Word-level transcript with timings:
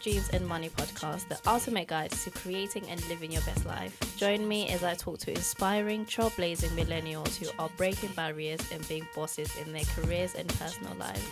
Dreams 0.00 0.28
and 0.32 0.46
Money 0.46 0.68
podcast, 0.70 1.28
the 1.28 1.38
ultimate 1.46 1.88
guide 1.88 2.10
to 2.10 2.30
creating 2.30 2.88
and 2.88 3.06
living 3.08 3.32
your 3.32 3.42
best 3.42 3.66
life. 3.66 3.98
Join 4.16 4.46
me 4.46 4.68
as 4.68 4.84
I 4.84 4.94
talk 4.94 5.18
to 5.20 5.30
inspiring, 5.30 6.06
trailblazing 6.06 6.70
millennials 6.70 7.36
who 7.36 7.48
are 7.58 7.70
breaking 7.76 8.10
barriers 8.12 8.60
and 8.72 8.86
being 8.88 9.06
bosses 9.14 9.54
in 9.56 9.72
their 9.72 9.84
careers 9.96 10.34
and 10.34 10.48
personal 10.48 10.94
lives. 10.94 11.26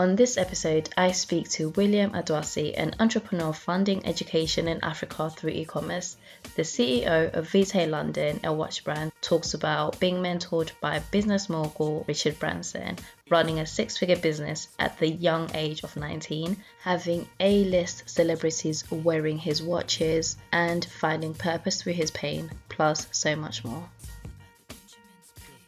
On 0.00 0.16
this 0.16 0.38
episode, 0.38 0.88
I 0.96 1.12
speak 1.12 1.50
to 1.50 1.68
William 1.76 2.12
Adoasi, 2.12 2.72
an 2.74 2.94
entrepreneur 2.98 3.52
funding 3.52 4.06
education 4.06 4.66
in 4.66 4.82
Africa 4.82 5.28
through 5.28 5.50
e 5.50 5.66
commerce. 5.66 6.16
The 6.56 6.62
CEO 6.62 7.30
of 7.34 7.50
Vitae 7.50 7.84
London, 7.84 8.40
a 8.42 8.50
watch 8.50 8.82
brand, 8.82 9.12
talks 9.20 9.52
about 9.52 10.00
being 10.00 10.22
mentored 10.22 10.70
by 10.80 11.00
business 11.10 11.50
mogul 11.50 12.06
Richard 12.08 12.38
Branson, 12.38 12.96
running 13.28 13.60
a 13.60 13.66
six 13.66 13.98
figure 13.98 14.16
business 14.16 14.68
at 14.78 14.98
the 14.98 15.10
young 15.10 15.50
age 15.52 15.84
of 15.84 15.94
19, 15.98 16.56
having 16.80 17.28
A 17.38 17.64
list 17.64 18.08
celebrities 18.08 18.90
wearing 18.90 19.36
his 19.36 19.62
watches, 19.62 20.38
and 20.50 20.82
finding 20.82 21.34
purpose 21.34 21.82
through 21.82 21.92
his 21.92 22.10
pain, 22.10 22.50
plus 22.70 23.06
so 23.12 23.36
much 23.36 23.64
more. 23.64 23.86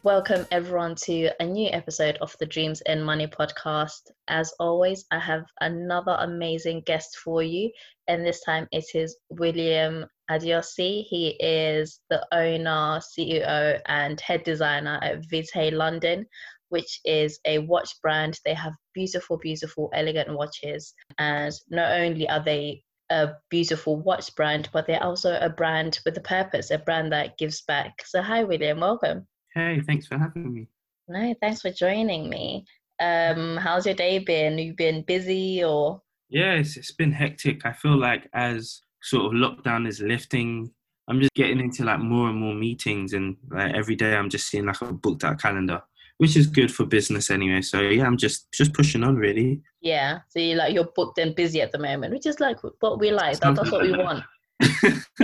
Welcome 0.05 0.48
everyone 0.51 0.97
to 1.05 1.30
a 1.38 1.47
new 1.47 1.70
episode 1.70 2.19
of 2.20 2.34
the 2.41 2.47
Dreams 2.47 2.80
and 2.80 3.06
Money 3.06 3.29
podcast. 3.29 4.11
As 4.27 4.52
always, 4.59 5.05
I 5.12 5.20
have 5.20 5.45
another 5.61 6.16
amazing 6.19 6.83
guest 6.87 7.19
for 7.19 7.41
you, 7.41 7.70
and 8.09 8.27
this 8.27 8.41
time 8.41 8.66
it 8.73 8.84
is 8.97 9.16
William 9.30 10.06
Adoasi. 10.28 11.05
He 11.05 11.37
is 11.38 12.01
the 12.11 12.27
owner, 12.33 12.98
CEO, 12.98 13.80
and 13.87 14.20
head 14.20 14.42
designer 14.42 14.98
at 15.02 15.25
Vitae 15.30 15.70
London, 15.70 16.27
which 16.70 16.98
is 17.05 17.39
a 17.47 17.59
watch 17.59 17.92
brand. 18.03 18.41
They 18.45 18.55
have 18.55 18.73
beautiful, 18.95 19.39
beautiful, 19.39 19.89
elegant 19.95 20.37
watches, 20.37 20.95
and 21.19 21.53
not 21.70 21.92
only 21.92 22.28
are 22.28 22.42
they 22.42 22.83
a 23.11 23.34
beautiful 23.50 24.03
watch 24.03 24.34
brand, 24.34 24.69
but 24.73 24.89
they're 24.89 25.00
also 25.00 25.39
a 25.41 25.48
brand 25.48 26.00
with 26.05 26.17
a 26.17 26.23
purpose, 26.23 26.73
a 26.73 26.78
brand 26.78 27.12
that 27.12 27.39
gives 27.39 27.62
back. 27.62 28.03
So, 28.05 28.20
hi, 28.20 28.42
William, 28.42 28.80
welcome. 28.80 29.28
Hey, 29.55 29.81
thanks 29.86 30.06
for 30.06 30.19
having 30.19 30.53
me. 30.53 30.69
No, 31.08 31.34
thanks 31.41 31.61
for 31.61 31.70
joining 31.70 32.28
me. 32.28 32.64
Um, 33.00 33.56
how's 33.56 33.86
your 33.86 33.95
day 33.95 34.19
been? 34.19 34.58
You've 34.58 34.77
been 34.77 35.03
busy 35.03 35.62
or? 35.62 36.00
Yeah, 36.31 36.55
it's, 36.55 36.77
it's 36.77 36.92
been 36.92 37.12
hectic. 37.12 37.67
I 37.67 37.73
feel 37.73 37.97
like 37.97 38.28
as 38.33 38.80
sort 39.03 39.27
of 39.27 39.33
lockdown 39.33 39.86
is 39.86 40.00
lifting, 40.00 40.70
I'm 41.08 41.20
just 41.20 41.34
getting 41.34 41.61
into 41.61 41.84
like 41.84 41.98
more 41.98 42.28
and 42.28 42.39
more 42.39 42.55
meetings, 42.55 43.12
and 43.12 43.36
like 43.50 43.75
every 43.75 43.97
day 43.97 44.14
I'm 44.14 44.30
just 44.30 44.48
seeing 44.48 44.67
like 44.67 44.80
a 44.80 44.92
booked 44.92 45.25
out 45.25 45.41
calendar, 45.41 45.83
which 46.19 46.36
is 46.36 46.47
good 46.47 46.73
for 46.73 46.86
business 46.86 47.30
anyway. 47.30 47.61
So 47.61 47.80
yeah, 47.80 48.06
I'm 48.06 48.17
just 48.17 48.50
just 48.53 48.73
pushing 48.73 49.03
on 49.03 49.17
really. 49.17 49.61
Yeah, 49.80 50.20
so 50.28 50.39
you 50.39 50.55
like 50.55 50.73
you're 50.73 50.89
booked 50.95 51.19
and 51.19 51.34
busy 51.34 51.61
at 51.61 51.73
the 51.73 51.78
moment, 51.78 52.14
which 52.14 52.27
is 52.27 52.39
like 52.41 52.58
what 52.80 53.00
we 53.00 53.11
like. 53.11 53.41
That, 53.41 53.56
that's 53.56 53.70
what 53.70 53.83
we 53.83 53.91
want. 53.92 54.25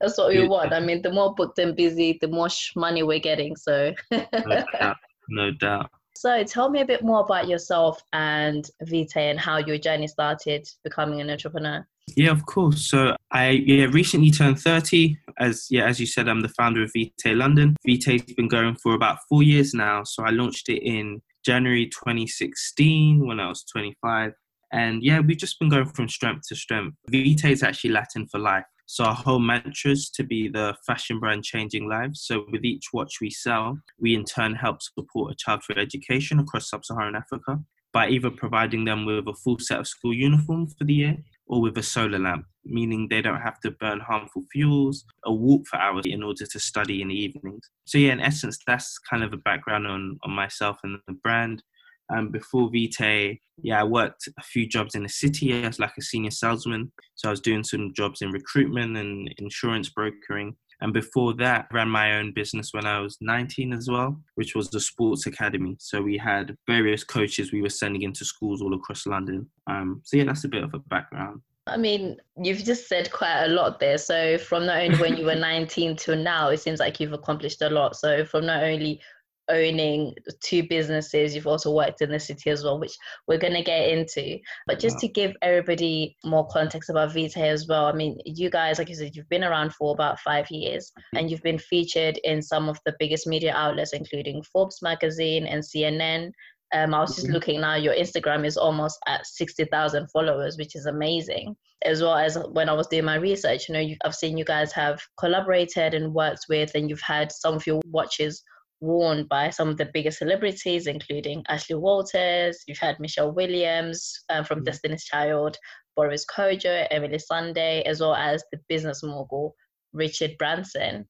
That's 0.00 0.16
what 0.16 0.28
we 0.28 0.46
want. 0.46 0.72
I 0.72 0.80
mean, 0.80 1.02
the 1.02 1.12
more 1.12 1.34
booked 1.34 1.58
and 1.58 1.76
busy, 1.76 2.18
the 2.20 2.28
more 2.28 2.48
money 2.76 3.02
we're 3.02 3.18
getting. 3.18 3.56
So, 3.56 3.92
no, 4.10 4.64
doubt. 4.72 4.96
no 5.28 5.50
doubt. 5.52 5.90
So, 6.16 6.42
tell 6.42 6.68
me 6.68 6.80
a 6.80 6.84
bit 6.84 7.04
more 7.04 7.20
about 7.20 7.46
yourself 7.46 8.02
and 8.12 8.68
Vitae 8.82 9.30
and 9.30 9.38
how 9.38 9.58
your 9.58 9.78
journey 9.78 10.08
started 10.08 10.68
becoming 10.82 11.20
an 11.20 11.30
entrepreneur. 11.30 11.86
Yeah, 12.16 12.30
of 12.30 12.44
course. 12.46 12.90
So 12.90 13.14
I 13.30 13.50
yeah 13.50 13.84
recently 13.84 14.30
turned 14.30 14.60
30. 14.60 15.16
As 15.38 15.66
yeah, 15.70 15.86
as 15.86 16.00
you 16.00 16.06
said, 16.06 16.28
I'm 16.28 16.40
the 16.40 16.48
founder 16.48 16.82
of 16.82 16.90
Vitae 16.92 17.34
London. 17.34 17.76
Vitae's 17.86 18.22
been 18.22 18.48
going 18.48 18.74
for 18.76 18.94
about 18.94 19.18
four 19.28 19.42
years 19.42 19.74
now. 19.74 20.02
So 20.04 20.24
I 20.24 20.30
launched 20.30 20.68
it 20.68 20.82
in 20.82 21.22
January 21.44 21.86
2016 21.86 23.26
when 23.26 23.40
I 23.40 23.48
was 23.48 23.64
25. 23.64 24.32
And 24.72 25.02
yeah, 25.02 25.20
we've 25.20 25.36
just 25.36 25.58
been 25.58 25.70
going 25.70 25.86
from 25.86 26.08
strength 26.08 26.48
to 26.48 26.56
strength. 26.56 26.96
Vitae 27.10 27.50
is 27.50 27.62
actually 27.62 27.90
Latin 27.90 28.26
for 28.28 28.38
life. 28.38 28.64
So 28.86 29.04
our 29.04 29.14
whole 29.14 29.38
mantra 29.38 29.90
is 29.90 30.08
to 30.10 30.24
be 30.24 30.48
the 30.48 30.74
fashion 30.86 31.20
brand 31.20 31.44
changing 31.44 31.88
lives. 31.88 32.22
So 32.24 32.46
with 32.50 32.64
each 32.64 32.86
watch 32.92 33.16
we 33.20 33.30
sell, 33.30 33.78
we 34.00 34.14
in 34.14 34.24
turn 34.24 34.54
help 34.54 34.80
support 34.80 35.32
a 35.32 35.36
child 35.36 35.62
through 35.62 35.80
education 35.80 36.38
across 36.38 36.70
sub-Saharan 36.70 37.14
Africa 37.14 37.58
by 37.92 38.08
either 38.08 38.30
providing 38.30 38.84
them 38.84 39.04
with 39.04 39.26
a 39.28 39.34
full 39.44 39.58
set 39.58 39.80
of 39.80 39.86
school 39.86 40.14
uniforms 40.14 40.74
for 40.78 40.84
the 40.84 40.94
year 40.94 41.16
or 41.46 41.60
with 41.60 41.76
a 41.78 41.82
solar 41.82 42.18
lamp, 42.18 42.44
meaning 42.64 43.08
they 43.08 43.22
don't 43.22 43.40
have 43.40 43.58
to 43.60 43.70
burn 43.72 44.00
harmful 44.00 44.44
fuels 44.52 45.04
or 45.24 45.36
walk 45.36 45.66
for 45.66 45.78
hours 45.78 46.04
in 46.06 46.22
order 46.22 46.46
to 46.46 46.60
study 46.60 47.02
in 47.02 47.08
the 47.08 47.14
evenings. 47.14 47.70
So 47.84 47.98
yeah, 47.98 48.12
in 48.12 48.20
essence, 48.20 48.58
that's 48.66 48.98
kind 48.98 49.22
of 49.22 49.32
a 49.32 49.38
background 49.38 49.86
on, 49.86 50.18
on 50.22 50.30
myself 50.30 50.78
and 50.82 50.98
the 51.06 51.14
brand. 51.14 51.62
Um, 52.10 52.30
before 52.30 52.70
Vitae, 52.70 53.38
yeah, 53.62 53.80
I 53.80 53.84
worked 53.84 54.28
a 54.38 54.42
few 54.42 54.66
jobs 54.66 54.94
in 54.94 55.02
the 55.02 55.08
city 55.08 55.52
as 55.64 55.78
like 55.78 55.92
a 55.98 56.02
senior 56.02 56.30
salesman. 56.30 56.92
So 57.14 57.28
I 57.28 57.30
was 57.30 57.40
doing 57.40 57.64
some 57.64 57.92
jobs 57.94 58.22
in 58.22 58.30
recruitment 58.30 58.96
and 58.96 59.32
insurance 59.38 59.88
brokering. 59.88 60.56
And 60.80 60.92
before 60.92 61.34
that, 61.34 61.66
I 61.70 61.74
ran 61.74 61.88
my 61.88 62.18
own 62.18 62.32
business 62.32 62.72
when 62.72 62.86
I 62.86 63.00
was 63.00 63.18
19 63.20 63.72
as 63.72 63.88
well, 63.90 64.20
which 64.36 64.54
was 64.54 64.70
the 64.70 64.80
sports 64.80 65.26
academy. 65.26 65.76
So 65.80 66.00
we 66.00 66.16
had 66.16 66.56
various 66.68 67.02
coaches 67.02 67.52
we 67.52 67.62
were 67.62 67.68
sending 67.68 68.02
into 68.02 68.24
schools 68.24 68.62
all 68.62 68.74
across 68.74 69.06
London. 69.06 69.50
Um, 69.66 70.00
so 70.04 70.16
yeah, 70.16 70.24
that's 70.24 70.44
a 70.44 70.48
bit 70.48 70.62
of 70.62 70.74
a 70.74 70.78
background. 70.78 71.40
I 71.66 71.76
mean, 71.76 72.16
you've 72.40 72.64
just 72.64 72.88
said 72.88 73.10
quite 73.12 73.44
a 73.44 73.48
lot 73.48 73.78
there. 73.78 73.98
So 73.98 74.38
from 74.38 74.66
not 74.66 74.80
only 74.80 74.98
when 74.98 75.16
you 75.16 75.26
were 75.26 75.34
19 75.36 75.96
till 75.96 76.16
now, 76.16 76.48
it 76.48 76.60
seems 76.60 76.80
like 76.80 77.00
you've 77.00 77.12
accomplished 77.12 77.60
a 77.62 77.68
lot. 77.68 77.96
So 77.96 78.24
from 78.24 78.46
not 78.46 78.62
only 78.62 79.00
owning 79.48 80.14
two 80.42 80.62
businesses. 80.68 81.34
You've 81.34 81.46
also 81.46 81.72
worked 81.72 82.02
in 82.02 82.10
the 82.10 82.20
city 82.20 82.50
as 82.50 82.64
well, 82.64 82.78
which 82.78 82.96
we're 83.26 83.38
going 83.38 83.54
to 83.54 83.62
get 83.62 83.88
into. 83.88 84.38
But 84.66 84.78
just 84.78 84.98
to 85.00 85.08
give 85.08 85.34
everybody 85.42 86.16
more 86.24 86.46
context 86.48 86.90
about 86.90 87.12
Vitae 87.12 87.48
as 87.48 87.66
well, 87.66 87.86
I 87.86 87.92
mean, 87.92 88.18
you 88.24 88.50
guys, 88.50 88.78
like 88.78 88.88
you 88.88 88.94
said, 88.94 89.14
you've 89.14 89.28
been 89.28 89.44
around 89.44 89.74
for 89.74 89.92
about 89.92 90.20
five 90.20 90.50
years 90.50 90.92
and 91.14 91.30
you've 91.30 91.42
been 91.42 91.58
featured 91.58 92.18
in 92.24 92.42
some 92.42 92.68
of 92.68 92.78
the 92.84 92.94
biggest 92.98 93.26
media 93.26 93.54
outlets, 93.54 93.92
including 93.92 94.42
Forbes 94.42 94.80
magazine 94.82 95.46
and 95.46 95.62
CNN. 95.62 96.32
Um, 96.74 96.92
I 96.92 97.00
was 97.00 97.14
just 97.14 97.26
mm-hmm. 97.26 97.34
looking 97.34 97.60
now, 97.62 97.76
your 97.76 97.94
Instagram 97.94 98.44
is 98.44 98.58
almost 98.58 98.98
at 99.06 99.26
60,000 99.26 100.08
followers, 100.10 100.58
which 100.58 100.76
is 100.76 100.86
amazing. 100.86 101.56
As 101.84 102.02
well 102.02 102.16
as 102.16 102.36
when 102.50 102.68
I 102.68 102.72
was 102.72 102.88
doing 102.88 103.04
my 103.04 103.14
research, 103.14 103.68
you 103.68 103.72
know, 103.74 103.94
I've 104.04 104.14
seen 104.14 104.36
you 104.36 104.44
guys 104.44 104.72
have 104.72 105.00
collaborated 105.18 105.94
and 105.94 106.12
worked 106.12 106.46
with, 106.48 106.72
and 106.74 106.90
you've 106.90 107.00
had 107.00 107.32
some 107.32 107.54
of 107.54 107.66
your 107.66 107.80
watches 107.86 108.42
worn 108.80 109.24
by 109.24 109.50
some 109.50 109.68
of 109.68 109.76
the 109.76 109.90
biggest 109.92 110.18
celebrities, 110.18 110.86
including 110.86 111.44
Ashley 111.48 111.76
Walters. 111.76 112.62
You've 112.66 112.78
had 112.78 113.00
Michelle 113.00 113.32
Williams 113.32 114.24
um, 114.30 114.44
from 114.44 114.60
mm. 114.60 114.64
Destiny's 114.64 115.04
Child, 115.04 115.56
Boris 115.96 116.24
Kodjoe, 116.26 116.86
Emily 116.90 117.18
Sandé, 117.18 117.82
as 117.82 118.00
well 118.00 118.14
as 118.14 118.44
the 118.52 118.60
business 118.68 119.02
mogul 119.02 119.54
Richard 119.92 120.36
Branson. 120.38 121.06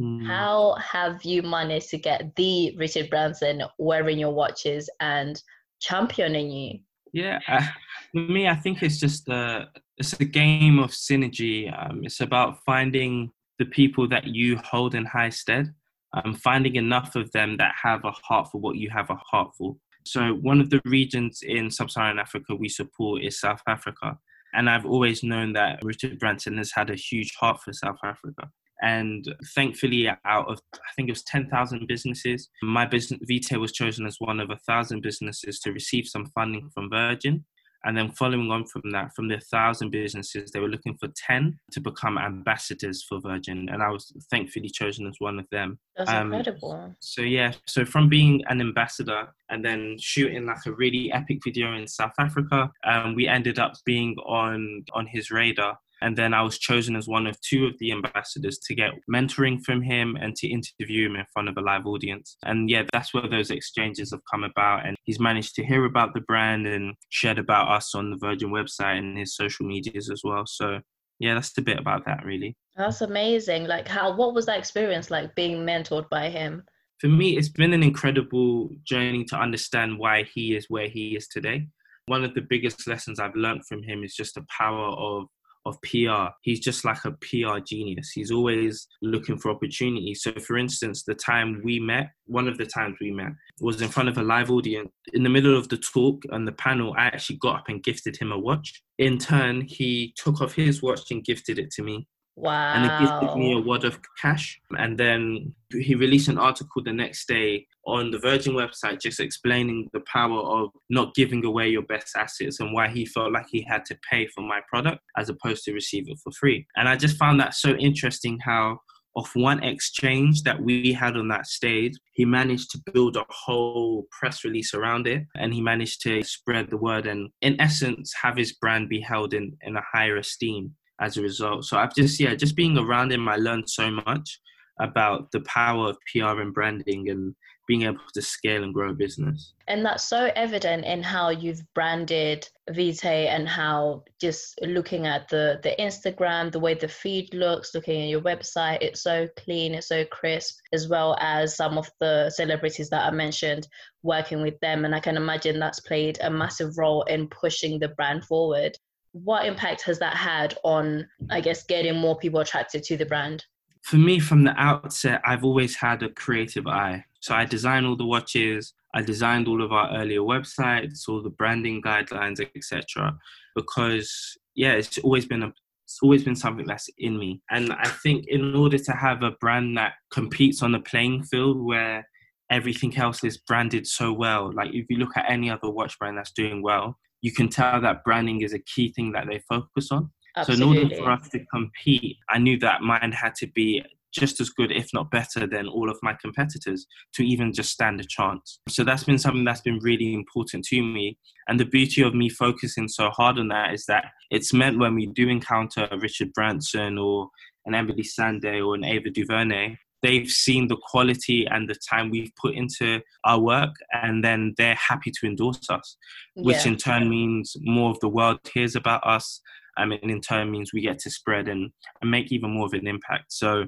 Mm. 0.00 0.26
How 0.26 0.74
have 0.74 1.24
you 1.24 1.42
managed 1.42 1.90
to 1.90 1.98
get 1.98 2.34
the 2.34 2.74
Richard 2.76 3.10
Branson 3.10 3.62
wearing 3.78 4.18
your 4.18 4.34
watches 4.34 4.90
and 5.00 5.40
championing 5.80 6.50
you? 6.50 6.78
Yeah, 7.12 7.38
uh, 7.46 7.64
for 8.12 8.22
me, 8.22 8.48
I 8.48 8.56
think 8.56 8.82
it's 8.82 8.98
just 8.98 9.28
a 9.28 9.68
it's 9.96 10.14
a 10.14 10.24
game 10.24 10.80
of 10.80 10.90
synergy. 10.90 11.72
Um, 11.72 12.00
it's 12.02 12.20
about 12.20 12.58
finding 12.66 13.30
the 13.60 13.66
people 13.66 14.08
that 14.08 14.26
you 14.26 14.56
hold 14.56 14.96
in 14.96 15.04
high 15.04 15.28
stead 15.28 15.72
um, 16.14 16.34
finding 16.34 16.76
enough 16.76 17.16
of 17.16 17.30
them 17.32 17.56
that 17.58 17.74
have 17.82 18.04
a 18.04 18.10
heart 18.10 18.48
for 18.50 18.60
what 18.60 18.76
you 18.76 18.90
have 18.90 19.10
a 19.10 19.16
heart 19.16 19.50
for. 19.56 19.76
So, 20.06 20.34
one 20.34 20.60
of 20.60 20.70
the 20.70 20.80
regions 20.84 21.40
in 21.42 21.70
sub 21.70 21.90
Saharan 21.90 22.18
Africa 22.18 22.54
we 22.54 22.68
support 22.68 23.22
is 23.22 23.40
South 23.40 23.62
Africa. 23.66 24.18
And 24.52 24.70
I've 24.70 24.86
always 24.86 25.24
known 25.24 25.52
that 25.54 25.80
Richard 25.82 26.18
Branson 26.18 26.58
has 26.58 26.70
had 26.72 26.88
a 26.90 26.94
huge 26.94 27.34
heart 27.40 27.60
for 27.60 27.72
South 27.72 27.98
Africa. 28.04 28.48
And 28.82 29.24
thankfully, 29.54 30.08
out 30.08 30.48
of 30.48 30.60
I 30.74 30.92
think 30.94 31.08
it 31.08 31.12
was 31.12 31.22
10,000 31.24 31.86
businesses, 31.88 32.50
my 32.62 32.84
business 32.84 33.20
Vitae 33.24 33.56
was 33.56 33.72
chosen 33.72 34.06
as 34.06 34.16
one 34.18 34.40
of 34.40 34.50
a 34.50 34.58
thousand 34.68 35.02
businesses 35.02 35.58
to 35.60 35.72
receive 35.72 36.06
some 36.06 36.26
funding 36.26 36.70
from 36.72 36.90
Virgin. 36.90 37.44
And 37.84 37.96
then 37.96 38.10
following 38.10 38.50
on 38.50 38.66
from 38.66 38.82
that, 38.92 39.14
from 39.14 39.28
the 39.28 39.38
thousand 39.38 39.90
businesses, 39.90 40.50
they 40.50 40.60
were 40.60 40.68
looking 40.68 40.96
for 40.96 41.08
10 41.14 41.58
to 41.72 41.80
become 41.80 42.18
ambassadors 42.18 43.04
for 43.08 43.20
Virgin. 43.20 43.68
And 43.70 43.82
I 43.82 43.90
was 43.90 44.12
thankfully 44.30 44.70
chosen 44.70 45.06
as 45.06 45.16
one 45.18 45.38
of 45.38 45.46
them. 45.50 45.78
That's 45.96 46.10
um, 46.10 46.32
incredible. 46.32 46.94
So, 47.00 47.22
yeah, 47.22 47.52
so 47.66 47.84
from 47.84 48.08
being 48.08 48.42
an 48.48 48.60
ambassador 48.60 49.28
and 49.50 49.64
then 49.64 49.96
shooting 50.00 50.46
like 50.46 50.64
a 50.66 50.72
really 50.72 51.12
epic 51.12 51.38
video 51.44 51.74
in 51.74 51.86
South 51.86 52.14
Africa, 52.18 52.70
um, 52.84 53.14
we 53.14 53.28
ended 53.28 53.58
up 53.58 53.74
being 53.84 54.16
on 54.26 54.84
on 54.94 55.06
his 55.06 55.30
radar 55.30 55.78
and 56.04 56.18
then 56.18 56.34
I 56.34 56.42
was 56.42 56.58
chosen 56.58 56.96
as 56.96 57.08
one 57.08 57.26
of 57.26 57.40
two 57.40 57.64
of 57.64 57.78
the 57.78 57.90
ambassadors 57.90 58.58
to 58.58 58.74
get 58.74 58.92
mentoring 59.10 59.62
from 59.64 59.80
him 59.80 60.18
and 60.20 60.36
to 60.36 60.46
interview 60.46 61.06
him 61.06 61.16
in 61.16 61.24
front 61.32 61.48
of 61.48 61.56
a 61.56 61.62
live 61.62 61.86
audience. 61.86 62.36
And 62.44 62.68
yeah, 62.68 62.82
that's 62.92 63.14
where 63.14 63.26
those 63.26 63.50
exchanges 63.50 64.10
have 64.10 64.20
come 64.30 64.44
about. 64.44 64.84
And 64.84 64.98
he's 65.04 65.18
managed 65.18 65.54
to 65.54 65.64
hear 65.64 65.86
about 65.86 66.12
the 66.12 66.20
brand 66.20 66.66
and 66.66 66.94
shared 67.08 67.38
about 67.38 67.70
us 67.70 67.94
on 67.94 68.10
the 68.10 68.18
Virgin 68.18 68.50
website 68.50 68.98
and 68.98 69.16
his 69.16 69.34
social 69.34 69.64
medias 69.64 70.10
as 70.10 70.20
well. 70.22 70.44
So 70.46 70.80
yeah, 71.20 71.32
that's 71.32 71.56
a 71.56 71.62
bit 71.62 71.78
about 71.78 72.04
that 72.04 72.22
really. 72.22 72.54
That's 72.76 73.00
amazing. 73.00 73.64
Like 73.66 73.88
how 73.88 74.14
what 74.14 74.34
was 74.34 74.44
that 74.44 74.58
experience 74.58 75.10
like 75.10 75.34
being 75.34 75.64
mentored 75.64 76.10
by 76.10 76.28
him? 76.28 76.64
For 76.98 77.08
me, 77.08 77.38
it's 77.38 77.48
been 77.48 77.72
an 77.72 77.82
incredible 77.82 78.68
journey 78.84 79.24
to 79.24 79.36
understand 79.36 79.98
why 79.98 80.24
he 80.34 80.54
is 80.54 80.66
where 80.68 80.88
he 80.88 81.16
is 81.16 81.28
today. 81.28 81.66
one 82.06 82.24
of 82.24 82.34
the 82.34 82.42
biggest 82.42 82.86
lessons 82.86 83.18
I've 83.18 83.34
learned 83.34 83.64
from 83.66 83.82
him 83.82 84.04
is 84.04 84.14
just 84.14 84.34
the 84.34 84.44
power 84.54 84.88
of 84.88 85.28
of 85.66 85.80
PR. 85.82 86.32
He's 86.42 86.60
just 86.60 86.84
like 86.84 87.04
a 87.04 87.12
PR 87.12 87.58
genius. 87.64 88.10
He's 88.10 88.30
always 88.30 88.86
looking 89.02 89.38
for 89.38 89.50
opportunities. 89.50 90.22
So, 90.22 90.32
for 90.32 90.56
instance, 90.56 91.04
the 91.04 91.14
time 91.14 91.60
we 91.64 91.80
met, 91.80 92.10
one 92.26 92.48
of 92.48 92.58
the 92.58 92.66
times 92.66 92.96
we 93.00 93.10
met 93.10 93.32
was 93.60 93.80
in 93.80 93.88
front 93.88 94.08
of 94.08 94.18
a 94.18 94.22
live 94.22 94.50
audience. 94.50 94.90
In 95.12 95.22
the 95.22 95.30
middle 95.30 95.56
of 95.56 95.68
the 95.68 95.78
talk 95.78 96.22
and 96.30 96.46
the 96.46 96.52
panel, 96.52 96.94
I 96.98 97.06
actually 97.06 97.36
got 97.36 97.56
up 97.56 97.68
and 97.68 97.82
gifted 97.82 98.16
him 98.16 98.32
a 98.32 98.38
watch. 98.38 98.82
In 98.98 99.18
turn, 99.18 99.62
he 99.62 100.14
took 100.16 100.40
off 100.40 100.54
his 100.54 100.82
watch 100.82 101.10
and 101.10 101.24
gifted 101.24 101.58
it 101.58 101.70
to 101.72 101.82
me. 101.82 102.06
Wow. 102.36 102.74
And 102.74 102.84
he 102.84 103.06
gifted 103.06 103.38
me 103.38 103.54
a 103.54 103.60
wad 103.60 103.84
of 103.84 104.00
cash. 104.20 104.60
And 104.76 104.98
then 104.98 105.54
he 105.70 105.94
released 105.94 106.28
an 106.28 106.38
article 106.38 106.82
the 106.82 106.92
next 106.92 107.26
day 107.28 107.66
on 107.86 108.10
the 108.10 108.18
Virgin 108.18 108.54
website 108.54 109.00
just 109.00 109.20
explaining 109.20 109.88
the 109.92 110.00
power 110.00 110.40
of 110.40 110.70
not 110.90 111.14
giving 111.14 111.44
away 111.44 111.68
your 111.68 111.82
best 111.82 112.16
assets 112.16 112.60
and 112.60 112.72
why 112.72 112.88
he 112.88 113.06
felt 113.06 113.32
like 113.32 113.46
he 113.48 113.62
had 113.62 113.84
to 113.86 113.98
pay 114.10 114.26
for 114.28 114.40
my 114.40 114.60
product 114.68 115.00
as 115.16 115.28
opposed 115.28 115.64
to 115.64 115.72
receive 115.72 116.08
it 116.08 116.18
for 116.22 116.32
free. 116.32 116.66
And 116.76 116.88
I 116.88 116.96
just 116.96 117.16
found 117.16 117.38
that 117.40 117.54
so 117.54 117.70
interesting 117.76 118.38
how 118.40 118.78
of 119.16 119.30
one 119.34 119.62
exchange 119.62 120.42
that 120.42 120.60
we 120.60 120.92
had 120.92 121.16
on 121.16 121.28
that 121.28 121.46
stage, 121.46 121.96
he 122.14 122.24
managed 122.24 122.70
to 122.72 122.82
build 122.92 123.16
a 123.16 123.24
whole 123.28 124.06
press 124.10 124.42
release 124.44 124.74
around 124.74 125.06
it 125.06 125.24
and 125.36 125.54
he 125.54 125.60
managed 125.60 126.02
to 126.02 126.22
spread 126.24 126.68
the 126.68 126.76
word 126.76 127.06
and, 127.06 127.30
in 127.40 127.60
essence, 127.60 128.12
have 128.20 128.36
his 128.36 128.54
brand 128.54 128.88
be 128.88 129.00
held 129.00 129.32
in, 129.32 129.56
in 129.62 129.76
a 129.76 129.82
higher 129.92 130.16
esteem 130.16 130.74
as 131.04 131.16
a 131.16 131.22
result. 131.22 131.64
So 131.64 131.76
I've 131.76 131.94
just 131.94 132.18
yeah, 132.18 132.34
just 132.34 132.56
being 132.56 132.78
around 132.78 133.12
him, 133.12 133.28
I 133.28 133.36
learned 133.36 133.68
so 133.68 133.90
much 133.90 134.40
about 134.80 135.30
the 135.30 135.40
power 135.40 135.90
of 135.90 135.98
PR 136.12 136.40
and 136.40 136.52
branding 136.52 137.10
and 137.10 137.34
being 137.66 137.82
able 137.82 138.00
to 138.12 138.20
scale 138.20 138.62
and 138.62 138.74
grow 138.74 138.90
a 138.90 138.94
business. 138.94 139.54
And 139.68 139.84
that's 139.86 140.04
so 140.04 140.30
evident 140.36 140.84
in 140.84 141.02
how 141.02 141.30
you've 141.30 141.62
branded 141.74 142.46
Vitae 142.70 143.28
and 143.28 143.48
how 143.48 144.04
just 144.20 144.58
looking 144.62 145.06
at 145.06 145.28
the 145.28 145.60
the 145.62 145.74
Instagram, 145.78 146.52
the 146.52 146.60
way 146.60 146.74
the 146.74 146.88
feed 146.88 147.32
looks, 147.32 147.74
looking 147.74 148.02
at 148.02 148.08
your 148.08 148.20
website, 148.20 148.82
it's 148.82 149.02
so 149.02 149.28
clean, 149.38 149.74
it's 149.74 149.88
so 149.88 150.04
crisp, 150.06 150.56
as 150.72 150.88
well 150.88 151.16
as 151.20 151.56
some 151.56 151.78
of 151.78 151.90
the 152.00 152.30
celebrities 152.30 152.90
that 152.90 153.06
I 153.06 153.10
mentioned 153.10 153.66
working 154.02 154.42
with 154.42 154.58
them. 154.60 154.84
And 154.84 154.94
I 154.94 155.00
can 155.00 155.16
imagine 155.16 155.58
that's 155.58 155.80
played 155.80 156.18
a 156.20 156.30
massive 156.30 156.76
role 156.76 157.02
in 157.04 157.28
pushing 157.28 157.78
the 157.78 157.88
brand 157.88 158.24
forward 158.24 158.76
what 159.14 159.46
impact 159.46 159.82
has 159.82 160.00
that 160.00 160.16
had 160.16 160.56
on, 160.64 161.08
I 161.30 161.40
guess, 161.40 161.62
getting 161.64 161.96
more 161.96 162.18
people 162.18 162.40
attracted 162.40 162.82
to 162.84 162.96
the 162.96 163.06
brand? 163.06 163.44
For 163.82 163.96
me, 163.96 164.18
from 164.18 164.42
the 164.42 164.54
outset, 164.60 165.22
I've 165.24 165.44
always 165.44 165.76
had 165.76 166.02
a 166.02 166.08
creative 166.08 166.66
eye. 166.66 167.04
So 167.20 167.34
I 167.34 167.44
design 167.44 167.84
all 167.84 167.96
the 167.96 168.04
watches, 168.04 168.74
I 168.92 169.02
designed 169.02 169.46
all 169.46 169.62
of 169.62 169.72
our 169.72 169.94
earlier 169.96 170.20
websites, 170.20 171.08
all 171.08 171.22
the 171.22 171.30
branding 171.30 171.80
guidelines, 171.80 172.44
etc. 172.56 173.16
Because 173.54 174.36
yeah, 174.56 174.72
it's 174.72 174.98
always 174.98 175.26
been 175.26 175.44
a 175.44 175.52
it's 175.84 175.98
always 176.02 176.24
been 176.24 176.34
something 176.34 176.66
that's 176.66 176.88
in 176.98 177.18
me. 177.18 177.40
And 177.50 177.72
I 177.72 177.88
think 177.88 178.26
in 178.26 178.54
order 178.54 178.78
to 178.78 178.92
have 178.92 179.22
a 179.22 179.32
brand 179.32 179.76
that 179.76 179.92
competes 180.10 180.62
on 180.62 180.72
the 180.72 180.80
playing 180.80 181.24
field 181.24 181.62
where 181.62 182.08
everything 182.50 182.96
else 182.96 183.22
is 183.22 183.36
branded 183.36 183.86
so 183.86 184.12
well, 184.12 184.50
like 184.52 184.72
if 184.72 184.86
you 184.88 184.96
look 184.96 185.16
at 185.16 185.30
any 185.30 185.50
other 185.50 185.70
watch 185.70 185.98
brand 185.98 186.16
that's 186.16 186.32
doing 186.32 186.62
well, 186.62 186.98
you 187.24 187.32
can 187.32 187.48
tell 187.48 187.80
that 187.80 188.04
branding 188.04 188.42
is 188.42 188.52
a 188.52 188.58
key 188.58 188.92
thing 188.92 189.10
that 189.12 189.26
they 189.26 189.38
focus 189.48 189.90
on. 189.90 190.10
Absolutely. 190.36 190.66
So 190.66 190.72
in 190.72 190.84
order 190.84 190.96
for 190.96 191.10
us 191.10 191.28
to 191.30 191.42
compete, 191.46 192.18
I 192.28 192.36
knew 192.36 192.58
that 192.58 192.82
mine 192.82 193.12
had 193.12 193.34
to 193.36 193.46
be 193.46 193.82
just 194.12 194.42
as 194.42 194.50
good, 194.50 194.70
if 194.70 194.90
not 194.92 195.10
better, 195.10 195.46
than 195.46 195.66
all 195.66 195.88
of 195.88 195.98
my 196.02 196.14
competitors 196.20 196.86
to 197.14 197.26
even 197.26 197.54
just 197.54 197.70
stand 197.70 197.98
a 197.98 198.04
chance. 198.04 198.60
So 198.68 198.84
that's 198.84 199.04
been 199.04 199.18
something 199.18 199.42
that's 199.42 199.62
been 199.62 199.78
really 199.78 200.12
important 200.12 200.66
to 200.66 200.82
me. 200.82 201.16
And 201.48 201.58
the 201.58 201.64
beauty 201.64 202.02
of 202.02 202.14
me 202.14 202.28
focusing 202.28 202.88
so 202.88 203.08
hard 203.08 203.38
on 203.38 203.48
that 203.48 203.72
is 203.72 203.86
that 203.86 204.04
it's 204.30 204.52
meant 204.52 204.78
when 204.78 204.94
we 204.94 205.06
do 205.06 205.30
encounter 205.30 205.88
Richard 205.98 206.30
Branson 206.34 206.98
or 206.98 207.30
an 207.64 207.74
Emily 207.74 208.02
Sandé 208.02 208.64
or 208.64 208.74
an 208.74 208.84
Ava 208.84 209.08
DuVernay, 209.08 209.78
they've 210.04 210.28
seen 210.28 210.68
the 210.68 210.76
quality 210.76 211.46
and 211.50 211.68
the 211.68 211.74
time 211.90 212.10
we've 212.10 212.30
put 212.40 212.54
into 212.54 213.00
our 213.24 213.40
work 213.40 213.74
and 213.92 214.22
then 214.22 214.54
they're 214.58 214.76
happy 214.76 215.10
to 215.10 215.26
endorse 215.26 215.68
us 215.70 215.96
which 216.36 216.64
yeah. 216.64 216.72
in 216.72 216.76
turn 216.76 217.08
means 217.08 217.56
more 217.62 217.90
of 217.90 217.98
the 218.00 218.08
world 218.08 218.38
hears 218.52 218.76
about 218.76 219.04
us 219.06 219.40
um, 219.78 219.90
and 219.90 220.10
in 220.10 220.20
turn 220.20 220.50
means 220.50 220.72
we 220.72 220.82
get 220.82 220.98
to 220.98 221.10
spread 221.10 221.48
and, 221.48 221.70
and 222.02 222.10
make 222.10 222.30
even 222.30 222.50
more 222.50 222.66
of 222.66 222.74
an 222.74 222.86
impact 222.86 223.32
so 223.32 223.64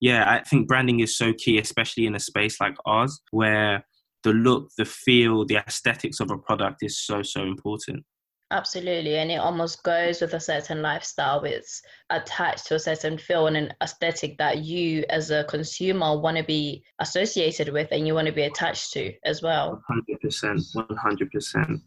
yeah 0.00 0.30
i 0.30 0.42
think 0.44 0.68
branding 0.68 1.00
is 1.00 1.16
so 1.16 1.32
key 1.32 1.58
especially 1.58 2.06
in 2.06 2.14
a 2.14 2.20
space 2.20 2.60
like 2.60 2.76
ours 2.84 3.18
where 3.30 3.82
the 4.24 4.32
look 4.32 4.68
the 4.76 4.84
feel 4.84 5.46
the 5.46 5.56
aesthetics 5.56 6.20
of 6.20 6.30
a 6.30 6.38
product 6.38 6.78
is 6.82 7.00
so 7.00 7.22
so 7.22 7.42
important 7.42 8.04
Absolutely. 8.50 9.18
And 9.18 9.30
it 9.30 9.36
almost 9.36 9.82
goes 9.82 10.22
with 10.22 10.32
a 10.32 10.40
certain 10.40 10.80
lifestyle. 10.80 11.44
It's 11.44 11.82
attached 12.08 12.66
to 12.66 12.76
a 12.76 12.78
certain 12.78 13.18
feel 13.18 13.46
and 13.46 13.56
an 13.56 13.74
aesthetic 13.82 14.38
that 14.38 14.58
you 14.58 15.04
as 15.10 15.30
a 15.30 15.44
consumer 15.44 16.18
want 16.18 16.38
to 16.38 16.42
be 16.42 16.82
associated 16.98 17.68
with 17.68 17.88
and 17.92 18.06
you 18.06 18.14
want 18.14 18.26
to 18.26 18.32
be 18.32 18.44
attached 18.44 18.92
to 18.94 19.12
as 19.24 19.42
well. 19.42 19.82
100%. 19.90 20.74
100%. 20.74 21.82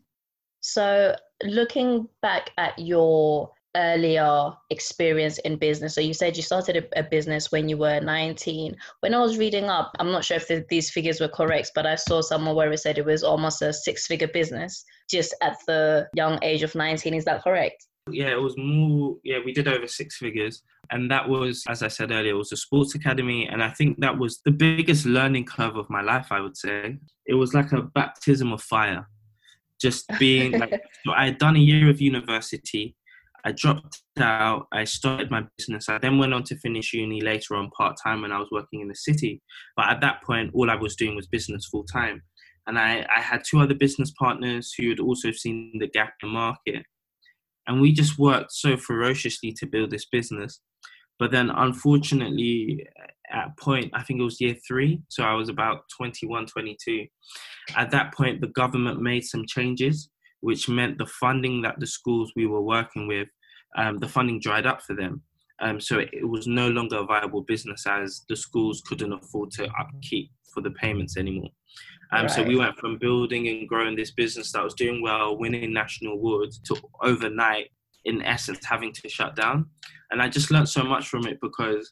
So, 0.59 1.15
looking 1.43 2.07
back 2.21 2.51
at 2.59 2.77
your 2.77 3.51
earlier 3.75 4.51
experience 4.69 5.37
in 5.39 5.57
business. 5.57 5.95
So 5.95 6.01
you 6.01 6.13
said 6.13 6.35
you 6.35 6.43
started 6.43 6.77
a, 6.77 6.99
a, 6.99 7.03
business 7.03 7.51
when 7.51 7.69
you 7.69 7.77
were 7.77 7.99
19. 7.99 8.75
When 8.99 9.13
I 9.13 9.19
was 9.19 9.37
reading 9.37 9.65
up, 9.65 9.95
I'm 9.99 10.11
not 10.11 10.25
sure 10.25 10.37
if 10.37 10.47
the, 10.47 10.65
these 10.69 10.89
figures 10.89 11.19
were 11.19 11.27
correct, 11.27 11.71
but 11.75 11.85
I 11.85 11.95
saw 11.95 12.21
somewhere 12.21 12.53
where 12.53 12.71
it 12.71 12.79
said 12.79 12.97
it 12.97 13.05
was 13.05 13.23
almost 13.23 13.61
a 13.61 13.71
six 13.73 14.07
figure 14.07 14.27
business 14.27 14.83
just 15.09 15.35
at 15.41 15.57
the 15.67 16.07
young 16.15 16.39
age 16.41 16.63
of 16.63 16.75
19. 16.75 17.13
Is 17.13 17.25
that 17.25 17.43
correct? 17.43 17.85
Yeah, 18.09 18.31
it 18.31 18.41
was 18.41 18.55
more, 18.57 19.17
yeah, 19.23 19.37
we 19.45 19.53
did 19.53 19.67
over 19.67 19.87
six 19.87 20.17
figures. 20.17 20.63
And 20.89 21.09
that 21.11 21.29
was, 21.29 21.63
as 21.69 21.83
I 21.83 21.87
said 21.87 22.11
earlier, 22.11 22.33
it 22.33 22.37
was 22.37 22.51
a 22.51 22.57
sports 22.57 22.95
academy. 22.95 23.47
And 23.47 23.63
I 23.63 23.69
think 23.69 23.99
that 23.99 24.17
was 24.17 24.41
the 24.43 24.51
biggest 24.51 25.05
learning 25.05 25.45
curve 25.45 25.77
of 25.77 25.89
my 25.89 26.01
life, 26.01 26.27
I 26.31 26.41
would 26.41 26.57
say. 26.57 26.97
It 27.25 27.35
was 27.35 27.53
like 27.53 27.71
a 27.71 27.81
baptism 27.81 28.51
of 28.51 28.61
fire. 28.61 29.07
Just 29.79 30.05
being 30.19 30.59
like, 30.59 30.81
I 31.15 31.25
had 31.25 31.37
done 31.37 31.55
a 31.55 31.59
year 31.59 31.89
of 31.89 32.01
university 32.01 32.95
I 33.43 33.51
dropped 33.51 34.01
out. 34.19 34.67
I 34.71 34.83
started 34.83 35.31
my 35.31 35.43
business. 35.57 35.89
I 35.89 35.97
then 35.97 36.17
went 36.17 36.33
on 36.33 36.43
to 36.43 36.57
finish 36.57 36.93
uni 36.93 37.21
later 37.21 37.55
on 37.55 37.69
part 37.71 37.97
time 38.01 38.21
when 38.21 38.31
I 38.31 38.39
was 38.39 38.49
working 38.51 38.81
in 38.81 38.87
the 38.87 38.95
city. 38.95 39.41
But 39.75 39.89
at 39.89 40.01
that 40.01 40.23
point, 40.23 40.51
all 40.53 40.69
I 40.69 40.75
was 40.75 40.95
doing 40.95 41.15
was 41.15 41.27
business 41.27 41.65
full 41.65 41.83
time. 41.83 42.21
And 42.67 42.77
I, 42.77 43.05
I 43.15 43.21
had 43.21 43.43
two 43.43 43.59
other 43.59 43.73
business 43.73 44.11
partners 44.11 44.73
who 44.77 44.89
had 44.89 44.99
also 44.99 45.31
seen 45.31 45.77
the 45.79 45.87
gap 45.87 46.13
in 46.21 46.29
the 46.29 46.33
market. 46.33 46.85
And 47.67 47.81
we 47.81 47.91
just 47.91 48.19
worked 48.19 48.51
so 48.51 48.77
ferociously 48.77 49.53
to 49.53 49.65
build 49.65 49.91
this 49.91 50.05
business. 50.11 50.61
But 51.17 51.31
then, 51.31 51.49
unfortunately, 51.51 52.85
at 53.31 53.57
point, 53.59 53.91
I 53.93 54.03
think 54.03 54.19
it 54.19 54.23
was 54.23 54.41
year 54.41 54.55
three, 54.67 55.01
so 55.07 55.23
I 55.23 55.33
was 55.33 55.49
about 55.49 55.83
21, 55.95 56.47
22. 56.47 57.05
At 57.75 57.91
that 57.91 58.13
point, 58.13 58.41
the 58.41 58.47
government 58.47 59.01
made 59.01 59.23
some 59.23 59.45
changes 59.47 60.09
which 60.41 60.67
meant 60.67 60.97
the 60.97 61.05
funding 61.05 61.61
that 61.61 61.79
the 61.79 61.87
schools 61.87 62.31
we 62.35 62.45
were 62.45 62.61
working 62.61 63.07
with, 63.07 63.27
um, 63.77 63.97
the 63.99 64.07
funding 64.07 64.39
dried 64.39 64.65
up 64.65 64.81
for 64.81 64.95
them. 64.95 65.21
Um, 65.61 65.79
so 65.79 65.99
it, 65.99 66.09
it, 66.11 66.27
was 66.27 66.47
no 66.47 66.69
longer 66.69 66.97
a 66.97 67.05
viable 67.05 67.43
business 67.43 67.85
as 67.87 68.23
the 68.27 68.35
schools 68.35 68.81
couldn't 68.87 69.13
afford 69.13 69.51
to 69.51 69.69
upkeep 69.79 70.31
for 70.53 70.61
the 70.61 70.71
payments 70.71 71.17
anymore. 71.17 71.49
Um, 72.11 72.23
right. 72.23 72.31
So 72.31 72.43
we 72.43 72.55
went 72.55 72.77
from 72.77 72.97
building 72.97 73.47
and 73.47 73.69
growing 73.69 73.95
this 73.95 74.11
business 74.11 74.51
that 74.51 74.63
was 74.63 74.73
doing 74.73 75.01
well, 75.01 75.37
winning 75.37 75.71
national 75.71 76.13
awards, 76.13 76.59
to 76.65 76.75
overnight, 77.01 77.69
in 78.05 78.23
essence, 78.23 78.65
having 78.65 78.91
to 78.91 79.09
shut 79.09 79.35
down. 79.35 79.67
And 80.09 80.21
I 80.21 80.29
just 80.29 80.51
learned 80.51 80.67
so 80.67 80.83
much 80.83 81.07
from 81.07 81.27
it 81.27 81.37
because 81.41 81.91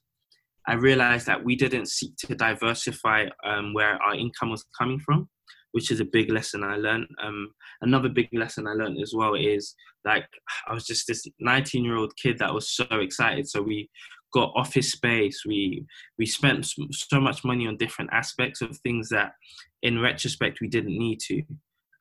I 0.68 0.74
realized 0.74 1.28
that 1.28 1.44
we 1.44 1.56
didn't 1.56 1.90
seek 1.90 2.16
to 2.18 2.36
diversify 2.36 3.28
um, 3.46 3.74
where 3.74 4.02
our 4.02 4.16
income 4.16 4.50
was 4.50 4.66
coming 4.78 5.00
from 5.00 5.30
which 5.72 5.92
is 5.92 6.00
a 6.00 6.06
big 6.06 6.32
lesson 6.32 6.64
I 6.64 6.78
learned. 6.78 7.08
Um, 7.24 7.52
another 7.82 8.10
big 8.10 8.30
lesson 8.34 8.68
I 8.68 8.74
learned 8.74 9.02
as 9.02 9.14
well 9.16 9.36
is 9.36 9.76
like 10.06 10.28
I 10.68 10.74
was 10.74 10.86
just 10.86 11.08
this 11.08 11.26
19 11.40 11.84
year 11.84 11.98
old 11.98 12.16
kid 12.16 12.40
that 12.40 12.54
was 12.54 12.70
so 12.70 12.86
excited. 12.92 13.48
So 13.48 13.62
we 13.62 13.90
got 14.34 14.54
office 14.56 14.92
space. 14.92 15.44
We 15.46 15.86
we 16.18 16.26
spent 16.26 16.66
so 16.92 17.20
much 17.20 17.44
money 17.44 17.68
on 17.68 17.78
different 17.78 18.12
aspects 18.14 18.62
of 18.62 18.78
things 18.78 19.10
that, 19.10 19.34
in 19.82 20.00
retrospect, 20.00 20.60
we 20.62 20.68
didn't 20.68 20.98
need 20.98 21.20
to. 21.28 21.44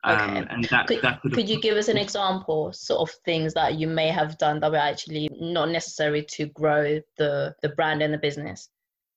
Um, 0.05 0.37
okay. 0.37 0.47
and 0.49 0.63
that, 0.65 0.87
could, 0.87 1.01
that 1.01 1.19
could 1.21 1.49
you 1.49 1.59
give 1.59 1.75
us 1.75 1.89
an 1.89 1.97
example, 1.97 2.71
sort 2.71 3.09
of 3.09 3.13
things 3.25 3.53
that 3.55 3.75
you 3.75 3.85
may 3.85 4.07
have 4.07 4.37
done 4.37 4.61
that 4.61 4.71
were 4.71 4.77
actually 4.77 5.29
not 5.41 5.69
necessary 5.69 6.25
to 6.35 6.45
grow 6.47 6.99
the 7.17 7.53
the 7.61 7.69
brand 7.69 8.01
and 8.01 8.13
the 8.13 8.17
business? 8.17 8.69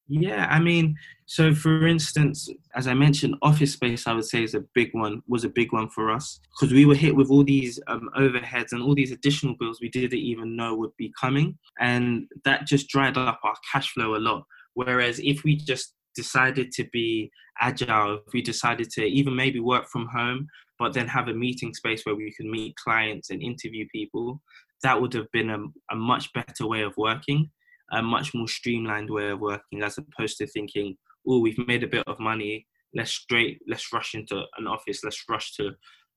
Yeah, 0.08 0.46
I 0.50 0.58
mean, 0.58 0.96
so 1.26 1.54
for 1.54 1.86
instance, 1.86 2.48
as 2.74 2.86
I 2.86 2.94
mentioned, 2.94 3.36
office 3.40 3.72
space, 3.72 4.06
I 4.06 4.12
would 4.12 4.24
say 4.24 4.42
is 4.42 4.54
a 4.54 4.64
big 4.74 4.90
one, 4.92 5.22
was 5.28 5.44
a 5.44 5.48
big 5.48 5.72
one 5.72 5.88
for 5.88 6.10
us 6.10 6.40
because 6.50 6.74
we 6.74 6.84
were 6.84 6.94
hit 6.94 7.14
with 7.14 7.30
all 7.30 7.44
these 7.44 7.80
um, 7.86 8.10
overheads 8.18 8.72
and 8.72 8.82
all 8.82 8.94
these 8.94 9.12
additional 9.12 9.54
bills 9.58 9.78
we 9.80 9.88
didn't 9.88 10.18
even 10.18 10.56
know 10.56 10.74
would 10.74 10.94
be 10.98 11.12
coming. 11.18 11.56
And 11.78 12.26
that 12.44 12.66
just 12.66 12.88
dried 12.88 13.16
up 13.16 13.40
our 13.42 13.54
cash 13.72 13.92
flow 13.92 14.16
a 14.16 14.18
lot. 14.18 14.44
Whereas 14.74 15.20
if 15.20 15.44
we 15.44 15.56
just 15.56 15.94
decided 16.14 16.72
to 16.72 16.84
be 16.92 17.30
agile, 17.60 18.20
if 18.26 18.32
we 18.34 18.42
decided 18.42 18.90
to 18.90 19.04
even 19.04 19.34
maybe 19.34 19.60
work 19.60 19.88
from 19.88 20.06
home, 20.08 20.46
but 20.78 20.92
then 20.92 21.06
have 21.08 21.28
a 21.28 21.34
meeting 21.34 21.72
space 21.72 22.04
where 22.04 22.16
we 22.16 22.32
can 22.32 22.50
meet 22.50 22.74
clients 22.76 23.30
and 23.30 23.40
interview 23.40 23.86
people, 23.92 24.42
that 24.82 25.00
would 25.00 25.14
have 25.14 25.30
been 25.32 25.50
a, 25.50 25.58
a 25.92 25.96
much 25.96 26.32
better 26.32 26.66
way 26.66 26.82
of 26.82 26.92
working, 26.96 27.50
a 27.92 28.02
much 28.02 28.34
more 28.34 28.48
streamlined 28.48 29.10
way 29.10 29.30
of 29.30 29.40
working, 29.40 29.82
as 29.82 29.98
opposed 29.98 30.38
to 30.38 30.46
thinking, 30.46 30.96
oh, 31.28 31.40
we've 31.40 31.58
made 31.66 31.84
a 31.84 31.88
bit 31.88 32.04
of 32.06 32.18
money, 32.18 32.66
let's 32.94 33.12
straight, 33.12 33.60
let's 33.68 33.92
rush 33.92 34.14
into 34.14 34.42
an 34.58 34.66
office, 34.66 35.04
let's 35.04 35.22
rush 35.28 35.54
to 35.56 35.72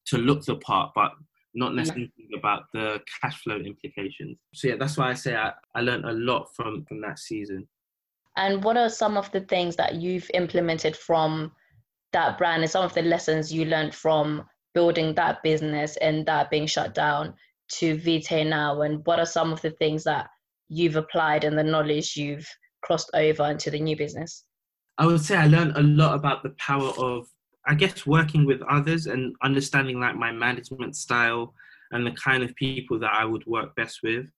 to 0.08 0.18
look 0.18 0.46
the 0.46 0.56
part, 0.58 0.92
but 0.94 1.12
not 1.56 1.74
necessarily 1.74 2.12
yeah. 2.18 2.38
about 2.38 2.64
the 2.74 3.02
cash 3.22 3.42
flow 3.42 3.56
implications. 3.56 4.38
So 4.54 4.68
yeah, 4.68 4.76
that's 4.80 4.98
why 4.98 5.10
I 5.10 5.14
say 5.14 5.36
I, 5.36 5.52
I 5.74 5.82
learned 5.82 6.06
a 6.06 6.12
lot 6.12 6.48
from 6.56 6.86
from 6.88 7.02
that 7.02 7.20
season. 7.20 7.68
And 8.38 8.64
what 8.64 8.78
are 8.78 8.90
some 8.90 9.18
of 9.18 9.32
the 9.32 9.42
things 9.42 9.76
that 9.78 9.96
you've 9.96 10.30
implemented 10.34 10.96
from 10.96 11.52
that 12.12 12.38
brand 12.38 12.64
and 12.64 12.72
some 12.72 12.84
of 12.84 12.94
the 12.94 13.02
lessons 13.02 13.52
you 13.52 13.66
learned 13.66 13.96
from 13.96 14.44
building 14.74 15.16
that 15.16 15.42
business 15.42 15.96
and 15.98 16.26
that 16.26 16.50
being 16.50 16.68
shut 16.68 16.94
down 16.94 17.34
to 17.70 17.96
Vitae 17.98 18.44
now? 18.44 18.82
And 18.82 19.06
what 19.06 19.20
are 19.20 19.26
some 19.26 19.54
of 19.54 19.62
the 19.62 19.72
things 19.72 20.04
that 20.04 20.30
you've 20.70 20.96
applied 20.96 21.44
and 21.44 21.58
the 21.58 21.64
knowledge 21.64 22.16
you've 22.16 22.48
crossed 22.84 23.10
over 23.14 23.50
into 23.50 23.70
the 23.72 23.80
new 23.80 23.96
business? 23.96 24.46
I 24.98 25.06
would 25.06 25.22
say 25.22 25.36
I 25.36 25.48
learned 25.48 25.76
a 25.76 25.84
lot 25.84 26.16
about 26.16 26.44
the 26.44 26.52
power 26.52 26.92
of, 26.98 27.28
I 27.68 27.76
guess, 27.76 28.06
working 28.06 28.46
with 28.46 28.62
others 28.70 29.08
and 29.08 29.36
understanding 29.44 30.00
like 30.00 30.16
my 30.16 30.32
management 30.32 30.96
style 30.96 31.54
and 31.92 32.06
the 32.06 32.12
kind 32.12 32.44
of 32.44 32.56
people 32.56 33.00
that 33.00 33.14
I 33.14 33.26
would 33.26 33.46
work 33.46 33.76
best 33.76 34.00
with. 34.04 34.32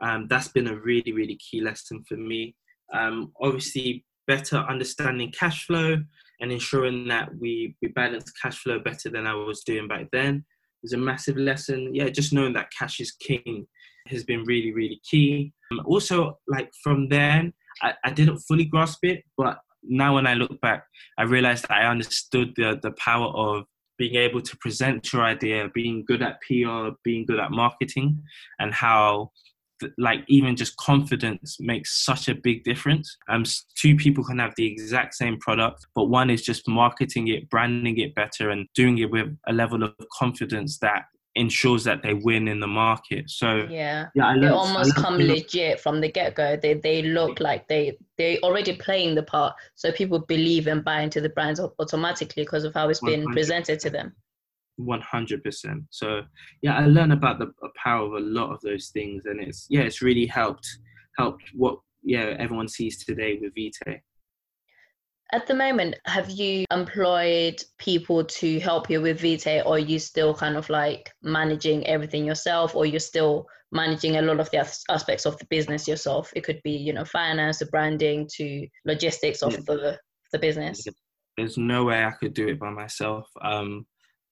Um, 0.00 0.26
that's 0.28 0.48
been 0.48 0.66
a 0.66 0.76
really, 0.76 1.12
really 1.12 1.36
key 1.36 1.60
lesson 1.60 2.04
for 2.06 2.16
me. 2.16 2.54
Um, 2.92 3.32
obviously, 3.40 4.04
better 4.26 4.58
understanding 4.58 5.32
cash 5.32 5.66
flow 5.66 5.96
and 6.40 6.52
ensuring 6.52 7.08
that 7.08 7.30
we, 7.38 7.76
we 7.80 7.88
balance 7.88 8.30
cash 8.32 8.58
flow 8.58 8.78
better 8.78 9.08
than 9.08 9.26
I 9.26 9.34
was 9.34 9.62
doing 9.62 9.88
back 9.88 10.08
then 10.12 10.44
was 10.84 10.92
a 10.92 10.98
massive 10.98 11.36
lesson. 11.36 11.94
Yeah, 11.94 12.10
just 12.10 12.32
knowing 12.32 12.52
that 12.52 12.70
cash 12.78 13.00
is 13.00 13.12
king 13.12 13.66
has 14.06 14.24
been 14.24 14.44
really, 14.44 14.72
really 14.72 15.00
key. 15.08 15.52
Um, 15.72 15.80
also, 15.84 16.38
like 16.48 16.70
from 16.82 17.08
then, 17.08 17.52
I, 17.82 17.94
I 18.04 18.10
didn't 18.10 18.38
fully 18.38 18.64
grasp 18.64 19.04
it, 19.04 19.24
but 19.36 19.58
now 19.82 20.14
when 20.14 20.26
I 20.26 20.34
look 20.34 20.60
back, 20.60 20.84
I 21.18 21.22
realized 21.22 21.64
that 21.68 21.72
I 21.72 21.86
understood 21.86 22.52
the, 22.56 22.78
the 22.82 22.92
power 22.92 23.26
of 23.28 23.64
being 23.98 24.16
able 24.16 24.40
to 24.40 24.56
present 24.58 25.12
your 25.12 25.22
idea, 25.22 25.68
being 25.72 26.04
good 26.04 26.22
at 26.22 26.40
PR, 26.42 26.88
being 27.04 27.24
good 27.26 27.38
at 27.38 27.50
marketing, 27.50 28.22
and 28.58 28.72
how 28.74 29.30
like 29.98 30.20
even 30.28 30.56
just 30.56 30.76
confidence 30.76 31.56
makes 31.60 32.04
such 32.04 32.28
a 32.28 32.34
big 32.34 32.64
difference. 32.64 33.16
Um, 33.28 33.44
two 33.76 33.96
people 33.96 34.24
can 34.24 34.38
have 34.38 34.54
the 34.56 34.66
exact 34.66 35.14
same 35.14 35.38
product, 35.38 35.86
but 35.94 36.04
one 36.04 36.30
is 36.30 36.42
just 36.42 36.68
marketing 36.68 37.28
it, 37.28 37.50
branding 37.50 37.98
it 37.98 38.14
better, 38.14 38.50
and 38.50 38.66
doing 38.74 38.98
it 38.98 39.10
with 39.10 39.36
a 39.46 39.52
level 39.52 39.82
of 39.82 39.92
confidence 40.16 40.78
that 40.78 41.04
ensures 41.36 41.84
that 41.84 42.02
they 42.02 42.14
win 42.14 42.48
in 42.48 42.60
the 42.60 42.66
market. 42.66 43.28
So 43.28 43.66
yeah, 43.68 44.06
yeah, 44.14 44.26
I 44.26 44.38
they 44.38 44.48
almost 44.48 44.94
come 44.94 45.18
legit 45.18 45.80
from 45.80 46.00
the 46.00 46.10
get 46.10 46.34
go. 46.34 46.56
They 46.56 46.74
they 46.74 47.02
look 47.02 47.40
like 47.40 47.66
they 47.68 47.96
they 48.16 48.38
already 48.40 48.76
playing 48.76 49.14
the 49.14 49.22
part, 49.22 49.54
so 49.74 49.92
people 49.92 50.20
believe 50.20 50.66
and 50.66 50.84
buy 50.84 51.02
into 51.02 51.20
the 51.20 51.30
brands 51.30 51.60
automatically 51.60 52.44
because 52.44 52.64
of 52.64 52.74
how 52.74 52.88
it's 52.88 53.00
been 53.00 53.24
100. 53.24 53.32
presented 53.34 53.80
to 53.80 53.90
them. 53.90 54.14
100% 54.80 55.84
so 55.90 56.22
yeah 56.62 56.76
i 56.76 56.86
learned 56.86 57.12
about 57.12 57.38
the 57.38 57.52
power 57.76 58.06
of 58.06 58.14
a 58.14 58.18
lot 58.18 58.52
of 58.52 58.60
those 58.62 58.88
things 58.88 59.24
and 59.26 59.40
it's 59.40 59.68
yeah 59.70 59.82
it's 59.82 60.02
really 60.02 60.26
helped 60.26 60.66
helped 61.16 61.44
what 61.54 61.78
yeah 62.02 62.34
everyone 62.40 62.66
sees 62.66 63.04
today 63.04 63.38
with 63.40 63.54
vitae 63.54 64.00
at 65.34 65.48
the 65.48 65.54
moment 65.54 65.96
have 66.06 66.30
you 66.30 66.64
employed 66.70 67.60
people 67.78 68.24
to 68.24 68.60
help 68.60 68.88
you 68.88 69.00
with 69.00 69.20
vitae 69.20 69.60
or 69.62 69.74
are 69.74 69.78
you 69.78 69.98
still 69.98 70.32
kind 70.32 70.56
of 70.56 70.70
like 70.70 71.10
managing 71.22 71.84
everything 71.88 72.24
yourself 72.24 72.76
or 72.76 72.86
you're 72.86 73.00
still 73.00 73.44
managing 73.72 74.16
a 74.16 74.22
lot 74.22 74.38
of 74.38 74.48
the 74.52 74.58
aspects 74.88 75.26
of 75.26 75.36
the 75.38 75.46
business 75.46 75.88
yourself 75.88 76.32
it 76.36 76.44
could 76.44 76.60
be 76.62 76.70
you 76.70 76.92
know 76.92 77.04
finance 77.04 77.58
the 77.58 77.66
branding 77.66 78.28
to 78.32 78.64
logistics 78.84 79.42
of 79.42 79.52
yeah. 79.52 79.58
the 79.66 79.98
the 80.32 80.38
business 80.38 80.86
there's 81.36 81.58
no 81.58 81.84
way 81.84 82.04
i 82.04 82.12
could 82.12 82.32
do 82.32 82.46
it 82.46 82.60
by 82.60 82.70
myself 82.70 83.26
um 83.42 83.84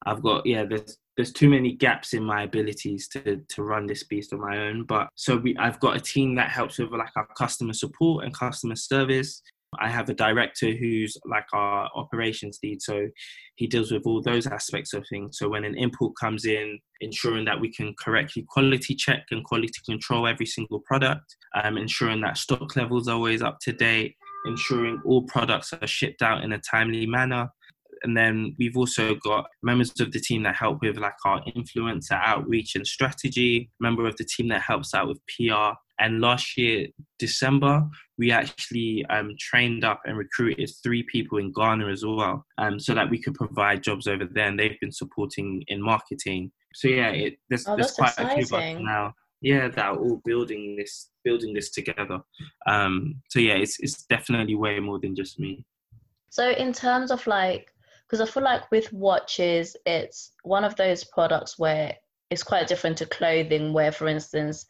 I've 0.07 0.23
got 0.23 0.47
yeah, 0.47 0.65
there's 0.65 0.99
there's 1.17 1.33
too 1.33 1.49
many 1.49 1.75
gaps 1.75 2.15
in 2.15 2.25
my 2.25 2.45
abilities 2.45 3.09
to 3.09 3.43
to 3.49 3.63
run 3.63 3.87
this 3.87 4.05
beast 4.05 4.33
on 4.33 4.41
my 4.41 4.59
own. 4.59 4.85
But 4.85 5.09
so 5.15 5.37
we 5.37 5.57
I've 5.59 5.81
got 5.81 5.97
a 5.97 6.01
team 6.01 6.35
that 6.37 6.51
helps 6.51 6.79
with 6.79 6.91
like 6.91 7.11
our 7.17 7.27
customer 7.37 7.73
support 7.73 8.25
and 8.25 8.35
customer 8.35 8.77
service. 8.77 9.43
I 9.81 9.89
have 9.89 10.09
a 10.09 10.15
director 10.15 10.71
who's 10.73 11.17
like 11.25 11.47
our 11.53 11.89
operations 11.95 12.59
lead, 12.63 12.83
so 12.83 13.09
he 13.57 13.67
deals 13.67 13.91
with 13.91 14.03
all 14.07 14.23
those 14.23 14.47
aspects 14.47 14.93
of 14.93 15.05
things. 15.09 15.39
So 15.39 15.49
when 15.49 15.65
an 15.65 15.77
input 15.77 16.13
comes 16.21 16.45
in, 16.45 16.79
ensuring 17.01 17.45
that 17.47 17.61
we 17.61 17.73
can 17.73 17.95
correctly 17.99 18.45
quality 18.49 18.95
check 18.95 19.25
and 19.31 19.45
quality 19.45 19.81
control 19.87 20.27
every 20.27 20.47
single 20.47 20.81
product, 20.81 21.37
um, 21.63 21.79
ensuring 21.79 22.21
that 22.21 22.37
stock 22.37 22.77
levels 22.77 23.09
are 23.09 23.17
always 23.17 23.43
up 23.43 23.59
to 23.63 23.73
date, 23.73 24.15
ensuring 24.47 25.01
all 25.05 25.23
products 25.23 25.73
are 25.73 25.87
shipped 25.87 26.23
out 26.23 26.45
in 26.45 26.53
a 26.53 26.59
timely 26.59 27.07
manner, 27.07 27.49
and 28.03 28.17
then 28.17 28.55
we've 28.59 28.77
also 28.77 29.15
got 29.15 29.47
members 29.63 29.93
of 30.01 30.13
the 30.13 30.21
team 30.21 30.43
that 30.43 30.57
help 30.57 30.81
with 30.83 30.99
like 30.99 31.15
our 31.25 31.43
influencer 31.57 32.21
outreach 32.23 32.75
and 32.75 32.87
strategy, 32.87 33.71
member 33.81 34.07
of 34.07 34.17
the 34.17 34.25
team 34.25 34.49
that 34.49 34.63
helps 34.63 34.95
out 34.95 35.09
with 35.09 35.21
PR. 35.27 35.77
And 35.99 36.21
last 36.21 36.57
year, 36.57 36.89
December, 37.19 37.85
we 38.19 38.33
actually 38.33 39.05
um, 39.11 39.31
trained 39.39 39.85
up 39.85 40.01
and 40.05 40.19
recruited 40.19 40.71
three 40.83 41.05
people 41.05 41.39
in 41.39 41.53
Ghana 41.53 41.87
as 41.87 42.05
well, 42.05 42.45
um, 42.59 42.81
so 42.81 42.95
that 42.95 43.09
we 43.09 43.23
could 43.23 43.35
provide 43.35 43.83
jobs 43.83 44.07
over 44.07 44.25
there. 44.25 44.49
And 44.49 44.59
they've 44.59 44.81
been 44.81 44.93
supporting 44.93 45.63
in 45.69 45.81
marketing. 45.81 46.51
So 46.75 46.89
yeah, 46.89 47.11
it, 47.11 47.35
there's, 47.49 47.69
oh, 47.69 47.77
there's 47.77 47.93
quite 47.93 48.09
exciting. 48.09 48.43
a 48.43 48.47
few 48.47 48.57
of 48.57 48.63
us 48.63 48.83
now. 48.83 49.15
Yeah, 49.43 49.69
that 49.69 49.85
are 49.85 49.97
all 49.97 50.21
building 50.25 50.77
this 50.77 51.11
building 51.25 51.53
this 51.53 51.71
together. 51.71 52.21
Um, 52.67 53.17
so 53.29 53.41
yeah, 53.41 53.55
it's 53.55 53.79
it's 53.81 54.05
definitely 54.05 54.55
way 54.55 54.79
more 54.79 55.01
than 55.01 55.17
just 55.17 55.39
me. 55.39 55.65
So 56.31 56.49
in 56.49 56.73
terms 56.73 57.11
of 57.11 57.27
like 57.27 57.72
because 58.13 58.29
I 58.29 58.31
feel 58.31 58.43
like 58.43 58.71
with 58.71 58.93
watches, 58.93 59.75
it's 59.87 60.33
one 60.43 60.65
of 60.65 60.77
those 60.77 61.03
products 61.03 61.59
where 61.59 61.97
it's 62.31 62.43
quite 62.43 62.67
different 62.67 62.99
to 62.99 63.07
clothing, 63.07 63.73
where, 63.73 63.91
for 63.91 64.07
instance, 64.07 64.67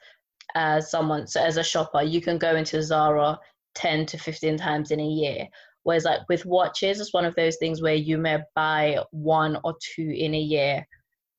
as 0.55 0.93
someone, 0.93 1.27
so 1.27 1.43
as 1.43 1.57
a 1.57 1.65
shopper, 1.65 2.03
you 2.03 2.21
can 2.21 2.39
go 2.39 2.55
into 2.55 2.81
Zara 2.81 3.37
10 3.75 4.07
to 4.07 4.19
15 4.19 4.59
times 4.59 4.93
in 4.93 5.01
a 5.01 5.05
year. 5.05 5.49
Whereas, 5.83 6.05
like 6.05 6.21
with 6.29 6.47
watches, 6.47 7.01
it's 7.01 7.13
one 7.13 7.25
of 7.25 7.35
those 7.35 7.57
things 7.57 7.83
where 7.83 7.97
you 7.97 8.17
may 8.17 8.39
buy 8.55 9.01
one 9.11 9.59
or 9.65 9.75
two 9.97 10.09
in 10.09 10.37
a 10.37 10.41
year, 10.41 10.87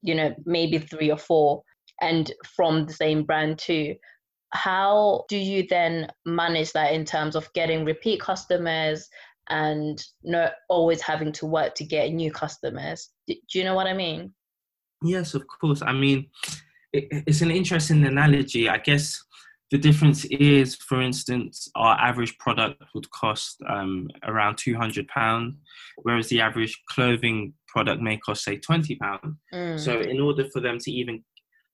you 0.02 0.14
know, 0.14 0.36
maybe 0.46 0.80
three 0.80 1.10
or 1.10 1.18
four, 1.18 1.64
and 2.02 2.34
from 2.54 2.86
the 2.86 2.94
same 2.94 3.24
brand 3.24 3.60
too. 3.60 3.96
How 4.50 5.24
do 5.30 5.38
you 5.38 5.66
then 5.70 6.10
manage 6.26 6.74
that 6.74 6.94
in 6.94 7.06
terms 7.06 7.38
of 7.38 7.52
getting 7.54 7.86
repeat 7.86 8.20
customers 8.20 9.08
and 9.50 10.04
not 10.24 10.54
always 10.70 11.02
having 11.02 11.32
to 11.34 11.46
work 11.46 11.76
to 11.76 11.84
get 11.84 12.12
new 12.12 12.32
customers. 12.32 13.10
Do, 13.28 13.36
you 13.54 13.64
know 13.64 13.76
what 13.76 13.88
I 13.88 13.94
mean? 13.94 14.34
Yes, 15.04 15.34
of 15.34 15.44
course. 15.48 15.82
I 15.82 15.94
mean, 15.94 16.28
it, 16.94 17.08
it's 17.28 17.42
an 17.42 17.52
interesting 17.52 18.06
analogy. 18.06 18.70
I 18.70 18.78
guess 18.78 19.22
the 19.72 19.78
difference 19.78 20.26
is, 20.26 20.76
for 20.76 21.02
instance, 21.02 21.68
our 21.76 22.00
average 22.00 22.38
product 22.38 22.84
would 22.94 23.10
cost 23.12 23.62
um, 23.68 24.08
around 24.24 24.58
two 24.58 24.76
hundred 24.76 25.08
pounds, 25.08 25.56
whereas 26.04 26.30
the 26.30 26.42
average 26.42 26.80
clothing 26.90 27.54
product 27.68 28.02
may 28.02 28.18
cost 28.18 28.44
say 28.44 28.58
twenty 28.58 28.96
pounds. 28.96 29.36
Mm. 29.54 29.80
So, 29.80 30.00
in 30.00 30.22
order 30.22 30.46
for 30.54 30.62
them 30.62 30.78
to 30.80 30.92
even 30.92 31.24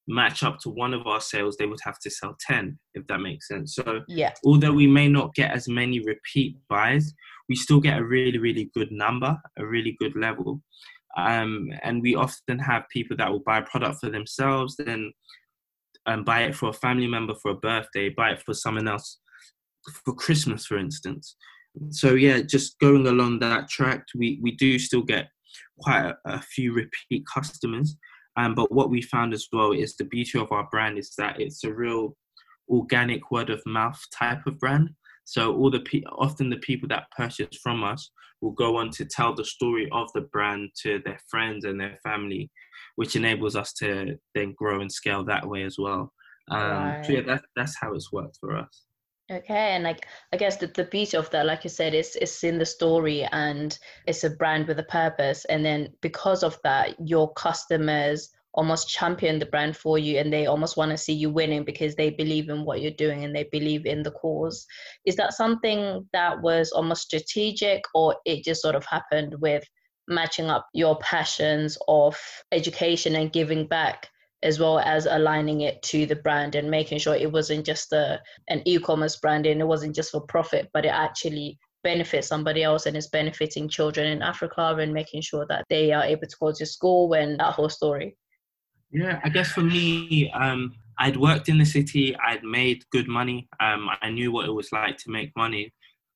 match 0.09 0.41
up 0.41 0.57
to 0.59 0.69
one 0.69 0.93
of 0.93 1.05
our 1.05 1.21
sales, 1.21 1.55
they 1.55 1.67
would 1.67 1.79
have 1.83 1.99
to 1.99 2.09
sell 2.09 2.35
10, 2.47 2.77
if 2.95 3.05
that 3.07 3.19
makes 3.19 3.47
sense. 3.47 3.75
So, 3.75 4.01
yeah. 4.07 4.33
although 4.43 4.73
we 4.73 4.87
may 4.87 5.07
not 5.07 5.35
get 5.35 5.51
as 5.51 5.69
many 5.69 5.99
repeat 5.99 6.57
buys, 6.67 7.13
we 7.47 7.55
still 7.55 7.79
get 7.79 7.99
a 7.99 8.03
really, 8.03 8.39
really 8.39 8.71
good 8.73 8.91
number, 8.91 9.37
a 9.57 9.65
really 9.65 9.95
good 9.99 10.15
level. 10.15 10.61
Um, 11.15 11.69
and 11.83 12.01
we 12.01 12.15
often 12.15 12.57
have 12.57 12.89
people 12.91 13.17
that 13.17 13.31
will 13.31 13.43
buy 13.45 13.59
a 13.59 13.63
product 13.63 13.99
for 13.99 14.09
themselves, 14.09 14.75
then 14.77 15.13
um, 16.07 16.23
buy 16.23 16.41
it 16.41 16.55
for 16.55 16.69
a 16.69 16.73
family 16.73 17.07
member 17.07 17.35
for 17.35 17.51
a 17.51 17.55
birthday, 17.55 18.09
buy 18.09 18.31
it 18.31 18.41
for 18.43 18.55
someone 18.55 18.87
else 18.87 19.19
for 20.03 20.13
Christmas, 20.15 20.65
for 20.65 20.77
instance. 20.77 21.35
So, 21.91 22.15
yeah, 22.15 22.41
just 22.41 22.79
going 22.79 23.05
along 23.05 23.39
that 23.39 23.69
track, 23.69 24.05
we, 24.15 24.39
we 24.41 24.55
do 24.55 24.79
still 24.79 25.03
get 25.03 25.27
quite 25.79 26.05
a, 26.05 26.17
a 26.25 26.41
few 26.41 26.73
repeat 26.73 27.25
customers 27.31 27.95
um, 28.39 28.55
but 28.55 28.71
what 28.71 28.89
we 28.89 29.01
found 29.01 29.33
as 29.33 29.47
well 29.51 29.73
is 29.73 29.95
the 29.95 30.05
beauty 30.05 30.39
of 30.39 30.51
our 30.51 30.67
brand 30.71 30.97
is 30.97 31.13
that 31.17 31.41
it's 31.41 31.65
a 31.65 31.73
real 31.73 32.15
organic 32.69 33.31
word 33.31 33.49
of 33.49 33.61
mouth 33.65 33.99
type 34.17 34.39
of 34.47 34.57
brand. 34.59 34.91
So 35.25 35.53
all 35.55 35.69
the 35.69 35.81
pe- 35.81 36.03
often 36.17 36.49
the 36.49 36.57
people 36.57 36.87
that 36.89 37.11
purchase 37.17 37.57
from 37.61 37.83
us 37.83 38.11
will 38.41 38.51
go 38.51 38.77
on 38.77 38.91
to 38.91 39.03
tell 39.03 39.35
the 39.35 39.43
story 39.43 39.89
of 39.91 40.07
the 40.13 40.21
brand 40.21 40.69
to 40.83 41.01
their 41.03 41.19
friends 41.29 41.65
and 41.65 41.79
their 41.79 41.99
family, 42.01 42.49
which 42.95 43.17
enables 43.17 43.57
us 43.57 43.73
to 43.73 44.15
then 44.33 44.53
grow 44.57 44.79
and 44.79 44.91
scale 44.91 45.25
that 45.25 45.45
way 45.45 45.63
as 45.63 45.75
well. 45.77 46.13
Um, 46.49 46.91
right. 46.91 47.05
So 47.05 47.11
yeah, 47.11 47.21
that's 47.27 47.43
that's 47.57 47.75
how 47.79 47.93
it's 47.93 48.11
worked 48.13 48.37
for 48.39 48.55
us. 48.55 48.85
Okay, 49.31 49.75
and 49.75 49.83
like 49.83 50.07
I 50.33 50.37
guess 50.37 50.57
the, 50.57 50.67
the 50.67 50.85
beauty 50.85 51.15
of 51.15 51.29
that, 51.29 51.45
like 51.45 51.63
you 51.63 51.69
said, 51.69 51.93
is 51.93 52.15
it's 52.15 52.43
in 52.43 52.57
the 52.57 52.65
story 52.65 53.27
and 53.31 53.77
it's 54.07 54.23
a 54.23 54.29
brand 54.31 54.67
with 54.67 54.79
a 54.79 54.83
purpose. 54.83 55.45
And 55.45 55.63
then 55.63 55.93
because 56.01 56.41
of 56.41 56.59
that, 56.63 56.95
your 57.07 57.31
customers 57.33 58.31
almost 58.53 58.89
champion 58.89 59.37
the 59.37 59.45
brand 59.45 59.77
for 59.77 59.99
you 59.99 60.17
and 60.17 60.33
they 60.33 60.47
almost 60.47 60.75
want 60.75 60.89
to 60.89 60.97
see 60.97 61.13
you 61.13 61.29
winning 61.29 61.63
because 61.63 61.95
they 61.95 62.09
believe 62.09 62.49
in 62.49 62.65
what 62.65 62.81
you're 62.81 62.91
doing 62.91 63.23
and 63.23 63.35
they 63.35 63.47
believe 63.51 63.85
in 63.85 64.01
the 64.01 64.11
cause. 64.11 64.65
Is 65.05 65.15
that 65.17 65.35
something 65.35 66.07
that 66.13 66.41
was 66.41 66.71
almost 66.71 67.03
strategic 67.03 67.83
or 67.93 68.15
it 68.25 68.43
just 68.43 68.63
sort 68.63 68.75
of 68.75 68.83
happened 68.85 69.35
with 69.39 69.63
matching 70.07 70.49
up 70.49 70.67
your 70.73 70.97
passions 70.97 71.77
of 71.87 72.19
education 72.51 73.15
and 73.15 73.31
giving 73.31 73.67
back 73.67 74.09
as 74.43 74.59
well 74.59 74.79
as 74.79 75.05
aligning 75.05 75.61
it 75.61 75.81
to 75.81 76.05
the 76.05 76.15
brand 76.15 76.55
and 76.55 76.69
making 76.69 76.97
sure 76.97 77.15
it 77.15 77.31
wasn't 77.31 77.65
just 77.65 77.91
a, 77.91 78.21
an 78.47 78.61
e-commerce 78.65 79.17
brand 79.17 79.45
and 79.45 79.59
it 79.59 79.65
wasn't 79.65 79.95
just 79.95 80.11
for 80.11 80.21
profit 80.21 80.69
but 80.73 80.85
it 80.85 80.93
actually 80.93 81.57
benefits 81.83 82.27
somebody 82.27 82.63
else 82.63 82.85
and 82.85 82.95
is 82.95 83.07
benefiting 83.07 83.67
children 83.67 84.07
in 84.07 84.21
africa 84.21 84.75
and 84.79 84.93
making 84.93 85.21
sure 85.21 85.45
that 85.49 85.65
they 85.69 85.91
are 85.91 86.03
able 86.03 86.27
to 86.27 86.35
go 86.39 86.51
to 86.51 86.65
school 86.65 87.13
and 87.13 87.39
that 87.39 87.53
whole 87.53 87.69
story. 87.69 88.15
Yeah 88.91 89.19
i 89.23 89.29
guess 89.29 89.51
for 89.51 89.61
me 89.61 90.31
um, 90.31 90.73
i'd 90.99 91.17
worked 91.17 91.49
in 91.49 91.57
the 91.57 91.65
city 91.65 92.15
i'd 92.27 92.43
made 92.43 92.83
good 92.91 93.07
money 93.07 93.47
um, 93.59 93.89
i 94.01 94.09
knew 94.09 94.31
what 94.31 94.47
it 94.47 94.53
was 94.53 94.71
like 94.71 94.97
to 94.97 95.11
make 95.11 95.31
money 95.35 95.73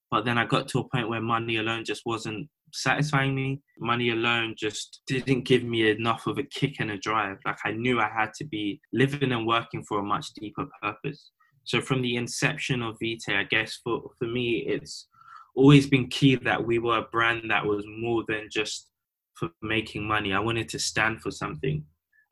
but 0.10 0.26
then 0.26 0.38
i 0.38 0.46
got 0.46 0.68
to 0.70 0.80
a 0.80 0.90
point 0.90 1.10
where 1.10 1.22
money 1.22 1.58
alone 1.58 1.86
just 1.86 2.04
wasn't 2.06 2.48
satisfying 2.74 3.34
me. 3.36 3.62
Money 3.80 4.10
alone 4.10 4.56
just 4.58 5.02
didn't 5.08 5.46
give 5.46 5.64
me 5.64 5.90
enough 5.90 6.28
of 6.28 6.38
a 6.38 6.44
kick 6.44 6.76
and 6.80 6.92
a 6.92 6.98
drive. 6.98 7.38
Like 7.46 7.58
I 7.64 7.72
knew 7.72 8.00
I 8.00 8.10
had 8.10 8.34
to 8.36 8.46
be 8.46 8.82
living 8.92 9.32
and 9.32 9.48
working 9.48 9.84
for 9.84 10.00
a 10.00 10.04
much 10.04 10.28
deeper 10.34 10.66
purpose. 10.82 11.32
So 11.64 11.80
from 11.80 12.02
the 12.02 12.18
inception 12.18 12.82
of 12.82 12.98
Vitae, 13.00 13.40
I 13.40 13.44
guess 13.44 13.80
for, 13.84 14.12
for 14.20 14.28
me, 14.28 14.66
it's 14.68 15.08
always 15.56 15.88
been 15.88 16.08
key 16.08 16.36
that 16.36 16.66
we 16.66 16.80
were 16.80 16.98
a 16.98 17.10
brand 17.12 17.50
that 17.50 17.66
was 17.66 17.86
more 17.88 18.24
than 18.28 18.50
just 18.52 18.90
for 19.36 19.50
making 19.62 20.08
money. 20.08 20.34
I 20.34 20.40
wanted 20.40 20.68
to 20.70 20.80
stand 20.80 21.22
for 21.22 21.32
something. 21.32 21.86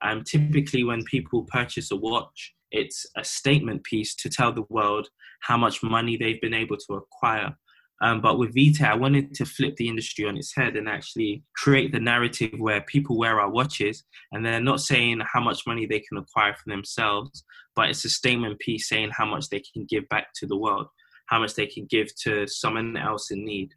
Um, 0.03 0.23
typically, 0.23 0.83
when 0.83 1.03
people 1.03 1.45
purchase 1.49 1.91
a 1.91 1.95
watch, 1.95 2.53
it's 2.71 3.05
a 3.17 3.23
statement 3.23 3.83
piece 3.83 4.15
to 4.15 4.29
tell 4.29 4.51
the 4.51 4.65
world 4.69 5.07
how 5.41 5.57
much 5.57 5.83
money 5.83 6.17
they've 6.17 6.41
been 6.41 6.53
able 6.53 6.77
to 6.77 6.93
acquire. 6.95 7.55
Um, 8.01 8.19
but 8.19 8.39
with 8.39 8.55
Vitae, 8.55 8.89
I 8.89 8.95
wanted 8.95 9.33
to 9.35 9.45
flip 9.45 9.75
the 9.75 9.87
industry 9.87 10.25
on 10.25 10.35
its 10.35 10.55
head 10.55 10.75
and 10.75 10.89
actually 10.89 11.43
create 11.55 11.91
the 11.91 11.99
narrative 11.99 12.53
where 12.57 12.81
people 12.81 13.17
wear 13.17 13.39
our 13.39 13.49
watches 13.49 14.03
and 14.31 14.43
they're 14.43 14.59
not 14.59 14.81
saying 14.81 15.21
how 15.31 15.39
much 15.39 15.67
money 15.67 15.85
they 15.85 15.99
can 15.99 16.17
acquire 16.17 16.55
for 16.55 16.69
themselves, 16.69 17.43
but 17.75 17.89
it's 17.89 18.03
a 18.03 18.09
statement 18.09 18.59
piece 18.59 18.89
saying 18.89 19.11
how 19.15 19.25
much 19.25 19.49
they 19.49 19.61
can 19.73 19.85
give 19.87 20.09
back 20.09 20.27
to 20.35 20.47
the 20.47 20.57
world, 20.57 20.87
how 21.27 21.39
much 21.39 21.53
they 21.53 21.67
can 21.67 21.85
give 21.89 22.07
to 22.23 22.47
someone 22.47 22.97
else 22.97 23.29
in 23.29 23.45
need. 23.45 23.69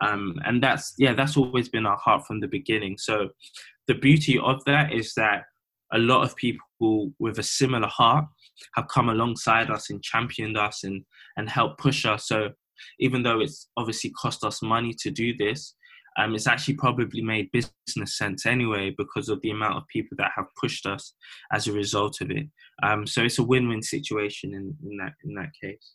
Um, 0.00 0.36
and 0.44 0.62
that's, 0.62 0.94
yeah, 0.98 1.14
that's 1.14 1.36
always 1.36 1.68
been 1.68 1.86
our 1.86 1.98
heart 1.98 2.24
from 2.26 2.40
the 2.40 2.48
beginning. 2.48 2.98
So 2.98 3.30
the 3.88 3.94
beauty 3.94 4.38
of 4.38 4.64
that 4.64 4.92
is 4.92 5.12
that 5.14 5.42
a 5.92 5.98
lot 5.98 6.22
of 6.22 6.36
people 6.36 7.12
with 7.18 7.38
a 7.38 7.42
similar 7.42 7.88
heart 7.88 8.24
have 8.74 8.88
come 8.88 9.08
alongside 9.08 9.70
us 9.70 9.90
and 9.90 10.02
championed 10.02 10.56
us 10.56 10.84
and, 10.84 11.04
and 11.36 11.50
helped 11.50 11.78
push 11.78 12.06
us. 12.06 12.28
So 12.28 12.50
even 12.98 13.22
though 13.22 13.40
it's 13.40 13.68
obviously 13.76 14.10
cost 14.10 14.44
us 14.44 14.62
money 14.62 14.94
to 15.00 15.10
do 15.10 15.36
this, 15.36 15.74
um, 16.18 16.34
it's 16.34 16.46
actually 16.46 16.74
probably 16.74 17.22
made 17.22 17.50
business 17.52 18.18
sense 18.18 18.44
anyway 18.44 18.94
because 18.96 19.28
of 19.28 19.40
the 19.40 19.50
amount 19.50 19.76
of 19.76 19.88
people 19.88 20.16
that 20.18 20.32
have 20.36 20.46
pushed 20.60 20.86
us 20.86 21.14
as 21.52 21.66
a 21.66 21.72
result 21.72 22.20
of 22.20 22.30
it. 22.30 22.46
Um, 22.82 23.06
so 23.06 23.22
it's 23.22 23.38
a 23.38 23.42
win-win 23.42 23.82
situation 23.82 24.54
in, 24.54 24.76
in 24.88 24.96
that 24.98 25.12
in 25.24 25.34
that 25.34 25.50
case. 25.62 25.94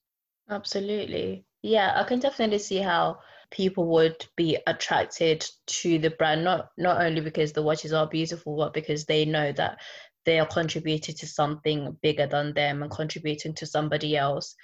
Absolutely, 0.49 1.45
yeah, 1.61 1.93
I 1.95 2.03
can 2.03 2.19
definitely 2.19 2.59
see 2.59 2.77
how 2.77 3.19
people 3.51 3.87
would 3.87 4.25
be 4.35 4.57
attracted 4.67 5.45
to 5.67 5.99
the 5.99 6.09
brand 6.11 6.43
not 6.43 6.69
not 6.77 7.01
only 7.01 7.21
because 7.21 7.53
the 7.53 7.63
watches 7.63 7.93
are 7.93 8.07
beautiful, 8.07 8.57
but 8.57 8.73
because 8.73 9.05
they 9.05 9.25
know 9.25 9.51
that 9.53 9.79
they 10.25 10.39
are 10.39 10.47
contributing 10.47 11.15
to 11.15 11.27
something 11.27 11.95
bigger 12.01 12.27
than 12.27 12.53
them 12.53 12.83
and 12.83 12.91
contributing 12.91 13.53
to 13.53 13.65
somebody 13.65 14.17
else 14.17 14.55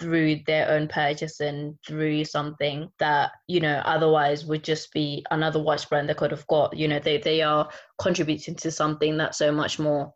through 0.00 0.40
their 0.46 0.70
own 0.70 0.88
purchase 0.88 1.40
and 1.40 1.74
through 1.86 2.24
something 2.24 2.88
that 2.98 3.32
you 3.46 3.60
know 3.60 3.82
otherwise 3.84 4.46
would 4.46 4.64
just 4.64 4.92
be 4.92 5.24
another 5.30 5.62
watch 5.62 5.88
brand 5.88 6.08
they 6.08 6.14
could 6.14 6.30
have 6.30 6.46
got. 6.46 6.76
You 6.76 6.88
know 6.88 6.98
they, 6.98 7.18
they 7.18 7.42
are 7.42 7.68
contributing 7.98 8.54
to 8.56 8.70
something 8.70 9.18
that's 9.18 9.38
so 9.38 9.52
much 9.52 9.78
more. 9.78 10.12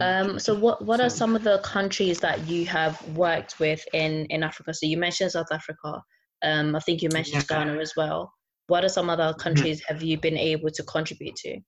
Um, 0.00 0.38
so 0.38 0.54
what 0.54 0.84
what 0.84 1.00
are 1.00 1.10
some 1.10 1.34
of 1.34 1.42
the 1.42 1.58
countries 1.58 2.20
that 2.20 2.46
you 2.46 2.64
have 2.66 3.02
worked 3.16 3.58
with 3.58 3.84
in 3.92 4.26
in 4.26 4.42
africa? 4.42 4.72
So 4.72 4.86
you 4.86 4.96
mentioned 4.96 5.32
south 5.32 5.50
africa 5.50 6.02
um, 6.42 6.74
i 6.74 6.80
think 6.80 7.02
you 7.02 7.08
mentioned 7.12 7.44
yeah. 7.50 7.64
ghana 7.64 7.78
as 7.80 7.92
well. 7.96 8.32
What 8.68 8.84
are 8.84 8.88
some 8.88 9.10
other 9.10 9.30
mm-hmm. 9.30 9.40
countries 9.40 9.82
have 9.88 10.02
you 10.02 10.18
been 10.18 10.38
able 10.38 10.70
to 10.70 10.82
contribute 10.84 11.36
to? 11.36 11.58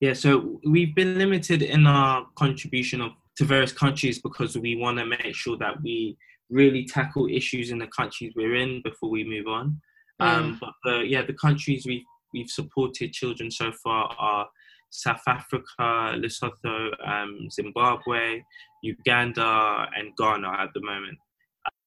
Yeah 0.00 0.14
so 0.14 0.60
we've 0.66 0.94
been 0.94 1.18
limited 1.18 1.60
in 1.60 1.86
our 1.86 2.26
contribution 2.36 3.02
of 3.02 3.12
to 3.36 3.44
various 3.44 3.72
countries 3.72 4.20
because 4.20 4.56
we 4.56 4.76
want 4.76 4.98
to 4.98 5.06
make 5.06 5.34
sure 5.34 5.56
that 5.58 5.82
we 5.82 6.16
really 6.50 6.84
tackle 6.84 7.28
issues 7.28 7.70
in 7.70 7.78
the 7.78 7.86
countries 7.88 8.32
we're 8.36 8.54
in 8.54 8.80
before 8.82 9.10
we 9.10 9.24
move 9.24 9.46
on. 9.46 9.80
Mm. 10.20 10.26
Um, 10.26 10.60
but 10.60 10.90
uh, 10.90 11.00
yeah, 11.00 11.22
the 11.22 11.34
countries 11.34 11.84
we've 11.86 12.04
we've 12.32 12.50
supported 12.50 13.12
children 13.12 13.50
so 13.50 13.72
far 13.82 14.14
are 14.18 14.46
South 14.90 15.22
Africa, 15.26 15.64
Lesotho, 15.80 16.90
um, 17.06 17.48
Zimbabwe, 17.50 18.42
Uganda, 18.82 19.86
and 19.96 20.16
Ghana 20.16 20.50
at 20.58 20.68
the 20.74 20.80
moment. 20.80 21.18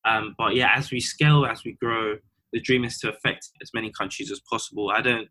Um, 0.05 0.35
but 0.37 0.55
yeah, 0.55 0.71
as 0.75 0.91
we 0.91 0.99
scale, 0.99 1.45
as 1.45 1.63
we 1.63 1.73
grow, 1.73 2.15
the 2.53 2.61
dream 2.61 2.83
is 2.83 2.97
to 2.99 3.09
affect 3.09 3.49
as 3.61 3.71
many 3.73 3.91
countries 3.97 4.31
as 4.31 4.41
possible. 4.49 4.89
I 4.89 5.01
don't 5.01 5.27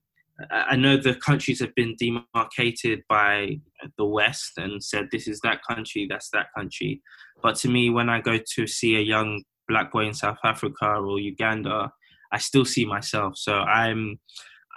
I 0.51 0.77
know 0.77 0.96
the 0.96 1.14
countries 1.14 1.61
have 1.61 1.74
been 1.74 1.96
demarcated 1.98 3.03
by 3.09 3.59
the 3.96 4.05
West 4.05 4.53
and 4.57 4.83
said 4.83 5.09
this 5.11 5.27
is 5.27 5.40
that 5.40 5.61
country, 5.68 6.07
that's 6.09 6.31
that 6.31 6.46
country. 6.57 7.03
But 7.42 7.57
to 7.57 7.68
me, 7.68 7.90
when 7.90 8.09
I 8.09 8.20
go 8.20 8.38
to 8.55 8.66
see 8.66 8.96
a 8.96 9.01
young 9.01 9.42
black 9.66 9.92
boy 9.92 10.07
in 10.07 10.14
South 10.14 10.38
Africa 10.44 10.94
or 10.94 11.18
Uganda, 11.18 11.90
I 12.33 12.38
still 12.38 12.64
see 12.64 12.85
myself. 12.85 13.37
So 13.37 13.55
I'm 13.55 14.20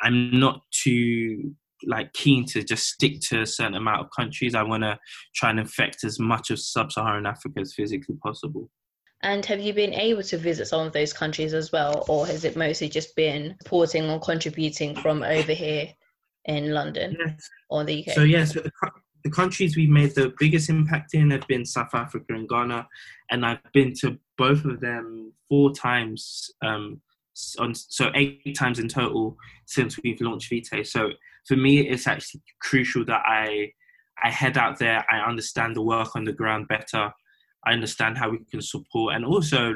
I'm 0.01 0.39
not 0.39 0.61
too 0.71 1.53
like 1.85 2.13
keen 2.13 2.45
to 2.45 2.63
just 2.63 2.87
stick 2.87 3.19
to 3.21 3.41
a 3.41 3.45
certain 3.45 3.75
amount 3.75 4.01
of 4.01 4.09
countries. 4.15 4.55
I 4.55 4.63
want 4.63 4.83
to 4.83 4.99
try 5.35 5.49
and 5.49 5.59
infect 5.59 6.03
as 6.03 6.19
much 6.19 6.51
of 6.51 6.59
sub-Saharan 6.59 7.25
Africa 7.25 7.59
as 7.59 7.73
physically 7.73 8.15
possible. 8.21 8.69
And 9.23 9.45
have 9.45 9.59
you 9.59 9.73
been 9.73 9.93
able 9.93 10.23
to 10.23 10.37
visit 10.37 10.67
some 10.67 10.85
of 10.85 10.93
those 10.93 11.13
countries 11.13 11.53
as 11.53 11.71
well, 11.71 12.05
or 12.07 12.25
has 12.25 12.43
it 12.43 12.55
mostly 12.55 12.89
just 12.89 13.15
been 13.15 13.55
supporting 13.61 14.09
or 14.09 14.19
contributing 14.19 14.95
from 14.95 15.21
over 15.21 15.53
here 15.53 15.89
in 16.45 16.71
London 16.71 17.15
yes. 17.19 17.49
or 17.69 17.83
the 17.83 18.03
UK? 18.05 18.13
So 18.13 18.23
yes, 18.23 18.53
the, 18.53 18.71
the 19.23 19.29
countries 19.29 19.77
we've 19.77 19.89
made 19.89 20.15
the 20.15 20.33
biggest 20.39 20.69
impact 20.69 21.13
in 21.13 21.29
have 21.31 21.47
been 21.47 21.65
South 21.65 21.93
Africa 21.93 22.33
and 22.33 22.49
Ghana, 22.49 22.87
and 23.29 23.45
I've 23.45 23.59
been 23.73 23.93
to 24.01 24.17
both 24.37 24.65
of 24.65 24.79
them 24.79 25.33
four 25.49 25.73
times. 25.73 26.49
Um, 26.63 27.01
on 27.59 27.73
so 27.73 28.11
eight 28.13 28.55
times 28.57 28.77
in 28.77 28.89
total 28.89 29.37
since 29.65 29.97
we've 30.03 30.19
launched 30.19 30.49
Vitae. 30.49 30.83
So 30.83 31.11
for 31.47 31.55
me, 31.55 31.79
it's 31.79 32.05
actually 32.05 32.41
crucial 32.61 33.05
that 33.05 33.23
I 33.25 33.71
I 34.23 34.29
head 34.29 34.57
out 34.57 34.77
there, 34.77 35.03
I 35.09 35.27
understand 35.27 35.75
the 35.75 35.81
work 35.81 36.15
on 36.15 36.25
the 36.25 36.33
ground 36.33 36.67
better, 36.67 37.11
I 37.65 37.73
understand 37.73 38.17
how 38.17 38.29
we 38.31 38.39
can 38.49 38.61
support 38.61 39.15
and 39.15 39.25
also 39.25 39.73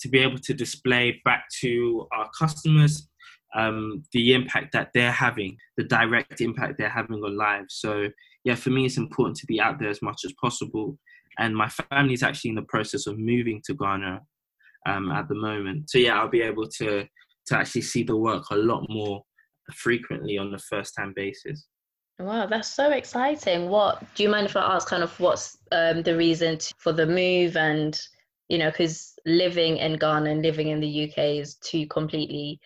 to 0.00 0.08
be 0.08 0.18
able 0.18 0.38
to 0.38 0.54
display 0.54 1.20
back 1.24 1.44
to 1.60 2.06
our 2.12 2.28
customers 2.38 3.08
um, 3.54 4.02
the 4.12 4.34
impact 4.34 4.72
that 4.72 4.90
they're 4.92 5.12
having, 5.12 5.56
the 5.76 5.84
direct 5.84 6.40
impact 6.40 6.74
they're 6.78 6.88
having 6.88 7.22
on 7.24 7.36
lives. 7.36 7.76
So, 7.78 8.08
yeah, 8.44 8.54
for 8.54 8.70
me, 8.70 8.86
it's 8.86 8.98
important 8.98 9.36
to 9.38 9.46
be 9.46 9.60
out 9.60 9.78
there 9.78 9.88
as 9.88 10.02
much 10.02 10.22
as 10.24 10.32
possible. 10.40 10.98
And 11.38 11.56
my 11.56 11.68
family 11.68 12.14
is 12.14 12.22
actually 12.22 12.50
in 12.50 12.56
the 12.56 12.62
process 12.62 13.06
of 13.06 13.18
moving 13.18 13.62
to 13.66 13.74
Ghana 13.74 14.20
um, 14.86 15.10
at 15.10 15.28
the 15.28 15.34
moment. 15.34 15.90
So, 15.90 15.98
yeah, 15.98 16.18
I'll 16.18 16.28
be 16.28 16.42
able 16.42 16.68
to 16.78 17.06
to 17.46 17.56
actually 17.56 17.80
see 17.80 18.02
the 18.02 18.16
work 18.16 18.44
a 18.50 18.56
lot 18.56 18.84
more 18.90 19.22
frequently 19.74 20.36
on 20.36 20.52
a 20.52 20.58
first 20.58 20.94
time 20.94 21.14
basis. 21.16 21.66
Wow, 22.18 22.46
that's 22.46 22.68
so 22.68 22.90
exciting. 22.90 23.68
What 23.68 24.02
do 24.14 24.22
you 24.24 24.28
mind 24.28 24.46
if 24.46 24.56
I 24.56 24.74
ask 24.74 24.88
kind 24.88 25.04
of 25.04 25.18
what's 25.20 25.56
um, 25.70 26.02
the 26.02 26.16
reason 26.16 26.58
to, 26.58 26.74
for 26.76 26.92
the 26.92 27.06
move 27.06 27.56
and 27.56 28.00
you 28.48 28.58
know 28.58 28.70
because 28.70 29.14
living 29.24 29.76
in 29.76 29.98
Ghana 29.98 30.30
and 30.30 30.42
living 30.42 30.68
in 30.68 30.80
the 30.80 31.04
UK 31.04 31.38
is 31.40 31.54
two 31.56 31.86
completely 31.86 32.60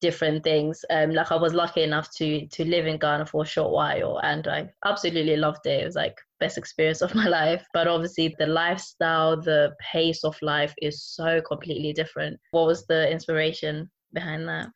different 0.00 0.42
things. 0.42 0.84
Um, 0.90 1.12
like 1.12 1.30
I 1.30 1.36
was 1.36 1.54
lucky 1.54 1.82
enough 1.84 2.10
to 2.16 2.46
to 2.48 2.64
live 2.64 2.86
in 2.86 2.98
Ghana 2.98 3.26
for 3.26 3.44
a 3.44 3.46
short 3.46 3.70
while 3.72 4.18
and 4.24 4.48
I 4.48 4.70
absolutely 4.84 5.36
loved 5.36 5.66
it. 5.66 5.82
It 5.82 5.86
was 5.86 5.94
like 5.96 6.18
best 6.40 6.58
experience 6.58 7.00
of 7.00 7.14
my 7.20 7.28
life. 7.28 7.64
But 7.72 7.86
obviously 7.86 8.34
the 8.38 8.46
lifestyle, 8.46 9.40
the 9.40 9.74
pace 9.80 10.24
of 10.24 10.36
life 10.42 10.74
is 10.82 11.04
so 11.04 11.40
completely 11.42 11.92
different. 11.92 12.40
What 12.50 12.66
was 12.66 12.86
the 12.86 13.08
inspiration 13.10 13.88
behind 14.12 14.48
that? 14.48 14.68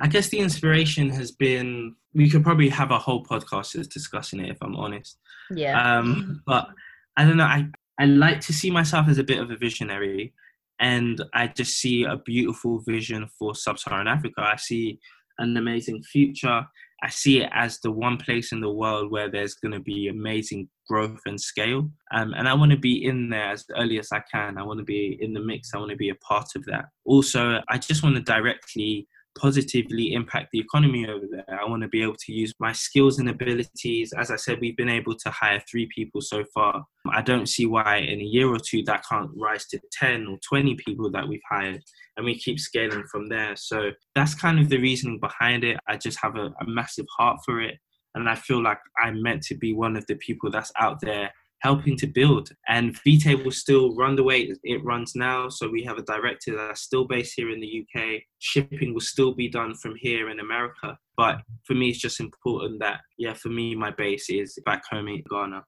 I 0.00 0.06
guess 0.06 0.28
the 0.28 0.38
inspiration 0.38 1.08
has 1.10 1.32
been 1.32 1.94
we 2.14 2.28
could 2.28 2.42
probably 2.42 2.68
have 2.68 2.90
a 2.90 2.98
whole 2.98 3.24
podcast 3.24 3.72
just 3.72 3.90
discussing 3.90 4.40
it 4.40 4.50
if 4.50 4.58
I'm 4.62 4.76
honest. 4.76 5.18
Yeah. 5.50 5.98
Um, 5.98 6.42
but 6.46 6.68
I 7.16 7.24
don't 7.24 7.36
know. 7.36 7.44
I 7.44 7.68
I 7.98 8.04
like 8.04 8.40
to 8.42 8.52
see 8.52 8.70
myself 8.70 9.08
as 9.08 9.18
a 9.18 9.24
bit 9.24 9.38
of 9.40 9.50
a 9.50 9.56
visionary, 9.56 10.32
And 10.78 11.22
I 11.34 11.48
just 11.48 11.78
see 11.78 12.04
a 12.04 12.16
beautiful 12.16 12.80
vision 12.86 13.28
for 13.38 13.54
sub 13.54 13.78
Saharan 13.78 14.06
Africa. 14.06 14.40
I 14.40 14.56
see 14.56 15.00
an 15.38 15.56
amazing 15.56 16.02
future. 16.02 16.64
I 17.02 17.10
see 17.10 17.42
it 17.42 17.50
as 17.52 17.80
the 17.80 17.90
one 17.90 18.16
place 18.16 18.52
in 18.52 18.60
the 18.60 18.72
world 18.72 19.10
where 19.10 19.30
there's 19.30 19.54
going 19.54 19.72
to 19.72 19.80
be 19.80 20.08
amazing 20.08 20.68
growth 20.88 21.20
and 21.26 21.40
scale. 21.40 21.88
Um, 22.12 22.34
and 22.34 22.48
I 22.48 22.54
want 22.54 22.72
to 22.72 22.78
be 22.78 23.04
in 23.04 23.30
there 23.30 23.50
as 23.50 23.64
early 23.76 23.98
as 23.98 24.10
I 24.12 24.20
can. 24.32 24.58
I 24.58 24.62
want 24.62 24.78
to 24.78 24.84
be 24.84 25.18
in 25.20 25.32
the 25.32 25.40
mix. 25.40 25.72
I 25.72 25.78
want 25.78 25.90
to 25.90 25.96
be 25.96 26.10
a 26.10 26.16
part 26.16 26.48
of 26.56 26.64
that. 26.66 26.86
Also, 27.04 27.60
I 27.68 27.78
just 27.78 28.02
want 28.02 28.16
to 28.16 28.22
directly 28.22 29.06
positively 29.38 30.12
impact 30.12 30.48
the 30.52 30.58
economy 30.58 31.06
over 31.08 31.26
there. 31.30 31.60
I 31.60 31.68
want 31.68 31.82
to 31.82 31.88
be 31.88 32.02
able 32.02 32.16
to 32.26 32.32
use 32.32 32.52
my 32.58 32.72
skills 32.72 33.18
and 33.18 33.28
abilities. 33.28 34.12
As 34.12 34.30
I 34.30 34.36
said, 34.36 34.58
we've 34.60 34.76
been 34.76 34.88
able 34.88 35.14
to 35.16 35.30
hire 35.30 35.62
three 35.70 35.88
people 35.94 36.20
so 36.20 36.44
far. 36.52 36.84
I 37.10 37.22
don't 37.22 37.48
see 37.48 37.66
why 37.66 37.98
in 37.98 38.20
a 38.20 38.24
year 38.24 38.48
or 38.48 38.58
two 38.58 38.82
that 38.84 39.04
can't 39.08 39.30
rise 39.36 39.66
to 39.68 39.80
10 39.92 40.26
or 40.26 40.38
20 40.46 40.74
people 40.76 41.10
that 41.12 41.26
we've 41.26 41.40
hired. 41.48 41.82
And 42.16 42.26
we 42.26 42.38
keep 42.38 42.58
scaling 42.58 43.04
from 43.10 43.28
there. 43.28 43.54
So 43.56 43.90
that's 44.14 44.34
kind 44.34 44.58
of 44.58 44.68
the 44.68 44.78
reasoning 44.78 45.20
behind 45.20 45.64
it. 45.64 45.78
I 45.88 45.96
just 45.96 46.18
have 46.20 46.36
a, 46.36 46.46
a 46.60 46.66
massive 46.66 47.06
heart 47.16 47.38
for 47.44 47.60
it. 47.60 47.78
And 48.14 48.28
I 48.28 48.34
feel 48.34 48.62
like 48.62 48.80
I'm 48.98 49.22
meant 49.22 49.42
to 49.44 49.54
be 49.54 49.72
one 49.72 49.96
of 49.96 50.04
the 50.06 50.16
people 50.16 50.50
that's 50.50 50.72
out 50.78 51.00
there 51.00 51.30
helping 51.60 51.96
to 51.96 52.06
build. 52.06 52.50
And 52.68 52.96
Vitae 53.04 53.34
will 53.34 53.50
still 53.50 53.94
run 53.94 54.16
the 54.16 54.22
way 54.22 54.52
it 54.62 54.84
runs 54.84 55.14
now. 55.14 55.48
So 55.48 55.68
we 55.68 55.82
have 55.84 55.98
a 55.98 56.02
director 56.02 56.56
that's 56.56 56.82
still 56.82 57.06
based 57.06 57.34
here 57.36 57.50
in 57.50 57.60
the 57.60 57.84
UK. 57.84 58.22
Shipping 58.38 58.94
will 58.94 59.00
still 59.00 59.34
be 59.34 59.48
done 59.48 59.74
from 59.74 59.94
here 59.96 60.30
in 60.30 60.40
America. 60.40 60.96
But 61.16 61.40
for 61.64 61.74
me, 61.74 61.90
it's 61.90 61.98
just 61.98 62.20
important 62.20 62.80
that, 62.80 63.00
yeah, 63.16 63.34
for 63.34 63.48
me, 63.48 63.74
my 63.74 63.90
base 63.90 64.30
is 64.30 64.58
back 64.64 64.82
home 64.90 65.08
in 65.08 65.22
Ghana. 65.28 65.64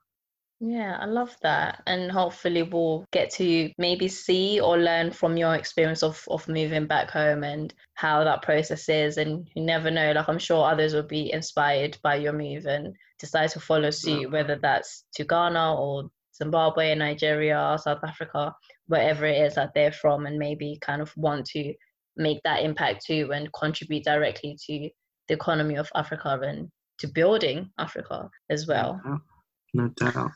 Yeah, 0.62 0.98
I 1.00 1.06
love 1.06 1.34
that. 1.42 1.82
And 1.86 2.12
hopefully 2.12 2.62
we'll 2.62 3.06
get 3.12 3.30
to 3.32 3.70
maybe 3.78 4.08
see 4.08 4.60
or 4.60 4.76
learn 4.76 5.10
from 5.10 5.38
your 5.38 5.54
experience 5.54 6.02
of, 6.02 6.22
of 6.28 6.46
moving 6.48 6.86
back 6.86 7.10
home 7.10 7.44
and 7.44 7.72
how 7.94 8.24
that 8.24 8.42
process 8.42 8.88
is. 8.90 9.16
And 9.16 9.48
you 9.54 9.62
never 9.62 9.90
know, 9.90 10.12
like 10.12 10.28
I'm 10.28 10.38
sure 10.38 10.66
others 10.66 10.94
will 10.94 11.02
be 11.02 11.32
inspired 11.32 11.96
by 12.02 12.16
your 12.16 12.34
move 12.34 12.66
and 12.66 12.94
decide 13.18 13.50
to 13.50 13.60
follow 13.60 13.90
suit, 13.90 14.28
mm. 14.28 14.32
whether 14.32 14.58
that's 14.60 15.04
to 15.14 15.24
Ghana 15.24 15.76
or 15.76 16.10
Zimbabwe, 16.36 16.94
Nigeria, 16.94 17.78
South 17.82 18.00
Africa, 18.06 18.54
wherever 18.86 19.24
it 19.24 19.40
is 19.40 19.54
that 19.54 19.72
they're 19.74 19.92
from, 19.92 20.26
and 20.26 20.38
maybe 20.38 20.78
kind 20.82 21.00
of 21.00 21.10
want 21.16 21.46
to 21.46 21.72
make 22.16 22.42
that 22.44 22.62
impact 22.62 23.06
too 23.06 23.30
and 23.32 23.50
contribute 23.52 24.04
directly 24.04 24.58
to 24.66 24.90
the 25.28 25.34
economy 25.34 25.76
of 25.76 25.90
Africa 25.94 26.38
and 26.42 26.68
to 26.98 27.08
building 27.08 27.70
Africa 27.78 28.28
as 28.50 28.66
well. 28.66 29.00
No 29.72 29.88
doubt. 29.88 30.32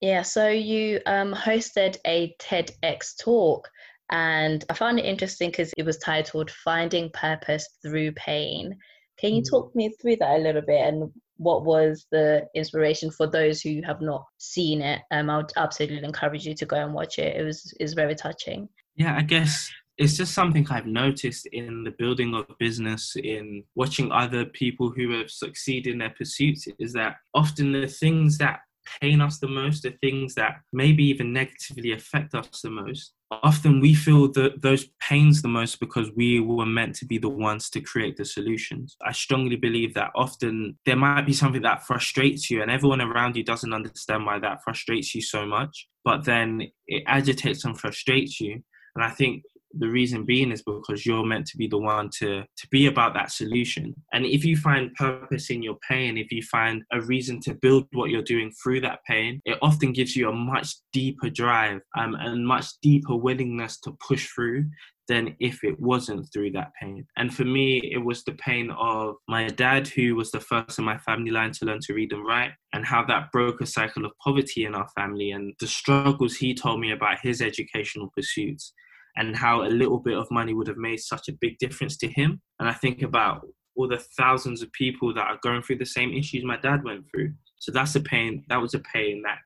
Yeah, 0.00 0.22
so 0.22 0.48
you 0.48 1.00
um, 1.06 1.34
hosted 1.34 1.96
a 2.06 2.34
TEDx 2.40 3.18
talk, 3.20 3.68
and 4.10 4.64
I 4.70 4.74
found 4.74 4.98
it 4.98 5.04
interesting 5.04 5.50
because 5.50 5.72
it 5.76 5.84
was 5.84 5.98
titled 5.98 6.50
Finding 6.50 7.10
Purpose 7.12 7.68
Through 7.82 8.12
Pain. 8.12 8.76
Can 9.18 9.34
you 9.34 9.42
mm. 9.42 9.50
talk 9.50 9.74
me 9.76 9.92
through 10.00 10.16
that 10.16 10.38
a 10.38 10.42
little 10.42 10.62
bit 10.62 10.80
and 10.80 11.10
what 11.36 11.64
was 11.64 12.06
the 12.10 12.46
inspiration 12.54 13.10
for 13.10 13.26
those 13.26 13.62
who 13.62 13.80
have 13.86 14.00
not 14.00 14.24
seen 14.38 14.82
it? 14.82 15.00
Um, 15.10 15.30
I 15.30 15.38
would 15.38 15.52
absolutely 15.56 16.04
encourage 16.04 16.46
you 16.46 16.54
to 16.54 16.66
go 16.66 16.76
and 16.76 16.92
watch 16.92 17.18
it. 17.18 17.36
It 17.36 17.44
was 17.44 17.72
is 17.80 17.94
very 17.94 18.14
touching. 18.14 18.68
Yeah, 18.96 19.16
I 19.16 19.22
guess 19.22 19.70
it's 19.96 20.16
just 20.16 20.34
something 20.34 20.66
I've 20.70 20.86
noticed 20.86 21.46
in 21.52 21.84
the 21.84 21.92
building 21.92 22.34
of 22.34 22.46
business, 22.58 23.16
in 23.22 23.64
watching 23.74 24.12
other 24.12 24.44
people 24.46 24.90
who 24.90 25.18
have 25.18 25.30
succeeded 25.30 25.92
in 25.92 25.98
their 25.98 26.14
pursuits, 26.16 26.68
is 26.78 26.92
that 26.94 27.16
often 27.34 27.72
the 27.72 27.86
things 27.86 28.36
that 28.38 28.60
pain 29.00 29.20
us 29.20 29.38
the 29.38 29.48
most, 29.48 29.82
the 29.82 29.90
things 29.90 30.34
that 30.34 30.60
maybe 30.72 31.04
even 31.04 31.32
negatively 31.32 31.92
affect 31.92 32.34
us 32.34 32.60
the 32.62 32.70
most, 32.70 33.12
often 33.30 33.80
we 33.80 33.94
feel 33.94 34.30
that 34.32 34.60
those 34.62 34.86
pains 35.00 35.42
the 35.42 35.48
most 35.48 35.78
because 35.78 36.10
we 36.16 36.40
were 36.40 36.66
meant 36.66 36.96
to 36.96 37.06
be 37.06 37.18
the 37.18 37.28
ones 37.28 37.70
to 37.70 37.80
create 37.80 38.16
the 38.16 38.24
solutions. 38.24 38.96
I 39.04 39.12
strongly 39.12 39.56
believe 39.56 39.94
that 39.94 40.10
often 40.14 40.78
there 40.84 40.96
might 40.96 41.26
be 41.26 41.32
something 41.32 41.62
that 41.62 41.86
frustrates 41.86 42.50
you 42.50 42.62
and 42.62 42.70
everyone 42.70 43.00
around 43.00 43.36
you 43.36 43.44
doesn't 43.44 43.72
understand 43.72 44.26
why 44.26 44.38
that 44.40 44.62
frustrates 44.64 45.14
you 45.14 45.22
so 45.22 45.46
much, 45.46 45.88
but 46.04 46.24
then 46.24 46.68
it 46.86 47.04
agitates 47.06 47.64
and 47.64 47.78
frustrates 47.78 48.40
you. 48.40 48.62
And 48.96 49.04
I 49.04 49.10
think 49.10 49.44
the 49.78 49.88
reason 49.88 50.24
being 50.24 50.50
is 50.50 50.62
because 50.62 51.06
you're 51.06 51.24
meant 51.24 51.46
to 51.46 51.56
be 51.56 51.68
the 51.68 51.78
one 51.78 52.10
to 52.18 52.42
to 52.56 52.68
be 52.70 52.86
about 52.86 53.14
that 53.14 53.30
solution 53.30 53.94
and 54.12 54.26
if 54.26 54.44
you 54.44 54.56
find 54.56 54.94
purpose 54.94 55.50
in 55.50 55.62
your 55.62 55.76
pain 55.88 56.18
if 56.18 56.32
you 56.32 56.42
find 56.42 56.82
a 56.92 57.00
reason 57.02 57.40
to 57.40 57.54
build 57.54 57.86
what 57.92 58.10
you're 58.10 58.22
doing 58.22 58.52
through 58.62 58.80
that 58.80 58.98
pain 59.06 59.40
it 59.44 59.58
often 59.62 59.92
gives 59.92 60.16
you 60.16 60.28
a 60.28 60.32
much 60.32 60.74
deeper 60.92 61.30
drive 61.30 61.80
um, 61.98 62.14
and 62.20 62.46
much 62.46 62.66
deeper 62.82 63.16
willingness 63.16 63.78
to 63.80 63.96
push 64.06 64.28
through 64.28 64.64
than 65.08 65.34
if 65.40 65.64
it 65.64 65.78
wasn't 65.80 66.24
through 66.32 66.52
that 66.52 66.70
pain. 66.80 67.04
And 67.16 67.34
for 67.34 67.44
me, 67.44 67.80
it 67.92 67.98
was 67.98 68.22
the 68.22 68.34
pain 68.34 68.70
of 68.70 69.16
my 69.26 69.48
dad, 69.48 69.88
who 69.88 70.14
was 70.14 70.30
the 70.30 70.38
first 70.38 70.78
in 70.78 70.84
my 70.84 70.98
family 70.98 71.32
line 71.32 71.50
to 71.54 71.64
learn 71.64 71.80
to 71.86 71.94
read 71.94 72.12
and 72.12 72.24
write, 72.24 72.52
and 72.72 72.86
how 72.86 73.04
that 73.06 73.32
broke 73.32 73.60
a 73.60 73.66
cycle 73.66 74.04
of 74.04 74.12
poverty 74.22 74.66
in 74.66 74.74
our 74.76 74.86
family 74.96 75.32
and 75.32 75.52
the 75.58 75.66
struggles 75.66 76.36
he 76.36 76.54
told 76.54 76.78
me 76.78 76.92
about 76.92 77.18
his 77.20 77.42
educational 77.42 78.12
pursuits 78.14 78.72
and 79.16 79.36
how 79.36 79.62
a 79.62 79.68
little 79.68 79.98
bit 79.98 80.16
of 80.16 80.30
money 80.30 80.54
would 80.54 80.68
have 80.68 80.76
made 80.76 80.98
such 80.98 81.28
a 81.28 81.36
big 81.40 81.58
difference 81.58 81.96
to 81.98 82.08
him. 82.08 82.40
And 82.58 82.68
I 82.68 82.72
think 82.72 83.02
about 83.02 83.46
all 83.76 83.88
the 83.88 83.98
thousands 84.18 84.62
of 84.62 84.72
people 84.72 85.14
that 85.14 85.26
are 85.26 85.38
going 85.42 85.62
through 85.62 85.78
the 85.78 85.86
same 85.86 86.12
issues 86.12 86.44
my 86.44 86.56
dad 86.56 86.84
went 86.84 87.04
through. 87.10 87.32
So 87.58 87.72
that's 87.72 87.94
a 87.94 88.00
pain. 88.00 88.44
That 88.48 88.60
was 88.60 88.74
a 88.74 88.80
pain 88.80 89.22
that 89.24 89.38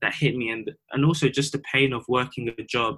that 0.00 0.14
hit 0.14 0.34
me, 0.34 0.50
and 0.50 0.70
and 0.90 1.04
also 1.04 1.28
just 1.28 1.52
the 1.52 1.62
pain 1.72 1.92
of 1.92 2.04
working 2.08 2.48
a 2.58 2.62
job 2.64 2.96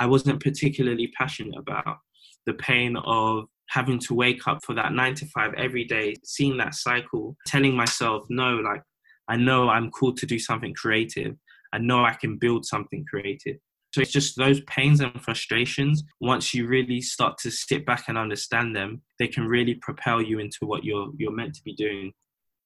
I 0.00 0.06
wasn't 0.06 0.42
particularly 0.42 1.12
passionate 1.16 1.58
about. 1.58 1.98
The 2.46 2.54
pain 2.54 2.96
of 3.04 3.44
having 3.68 3.98
to 4.00 4.14
wake 4.14 4.48
up 4.48 4.58
for 4.64 4.74
that 4.74 4.92
nine 4.92 5.14
to 5.14 5.26
five 5.26 5.52
every 5.56 5.84
day, 5.84 6.14
seeing 6.24 6.56
that 6.56 6.74
cycle, 6.74 7.36
telling 7.46 7.76
myself, 7.76 8.24
no, 8.30 8.56
like 8.56 8.82
I 9.28 9.36
know 9.36 9.68
I'm 9.68 9.90
called 9.90 10.16
to 10.18 10.26
do 10.26 10.38
something 10.38 10.74
creative. 10.74 11.36
I 11.72 11.78
know 11.78 12.04
I 12.04 12.14
can 12.14 12.36
build 12.36 12.64
something 12.64 13.04
creative. 13.08 13.58
So 13.92 14.00
it's 14.00 14.12
just 14.12 14.36
those 14.36 14.60
pains 14.62 15.00
and 15.00 15.20
frustrations, 15.20 16.02
once 16.20 16.54
you 16.54 16.66
really 16.66 17.00
start 17.00 17.38
to 17.38 17.50
sit 17.50 17.84
back 17.84 18.04
and 18.08 18.16
understand 18.16 18.76
them, 18.76 19.02
they 19.18 19.26
can 19.26 19.46
really 19.46 19.74
propel 19.74 20.22
you 20.22 20.38
into 20.38 20.58
what 20.62 20.84
you're 20.84 21.08
you're 21.16 21.34
meant 21.34 21.54
to 21.54 21.62
be 21.64 21.74
doing. 21.74 22.12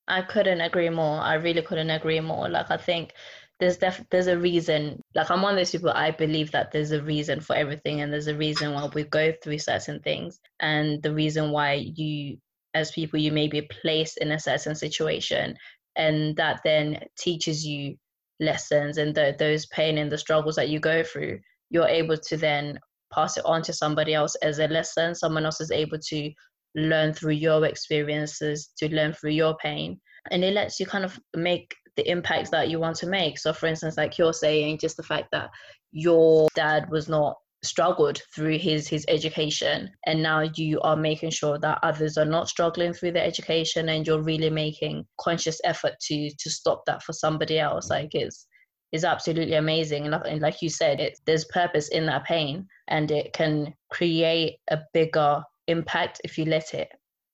I 0.07 0.23
couldn't 0.23 0.61
agree 0.61 0.91
more. 0.91 1.21
I 1.21 1.35
really 1.35 1.63
couldn't 1.63 1.91
agree 1.91 2.21
more. 2.21 2.49
Like 2.49 2.71
I 2.71 2.77
think 2.77 3.15
there's 3.59 3.79
def- 3.79 4.05
there's 4.11 4.27
a 4.27 4.39
reason. 4.39 5.01
Like 5.15 5.31
I'm 5.31 5.41
one 5.41 5.55
of 5.55 5.59
those 5.59 5.71
people. 5.71 5.91
I 5.91 6.11
believe 6.11 6.51
that 6.53 6.73
there's 6.73 6.93
a 6.93 7.03
reason 7.03 7.41
for 7.41 7.57
everything, 7.57 8.01
and 8.01 8.13
there's 8.13 8.27
a 8.27 8.37
reason 8.37 8.75
why 8.75 8.87
we 8.93 9.05
go 9.05 9.33
through 9.43 9.59
certain 9.59 10.01
things, 10.01 10.41
and 10.61 11.03
the 11.03 11.15
reason 11.15 11.51
why 11.51 11.75
you, 11.75 12.37
as 12.75 12.91
people, 12.91 13.19
you 13.19 13.33
may 13.33 13.49
be 13.49 13.63
placed 13.63 14.19
in 14.19 14.33
a 14.33 14.41
certain 14.41 14.75
situation, 14.75 15.57
and 15.97 16.37
that 16.37 16.61
then 16.65 17.01
teaches 17.17 17.67
you 17.67 17.97
lessons 18.41 18.99
and 18.99 19.15
the, 19.15 19.35
those 19.39 19.67
pain 19.67 19.99
and 19.99 20.11
the 20.11 20.19
struggles 20.19 20.57
that 20.57 20.69
you 20.69 20.81
go 20.81 21.03
through 21.03 21.39
you're 21.71 21.89
able 21.89 22.17
to 22.17 22.37
then 22.37 22.79
pass 23.13 23.37
it 23.37 23.45
on 23.45 23.63
to 23.63 23.73
somebody 23.73 24.15
else 24.15 24.35
as 24.37 24.59
a 24.59 24.69
lesson. 24.69 25.15
Someone 25.15 25.45
else 25.45 25.61
is 25.61 25.71
able 25.71 25.99
to 25.99 26.31
learn 26.75 27.13
through 27.13 27.33
your 27.33 27.65
experiences 27.65 28.71
to 28.79 28.93
learn 28.95 29.13
through 29.13 29.31
your 29.31 29.57
pain. 29.57 30.01
And 30.31 30.43
it 30.43 30.55
lets 30.55 30.81
you 30.81 30.87
kind 30.87 31.05
of 31.05 31.19
make 31.37 31.75
the 31.97 32.09
impacts 32.11 32.51
that 32.51 32.71
you 32.71 32.81
want 32.81 32.97
to 32.97 33.07
make. 33.07 33.39
So 33.39 33.53
for 33.53 33.67
instance 33.67 33.97
like 33.97 34.19
you're 34.19 34.33
saying 34.33 34.79
just 34.79 34.97
the 34.97 35.03
fact 35.03 35.29
that 35.33 35.51
your 35.93 36.49
dad 36.55 36.91
was 36.91 37.09
not 37.09 37.37
struggled 37.65 38.21
through 38.35 38.59
his 38.59 38.89
his 38.89 39.05
education. 39.09 39.91
And 40.07 40.23
now 40.23 40.49
you 40.55 40.81
are 40.83 40.97
making 40.97 41.31
sure 41.31 41.59
that 41.59 41.79
others 41.83 42.17
are 42.17 42.25
not 42.25 42.49
struggling 42.49 42.93
through 42.93 43.13
their 43.13 43.25
education 43.25 43.89
and 43.89 44.07
you're 44.07 44.23
really 44.23 44.51
making 44.51 45.07
conscious 45.21 45.61
effort 45.65 45.95
to 46.03 46.31
to 46.39 46.51
stop 46.51 46.85
that 46.87 47.03
for 47.03 47.13
somebody 47.13 47.59
else. 47.59 47.91
Like 47.91 48.15
it's 48.15 48.47
is 48.93 49.05
absolutely 49.05 49.55
amazing. 49.55 50.07
And 50.07 50.41
like 50.41 50.63
you 50.63 50.69
said 50.69 51.01
it 51.01 51.19
there's 51.27 51.45
purpose 51.47 51.89
in 51.89 52.07
that 52.07 52.25
pain 52.25 52.67
and 52.89 53.11
it 53.11 53.33
can 53.33 53.75
create 53.91 54.59
a 54.71 54.79
bigger 54.93 55.43
impact 55.67 56.21
if 56.25 56.39
you 56.39 56.45
let 56.45 56.75
it. 56.75 56.89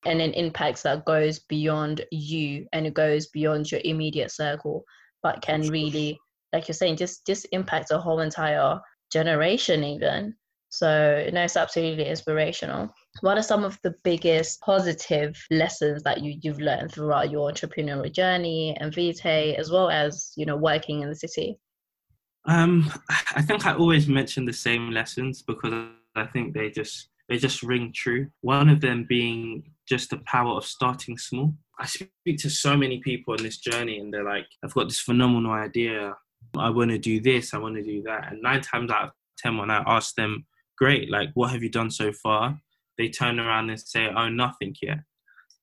And 0.07 0.23
an 0.23 0.33
impact 0.33 0.83
that 0.85 1.05
goes 1.05 1.40
beyond 1.40 2.07
you 2.11 2.66
and 2.73 2.87
it 2.87 2.95
goes 2.95 3.27
beyond 3.27 3.71
your 3.71 3.83
immediate 3.85 4.31
circle 4.31 4.85
but 5.23 5.43
can 5.43 5.69
really 5.69 6.19
like 6.53 6.69
you're 6.69 6.75
saying 6.75 6.97
just 6.97 7.27
just 7.27 7.47
impact 7.53 7.90
a 7.90 7.99
whole 7.99 8.21
entire 8.21 8.81
generation 9.11 9.85
even. 9.85 10.35
So 10.70 11.29
no 11.33 11.42
it's 11.42 11.57
absolutely 11.57 12.07
inspirational. 12.07 12.94
What 13.23 13.37
are 13.37 13.42
some 13.42 13.64
of 13.64 13.79
the 13.83 13.94
biggest 14.05 14.61
positive 14.61 15.37
lessons 15.51 16.05
that 16.05 16.23
you, 16.23 16.38
you've 16.42 16.61
learned 16.61 16.92
throughout 16.92 17.31
your 17.31 17.51
entrepreneurial 17.51 18.12
journey 18.12 18.77
and 18.81 18.94
Vitae 18.94 19.57
as 19.59 19.70
well 19.70 19.90
as 19.90 20.33
you 20.37 20.46
know 20.46 20.57
working 20.57 21.01
in 21.01 21.09
the 21.09 21.16
city? 21.16 21.59
Um 22.46 22.90
i 23.37 23.42
think 23.42 23.66
i 23.66 23.75
always 23.75 24.09
mention 24.09 24.46
the 24.46 24.53
same 24.53 24.90
lessons 24.92 25.42
because 25.42 25.75
i 26.16 26.25
think 26.25 26.55
they 26.55 26.70
just 26.70 27.11
they 27.31 27.38
just 27.38 27.62
ring 27.62 27.92
true. 27.94 28.27
One 28.40 28.68
of 28.68 28.81
them 28.81 29.07
being 29.09 29.62
just 29.88 30.11
the 30.11 30.18
power 30.27 30.57
of 30.57 30.64
starting 30.64 31.16
small. 31.16 31.55
I 31.79 31.87
speak 31.87 32.38
to 32.38 32.51
so 32.51 32.77
many 32.77 32.99
people 32.99 33.35
on 33.35 33.42
this 33.42 33.59
journey 33.59 33.99
and 33.99 34.12
they're 34.12 34.25
like 34.25 34.46
i've 34.62 34.75
got 34.75 34.88
this 34.88 35.01
phenomenal 35.01 35.53
idea 35.53 36.14
I 36.57 36.70
want 36.70 36.90
to 36.90 36.98
do 36.98 37.20
this, 37.20 37.55
I 37.55 37.59
want 37.59 37.76
to 37.76 37.83
do 37.83 38.03
that. 38.03 38.33
And 38.33 38.42
nine 38.42 38.61
times 38.61 38.90
out 38.90 39.05
of 39.05 39.11
10, 39.38 39.57
when 39.57 39.70
I 39.70 39.83
ask 39.87 40.14
them, 40.14 40.46
great. 40.76 41.11
Like, 41.11 41.31
what 41.35 41.50
have 41.50 41.62
you 41.62 41.68
done 41.68 41.90
so 41.90 42.12
far? 42.12 42.59
They 42.98 43.09
turn 43.09 43.38
around 43.38 43.70
and 43.70 43.81
say, 43.81 44.09
oh, 44.09 44.29
nothing 44.29 44.74
yet. 44.83 44.98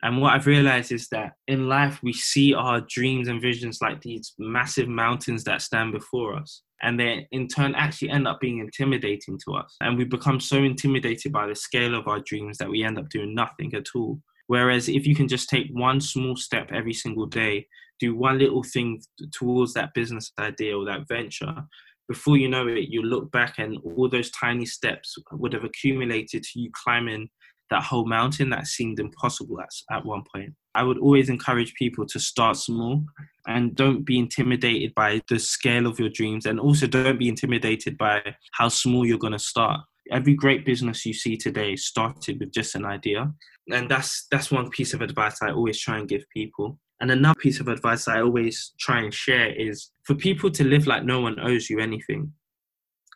And 0.04 0.22
what 0.22 0.34
I've 0.34 0.46
realized 0.46 0.92
is 0.92 1.08
that 1.10 1.34
in 1.48 1.68
life, 1.68 2.00
we 2.04 2.14
see 2.14 2.54
our 2.54 2.82
dreams 2.82 3.28
and 3.28 3.42
visions 3.42 3.80
like 3.82 4.02
these 4.02 4.34
massive 4.38 4.88
mountains 4.88 5.44
that 5.46 5.64
stand 5.64 5.92
before 5.92 6.36
us. 6.36 6.62
And 6.84 7.00
they, 7.00 7.28
in 7.32 7.48
turn, 7.48 7.74
actually 7.74 8.12
end 8.12 8.28
up 8.28 8.40
being 8.40 8.60
intimidating 8.60 9.40
to 9.46 9.56
us. 9.56 9.76
And 9.82 9.98
we 9.98 10.04
become 10.04 10.40
so 10.40 10.58
intimidated 10.58 11.32
by 11.32 11.48
the 11.48 11.56
scale 11.56 11.96
of 11.96 12.08
our 12.08 12.20
dreams 12.20 12.60
that 12.60 12.70
we 12.70 12.84
end 12.84 13.00
up 13.00 13.10
doing 13.10 13.34
nothing 13.34 13.74
at 13.74 13.88
all. 13.96 14.22
Whereas 14.48 14.90
if 14.90 15.06
you 15.06 15.16
can 15.16 15.28
just 15.28 15.50
take 15.50 15.68
one 15.72 16.02
small 16.02 16.36
step 16.36 16.72
every 16.72 16.94
single 16.94 17.26
day, 17.26 17.68
do 18.00 18.16
one 18.16 18.40
little 18.40 18.64
thing 18.64 19.02
towards 19.34 19.74
that 19.74 19.94
business 19.94 20.32
idea 20.40 20.78
or 20.78 20.86
that 20.86 21.08
venture, 21.08 21.64
before 22.08 22.38
you 22.38 22.48
know 22.48 22.68
it, 22.68 22.90
you 22.90 23.02
look 23.02 23.32
back 23.32 23.56
and 23.60 23.78
all 23.84 24.10
those 24.10 24.32
tiny 24.32 24.66
steps 24.66 25.18
would 25.32 25.54
have 25.54 25.66
accumulated 25.66 26.44
to 26.44 26.60
you 26.60 26.72
climbing 26.74 27.30
that 27.70 27.84
whole 27.84 28.06
mountain 28.06 28.50
that 28.50 28.68
seemed 28.68 29.00
impossible 29.00 29.60
at, 29.60 29.70
at 29.92 30.06
one 30.06 30.24
point. 30.34 30.54
I 30.74 30.84
would 30.84 31.00
always 31.00 31.28
encourage 31.28 31.74
people 31.74 32.06
to 32.06 32.20
start 32.20 32.56
small 32.56 33.04
and 33.48 33.76
don't 33.76 34.06
be 34.06 34.18
intimidated 34.18 34.94
by 34.96 35.22
the 35.28 35.40
scale 35.40 35.86
of 35.86 36.00
your 36.00 36.10
dreams 36.10 36.46
and 36.46 36.60
also 36.60 36.88
don't 36.88 37.20
be 37.20 37.28
intimidated 37.28 37.98
by 37.98 38.22
how 38.54 38.70
small 38.70 39.06
you're 39.06 39.18
going 39.18 39.34
to 39.34 39.40
start. 39.40 39.82
Every 40.12 40.34
great 40.34 40.66
business 40.66 41.06
you 41.06 41.14
see 41.14 41.36
today 41.36 41.76
started 41.76 42.40
with 42.40 42.54
just 42.54 42.76
an 42.76 42.86
idea. 42.86 43.34
And 43.72 43.90
that's 43.90 44.28
that's 44.32 44.52
one 44.52 44.70
piece 44.70 44.94
of 44.94 45.02
advice 45.02 45.42
I 45.42 45.52
always 45.52 45.80
try 45.80 45.98
and 45.98 46.08
give 46.08 46.24
people. 46.34 46.80
And 47.00 47.12
another 47.12 47.40
piece 47.40 47.60
of 47.60 47.68
advice 47.68 48.08
I 48.08 48.22
always 48.22 48.74
try 48.80 49.02
and 49.02 49.14
share 49.14 49.54
is 49.54 49.92
for 50.04 50.16
people 50.16 50.50
to 50.52 50.64
live 50.64 50.88
like 50.88 51.04
no 51.04 51.22
one 51.22 51.40
owes 51.40 51.70
you 51.70 51.80
anything. 51.80 52.32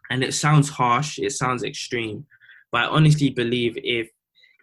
And 0.09 0.23
it 0.23 0.33
sounds 0.33 0.69
harsh, 0.69 1.17
it 1.19 1.31
sounds 1.31 1.63
extreme, 1.63 2.25
but 2.71 2.83
I 2.83 2.87
honestly 2.87 3.29
believe 3.29 3.77
if 3.77 4.09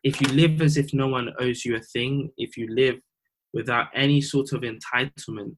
if 0.05 0.21
you 0.21 0.29
live 0.29 0.63
as 0.63 0.77
if 0.77 0.95
no 0.95 1.09
one 1.09 1.33
owes 1.41 1.65
you 1.65 1.77
a 1.77 1.81
thing, 1.81 2.31
if 2.37 2.57
you 2.57 2.69
live 2.73 3.01
without 3.53 3.89
any 3.95 4.21
sort 4.21 4.53
of 4.53 4.61
entitlement, 4.61 5.57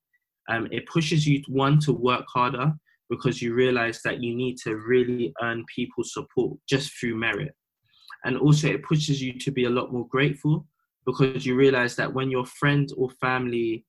um, 0.48 0.68
it 0.70 0.86
pushes 0.86 1.26
you 1.26 1.42
one 1.48 1.78
to 1.80 1.92
work 1.92 2.24
harder 2.32 2.72
because 3.10 3.42
you 3.42 3.54
realize 3.54 4.00
that 4.04 4.22
you 4.22 4.34
need 4.34 4.56
to 4.58 4.76
really 4.76 5.32
earn 5.42 5.64
people's 5.74 6.14
support 6.14 6.56
just 6.68 6.92
through 6.98 7.16
merit. 7.16 7.52
And 8.24 8.36
also, 8.36 8.68
it 8.68 8.82
pushes 8.82 9.22
you 9.22 9.38
to 9.38 9.50
be 9.50 9.64
a 9.64 9.70
lot 9.70 9.92
more 9.92 10.06
grateful 10.08 10.66
because 11.06 11.46
you 11.46 11.56
realize 11.56 11.96
that 11.96 12.12
when 12.12 12.30
your 12.30 12.44
friend 12.44 12.90
or 12.96 13.10
family 13.20 13.84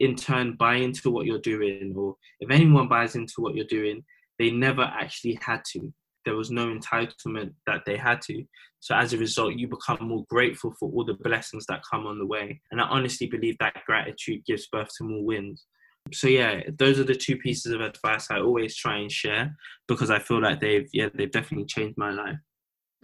in 0.00 0.14
turn 0.14 0.56
buy 0.56 0.74
into 0.74 1.10
what 1.10 1.26
you're 1.26 1.38
doing, 1.38 1.94
or 1.96 2.16
if 2.40 2.50
anyone 2.50 2.88
buys 2.88 3.14
into 3.14 3.34
what 3.38 3.54
you're 3.54 3.64
doing, 3.66 4.04
they 4.38 4.50
never 4.50 4.82
actually 4.82 5.38
had 5.40 5.62
to. 5.72 5.92
There 6.24 6.36
was 6.36 6.50
no 6.50 6.66
entitlement 6.66 7.52
that 7.66 7.82
they 7.86 7.96
had 7.96 8.20
to. 8.22 8.44
So 8.80 8.94
as 8.94 9.12
a 9.12 9.18
result, 9.18 9.54
you 9.54 9.68
become 9.68 9.98
more 10.00 10.24
grateful 10.28 10.74
for 10.78 10.90
all 10.90 11.04
the 11.04 11.14
blessings 11.14 11.66
that 11.66 11.82
come 11.88 12.06
on 12.06 12.18
the 12.18 12.26
way. 12.26 12.60
And 12.70 12.80
I 12.80 12.84
honestly 12.84 13.26
believe 13.26 13.56
that 13.58 13.82
gratitude 13.86 14.44
gives 14.44 14.66
birth 14.66 14.90
to 14.98 15.04
more 15.04 15.24
wins. 15.24 15.64
So 16.12 16.28
yeah, 16.28 16.60
those 16.78 17.00
are 17.00 17.04
the 17.04 17.14
two 17.14 17.36
pieces 17.36 17.72
of 17.72 17.80
advice 17.80 18.30
I 18.30 18.40
always 18.40 18.76
try 18.76 18.98
and 18.98 19.10
share 19.10 19.56
because 19.88 20.10
I 20.10 20.18
feel 20.18 20.40
like 20.40 20.60
they've 20.60 20.88
yeah 20.92 21.08
they've 21.14 21.30
definitely 21.30 21.66
changed 21.66 21.98
my 21.98 22.10
life. 22.10 22.36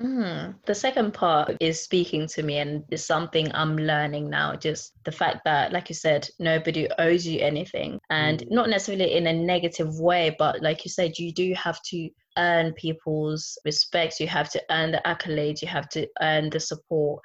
Mm. 0.00 0.56
The 0.66 0.74
second 0.74 1.12
part 1.14 1.56
is 1.60 1.82
speaking 1.82 2.26
to 2.28 2.42
me, 2.42 2.58
and 2.58 2.84
is 2.90 3.04
something 3.04 3.50
I'm 3.54 3.76
learning 3.76 4.30
now. 4.30 4.56
Just 4.56 4.94
the 5.04 5.12
fact 5.12 5.44
that, 5.44 5.72
like 5.72 5.88
you 5.88 5.94
said, 5.94 6.28
nobody 6.38 6.88
owes 6.98 7.26
you 7.26 7.40
anything, 7.40 8.00
and 8.10 8.40
mm. 8.40 8.50
not 8.50 8.68
necessarily 8.68 9.14
in 9.14 9.26
a 9.26 9.32
negative 9.32 9.98
way, 10.00 10.34
but 10.38 10.62
like 10.62 10.84
you 10.84 10.90
said, 10.90 11.18
you 11.18 11.32
do 11.32 11.54
have 11.54 11.80
to 11.90 12.08
earn 12.38 12.72
people's 12.72 13.58
respect. 13.64 14.20
You 14.20 14.28
have 14.28 14.50
to 14.50 14.62
earn 14.70 14.92
the 14.92 15.02
accolades. 15.04 15.62
You 15.62 15.68
have 15.68 15.88
to 15.90 16.06
earn 16.20 16.50
the 16.50 16.60
support. 16.60 17.22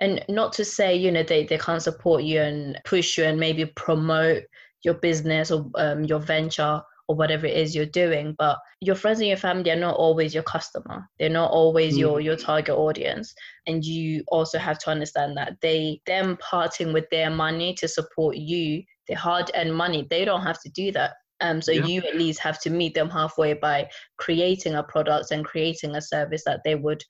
And 0.00 0.24
not 0.28 0.52
to 0.54 0.64
say, 0.64 0.96
you 0.96 1.10
know, 1.10 1.22
they, 1.22 1.44
they 1.44 1.58
can't 1.58 1.82
support 1.82 2.22
you 2.22 2.40
and 2.40 2.78
push 2.84 3.18
you 3.18 3.24
and 3.24 3.38
maybe 3.38 3.66
promote 3.66 4.44
your 4.82 4.94
business 4.94 5.50
or 5.50 5.70
um, 5.74 6.04
your 6.04 6.20
venture 6.20 6.80
or 7.10 7.16
whatever 7.16 7.44
it 7.44 7.56
is 7.56 7.74
you're 7.74 7.86
doing 7.86 8.36
but 8.38 8.56
your 8.80 8.94
friends 8.94 9.18
and 9.18 9.26
your 9.26 9.36
family 9.36 9.68
are 9.72 9.76
not 9.76 9.96
always 9.96 10.32
your 10.32 10.44
customer. 10.44 11.08
They're 11.18 11.28
not 11.28 11.50
always 11.50 11.96
mm. 11.96 11.98
your 11.98 12.20
your 12.20 12.36
target 12.36 12.76
audience. 12.76 13.34
And 13.66 13.84
you 13.84 14.22
also 14.28 14.58
have 14.58 14.78
to 14.80 14.90
understand 14.90 15.36
that 15.36 15.56
they 15.60 16.00
them 16.06 16.38
parting 16.38 16.92
with 16.92 17.04
their 17.10 17.30
money 17.30 17.74
to 17.74 17.88
support 17.88 18.36
you 18.36 18.84
their 19.08 19.18
hard 19.18 19.50
earned 19.56 19.74
money 19.74 20.06
they 20.08 20.24
don't 20.24 20.42
have 20.42 20.60
to 20.62 20.70
do 20.70 20.92
that. 20.92 21.14
Um, 21.40 21.60
so 21.60 21.72
yeah. 21.72 21.84
you 21.86 22.02
at 22.02 22.16
least 22.16 22.38
have 22.40 22.60
to 22.60 22.70
meet 22.70 22.94
them 22.94 23.10
halfway 23.10 23.54
by 23.54 23.88
creating 24.18 24.74
a 24.74 24.82
product 24.82 25.32
and 25.32 25.44
creating 25.44 25.96
a 25.96 26.02
service 26.02 26.42
that 26.46 26.60
they 26.64 26.76
would 26.76 27.02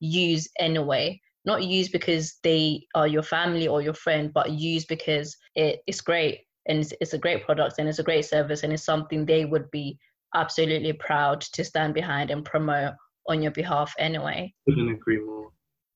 use 0.00 0.48
anyway. 0.58 1.18
Not 1.46 1.62
use 1.62 1.88
because 1.88 2.38
they 2.42 2.84
are 2.94 3.06
your 3.06 3.22
family 3.22 3.68
or 3.68 3.80
your 3.80 3.94
friend 3.94 4.32
but 4.34 4.50
use 4.50 4.84
because 4.84 5.36
it 5.54 5.80
is 5.86 6.00
great 6.00 6.45
and 6.68 6.78
it's, 6.78 6.92
it's 7.00 7.12
a 7.12 7.18
great 7.18 7.44
product 7.44 7.76
and 7.78 7.88
it's 7.88 7.98
a 7.98 8.04
great 8.04 8.24
service 8.24 8.62
and 8.62 8.72
it's 8.72 8.84
something 8.84 9.24
they 9.24 9.44
would 9.44 9.70
be 9.70 9.98
absolutely 10.34 10.92
proud 10.92 11.40
to 11.40 11.64
stand 11.64 11.94
behind 11.94 12.30
and 12.30 12.44
promote 12.44 12.94
on 13.28 13.42
your 13.42 13.52
behalf 13.52 13.94
anyway. 13.98 14.52
Couldn't 14.68 14.90
agree 14.90 15.18
more. 15.18 15.50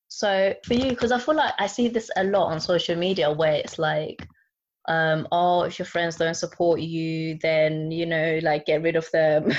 So 0.08 0.54
for 0.64 0.74
you, 0.74 0.90
because 0.90 1.12
I 1.12 1.18
feel 1.18 1.36
like 1.36 1.54
I 1.58 1.66
see 1.66 1.88
this 1.88 2.10
a 2.16 2.24
lot 2.24 2.46
on 2.46 2.60
social 2.60 2.96
media 2.96 3.30
where 3.32 3.54
it's 3.54 3.78
like, 3.78 4.26
um, 4.88 5.28
oh, 5.30 5.62
if 5.62 5.78
your 5.78 5.86
friends 5.86 6.16
don't 6.16 6.34
support 6.34 6.80
you, 6.80 7.38
then 7.40 7.92
you 7.92 8.06
know, 8.06 8.40
like 8.42 8.66
get 8.66 8.82
rid 8.82 8.96
of 8.96 9.08
them, 9.12 9.52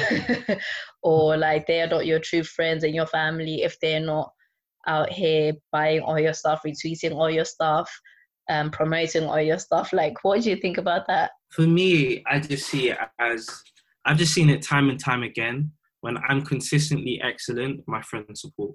or 1.04 1.38
like 1.38 1.68
they 1.68 1.82
are 1.82 1.88
not 1.88 2.06
your 2.06 2.20
true 2.20 2.44
friends 2.44 2.84
and 2.84 2.94
your 2.94 3.06
family 3.06 3.64
if 3.64 3.80
they're 3.80 4.02
not 4.02 4.34
out 4.88 5.10
here 5.10 5.54
buying 5.72 6.02
all 6.02 6.20
your 6.20 6.34
stuff, 6.34 6.64
retweeting 6.66 7.16
all 7.16 7.30
your 7.30 7.46
stuff 7.46 7.90
um, 8.50 8.72
promoting 8.72 9.24
all 9.24 9.42
your 9.42 9.60
stuff. 9.60 9.94
Like, 9.94 10.24
what 10.24 10.42
do 10.42 10.50
you 10.50 10.56
think 10.56 10.78
about 10.78 11.08
that? 11.08 11.32
For 11.50 11.64
me, 11.64 12.24
I 12.30 12.40
just 12.40 12.68
see 12.68 12.90
it 12.90 12.98
as 13.20 13.50
I've 14.06 14.18
just 14.18 14.34
seen 14.34 14.50
it 14.50 14.62
time 14.62 14.90
and 14.90 15.00
time 15.00 15.24
again. 15.24 15.72
When 16.02 16.18
I'm 16.28 16.42
consistently 16.42 17.22
excellent, 17.24 17.88
my 17.88 18.02
friends 18.02 18.42
support. 18.42 18.74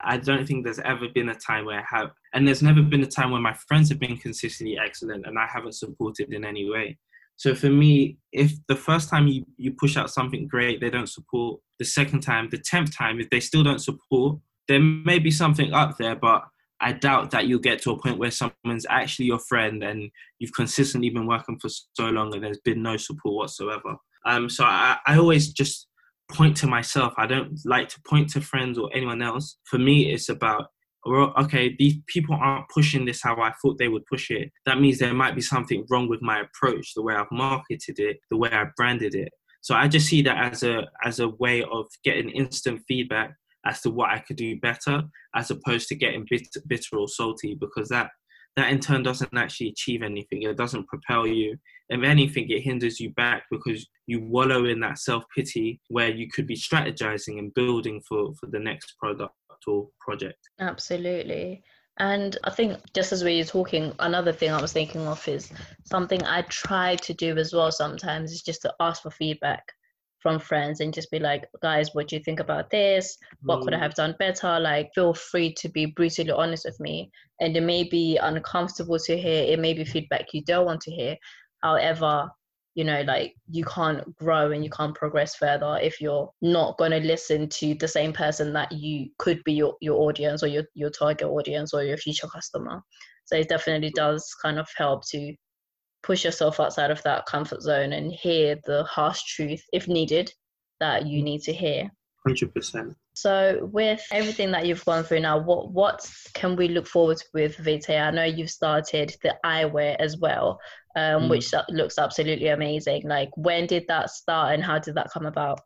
I 0.00 0.16
don't 0.16 0.46
think 0.46 0.64
there's 0.64 0.80
ever 0.80 1.08
been 1.08 1.28
a 1.28 1.34
time 1.34 1.66
where 1.66 1.78
I 1.80 1.96
have, 1.96 2.10
and 2.32 2.46
there's 2.46 2.62
never 2.62 2.82
been 2.82 3.02
a 3.02 3.06
time 3.06 3.30
where 3.30 3.40
my 3.40 3.54
friends 3.68 3.88
have 3.90 4.00
been 4.00 4.16
consistently 4.16 4.76
excellent 4.78 5.24
and 5.26 5.38
I 5.38 5.46
haven't 5.46 5.74
supported 5.74 6.32
in 6.32 6.44
any 6.44 6.68
way. 6.68 6.98
So 7.36 7.54
for 7.54 7.70
me, 7.70 8.18
if 8.32 8.52
the 8.68 8.76
first 8.76 9.08
time 9.08 9.26
you, 9.26 9.44
you 9.56 9.72
push 9.72 9.96
out 9.96 10.10
something 10.10 10.46
great, 10.46 10.80
they 10.80 10.90
don't 10.90 11.08
support, 11.08 11.60
the 11.78 11.84
second 11.84 12.20
time, 12.20 12.48
the 12.50 12.58
tenth 12.58 12.96
time, 12.96 13.20
if 13.20 13.30
they 13.30 13.40
still 13.40 13.62
don't 13.62 13.80
support, 13.80 14.38
there 14.68 14.80
may 14.80 15.18
be 15.18 15.30
something 15.30 15.72
up 15.72 15.96
there, 15.98 16.14
but 16.14 16.44
I 16.84 16.92
doubt 16.92 17.30
that 17.30 17.46
you'll 17.46 17.60
get 17.60 17.80
to 17.82 17.92
a 17.92 17.98
point 17.98 18.18
where 18.18 18.30
someone's 18.30 18.84
actually 18.90 19.24
your 19.24 19.38
friend 19.38 19.82
and 19.82 20.10
you've 20.38 20.52
consistently 20.52 21.08
been 21.08 21.26
working 21.26 21.58
for 21.58 21.70
so 21.70 22.10
long 22.10 22.34
and 22.34 22.44
there's 22.44 22.60
been 22.60 22.82
no 22.82 22.98
support 22.98 23.34
whatsoever. 23.34 23.96
Um, 24.26 24.50
so 24.50 24.64
I, 24.64 24.98
I 25.06 25.16
always 25.16 25.50
just 25.50 25.88
point 26.30 26.58
to 26.58 26.66
myself. 26.66 27.14
I 27.16 27.26
don't 27.26 27.58
like 27.64 27.88
to 27.88 28.02
point 28.06 28.28
to 28.30 28.42
friends 28.42 28.78
or 28.78 28.90
anyone 28.94 29.22
else. 29.22 29.56
For 29.64 29.78
me, 29.78 30.12
it's 30.12 30.28
about 30.28 30.66
well, 31.06 31.34
okay, 31.38 31.74
these 31.78 31.96
people 32.06 32.34
aren't 32.40 32.68
pushing 32.70 33.04
this 33.04 33.22
how 33.22 33.36
I 33.40 33.52
thought 33.60 33.76
they 33.78 33.88
would 33.88 34.06
push 34.06 34.30
it. 34.30 34.50
That 34.64 34.80
means 34.80 34.98
there 34.98 35.12
might 35.12 35.34
be 35.34 35.42
something 35.42 35.84
wrong 35.90 36.08
with 36.08 36.22
my 36.22 36.40
approach, 36.40 36.94
the 36.94 37.02
way 37.02 37.14
I've 37.14 37.30
marketed 37.30 37.98
it, 37.98 38.18
the 38.30 38.38
way 38.38 38.50
I 38.50 38.64
branded 38.76 39.14
it. 39.14 39.30
So 39.60 39.74
I 39.74 39.86
just 39.88 40.08
see 40.08 40.22
that 40.22 40.52
as 40.52 40.62
a 40.62 40.86
as 41.02 41.20
a 41.20 41.28
way 41.28 41.62
of 41.62 41.86
getting 42.04 42.30
instant 42.30 42.82
feedback 42.86 43.34
as 43.66 43.80
to 43.82 43.90
what 43.90 44.10
I 44.10 44.18
could 44.18 44.36
do 44.36 44.58
better, 44.60 45.02
as 45.34 45.50
opposed 45.50 45.88
to 45.88 45.94
getting 45.94 46.26
bitter, 46.28 46.60
bitter 46.66 46.96
or 46.96 47.08
salty, 47.08 47.54
because 47.54 47.88
that 47.88 48.10
that 48.56 48.70
in 48.70 48.78
turn 48.78 49.02
doesn't 49.02 49.36
actually 49.36 49.70
achieve 49.70 50.02
anything. 50.02 50.42
It 50.42 50.56
doesn't 50.56 50.86
propel 50.86 51.26
you. 51.26 51.56
If 51.88 52.04
anything, 52.04 52.48
it 52.48 52.62
hinders 52.62 53.00
you 53.00 53.10
back 53.10 53.42
because 53.50 53.86
you 54.06 54.20
wallow 54.20 54.66
in 54.66 54.80
that 54.80 54.98
self 54.98 55.24
pity 55.34 55.80
where 55.88 56.08
you 56.08 56.28
could 56.28 56.46
be 56.46 56.56
strategizing 56.56 57.38
and 57.38 57.52
building 57.54 58.00
for 58.08 58.32
for 58.34 58.46
the 58.46 58.60
next 58.60 58.94
product 58.98 59.34
or 59.66 59.88
project. 60.00 60.38
Absolutely. 60.60 61.62
And 61.98 62.36
I 62.44 62.50
think 62.50 62.78
just 62.92 63.12
as 63.12 63.22
we 63.22 63.38
were 63.38 63.44
talking, 63.44 63.92
another 64.00 64.32
thing 64.32 64.50
I 64.50 64.60
was 64.60 64.72
thinking 64.72 65.06
of 65.06 65.26
is 65.28 65.52
something 65.84 66.24
I 66.24 66.42
try 66.42 66.96
to 66.96 67.14
do 67.14 67.36
as 67.38 67.52
well 67.52 67.70
sometimes 67.70 68.32
is 68.32 68.42
just 68.42 68.62
to 68.62 68.74
ask 68.80 69.02
for 69.02 69.10
feedback 69.10 69.64
from 70.24 70.40
friends 70.40 70.80
and 70.80 70.94
just 70.94 71.10
be 71.10 71.18
like, 71.18 71.44
guys, 71.60 71.90
what 71.92 72.08
do 72.08 72.16
you 72.16 72.22
think 72.24 72.40
about 72.40 72.70
this? 72.70 73.18
What 73.42 73.60
could 73.60 73.74
I 73.74 73.76
mm. 73.76 73.82
have 73.82 73.94
done 73.94 74.16
better? 74.18 74.58
Like, 74.58 74.88
feel 74.94 75.12
free 75.12 75.52
to 75.58 75.68
be 75.68 75.84
brutally 75.84 76.30
honest 76.30 76.64
with 76.64 76.80
me. 76.80 77.10
And 77.40 77.54
it 77.54 77.62
may 77.62 77.84
be 77.84 78.16
uncomfortable 78.16 78.98
to 79.00 79.18
hear, 79.18 79.44
it 79.44 79.60
may 79.60 79.74
be 79.74 79.84
feedback 79.84 80.32
you 80.32 80.42
don't 80.42 80.64
want 80.64 80.80
to 80.80 80.90
hear. 80.90 81.16
However, 81.62 82.30
you 82.74 82.84
know, 82.84 83.02
like 83.02 83.34
you 83.50 83.66
can't 83.66 84.16
grow 84.16 84.50
and 84.50 84.64
you 84.64 84.70
can't 84.70 84.94
progress 84.94 85.34
further 85.34 85.78
if 85.82 86.00
you're 86.00 86.30
not 86.40 86.78
going 86.78 86.92
to 86.92 87.00
listen 87.00 87.46
to 87.50 87.74
the 87.74 87.86
same 87.86 88.14
person 88.14 88.54
that 88.54 88.72
you 88.72 89.10
could 89.18 89.44
be 89.44 89.52
your, 89.52 89.74
your 89.82 90.00
audience 90.08 90.42
or 90.42 90.46
your, 90.46 90.64
your 90.72 90.88
target 90.88 91.28
audience 91.28 91.74
or 91.74 91.84
your 91.84 91.98
future 91.98 92.28
customer. 92.28 92.80
So 93.26 93.36
it 93.36 93.50
definitely 93.50 93.90
does 93.90 94.26
kind 94.40 94.58
of 94.58 94.68
help 94.74 95.06
to 95.10 95.34
push 96.04 96.24
yourself 96.24 96.60
outside 96.60 96.90
of 96.90 97.02
that 97.02 97.26
comfort 97.26 97.62
zone 97.62 97.92
and 97.92 98.12
hear 98.12 98.58
the 98.66 98.84
harsh 98.84 99.22
truth 99.24 99.62
if 99.72 99.88
needed 99.88 100.32
that 100.80 101.06
you 101.06 101.22
need 101.22 101.40
to 101.40 101.52
hear 101.52 101.90
100% 102.28 102.94
So, 103.14 103.68
with 103.72 104.02
everything 104.10 104.50
that 104.52 104.66
you've 104.66 104.84
gone 104.84 105.04
through 105.04 105.20
now, 105.20 105.38
what 105.38 105.72
what 105.72 106.10
can 106.34 106.56
we 106.56 106.68
look 106.68 106.86
forward 106.86 107.18
to 107.18 107.24
with 107.34 107.56
Vitae? 107.56 107.98
I 107.98 108.10
know 108.10 108.24
you've 108.24 108.50
started 108.50 109.14
the 109.22 109.36
eyewear 109.44 109.96
as 109.98 110.16
well, 110.18 110.58
um, 110.96 111.24
mm. 111.24 111.28
which 111.30 111.52
looks 111.68 111.98
absolutely 111.98 112.48
amazing. 112.48 113.02
Like, 113.06 113.30
when 113.36 113.66
did 113.66 113.84
that 113.88 114.10
start, 114.10 114.54
and 114.54 114.64
how 114.64 114.78
did 114.78 114.94
that 114.94 115.10
come 115.12 115.26
about? 115.26 115.60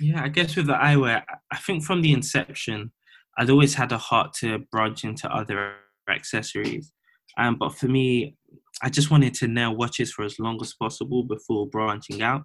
Yeah, 0.00 0.22
I 0.22 0.28
guess 0.28 0.56
with 0.56 0.68
the 0.68 0.74
eyewear, 0.74 1.22
I 1.50 1.56
think 1.58 1.84
from 1.84 2.02
the 2.02 2.12
inception, 2.12 2.92
I'd 3.36 3.50
always 3.50 3.74
had 3.74 3.92
a 3.92 3.98
heart 3.98 4.32
to 4.40 4.60
branch 4.70 5.04
into 5.04 5.28
other 5.28 5.74
accessories. 6.08 6.92
Um, 7.36 7.56
but 7.56 7.74
for 7.74 7.88
me, 7.88 8.37
I 8.82 8.88
just 8.90 9.10
wanted 9.10 9.34
to 9.34 9.48
nail 9.48 9.74
watches 9.74 10.12
for 10.12 10.24
as 10.24 10.38
long 10.38 10.58
as 10.62 10.74
possible 10.74 11.24
before 11.24 11.68
branching 11.68 12.22
out. 12.22 12.44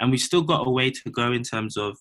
And 0.00 0.10
we 0.10 0.18
still 0.18 0.42
got 0.42 0.66
a 0.66 0.70
way 0.70 0.90
to 0.90 1.10
go 1.10 1.32
in 1.32 1.42
terms 1.42 1.76
of 1.76 1.96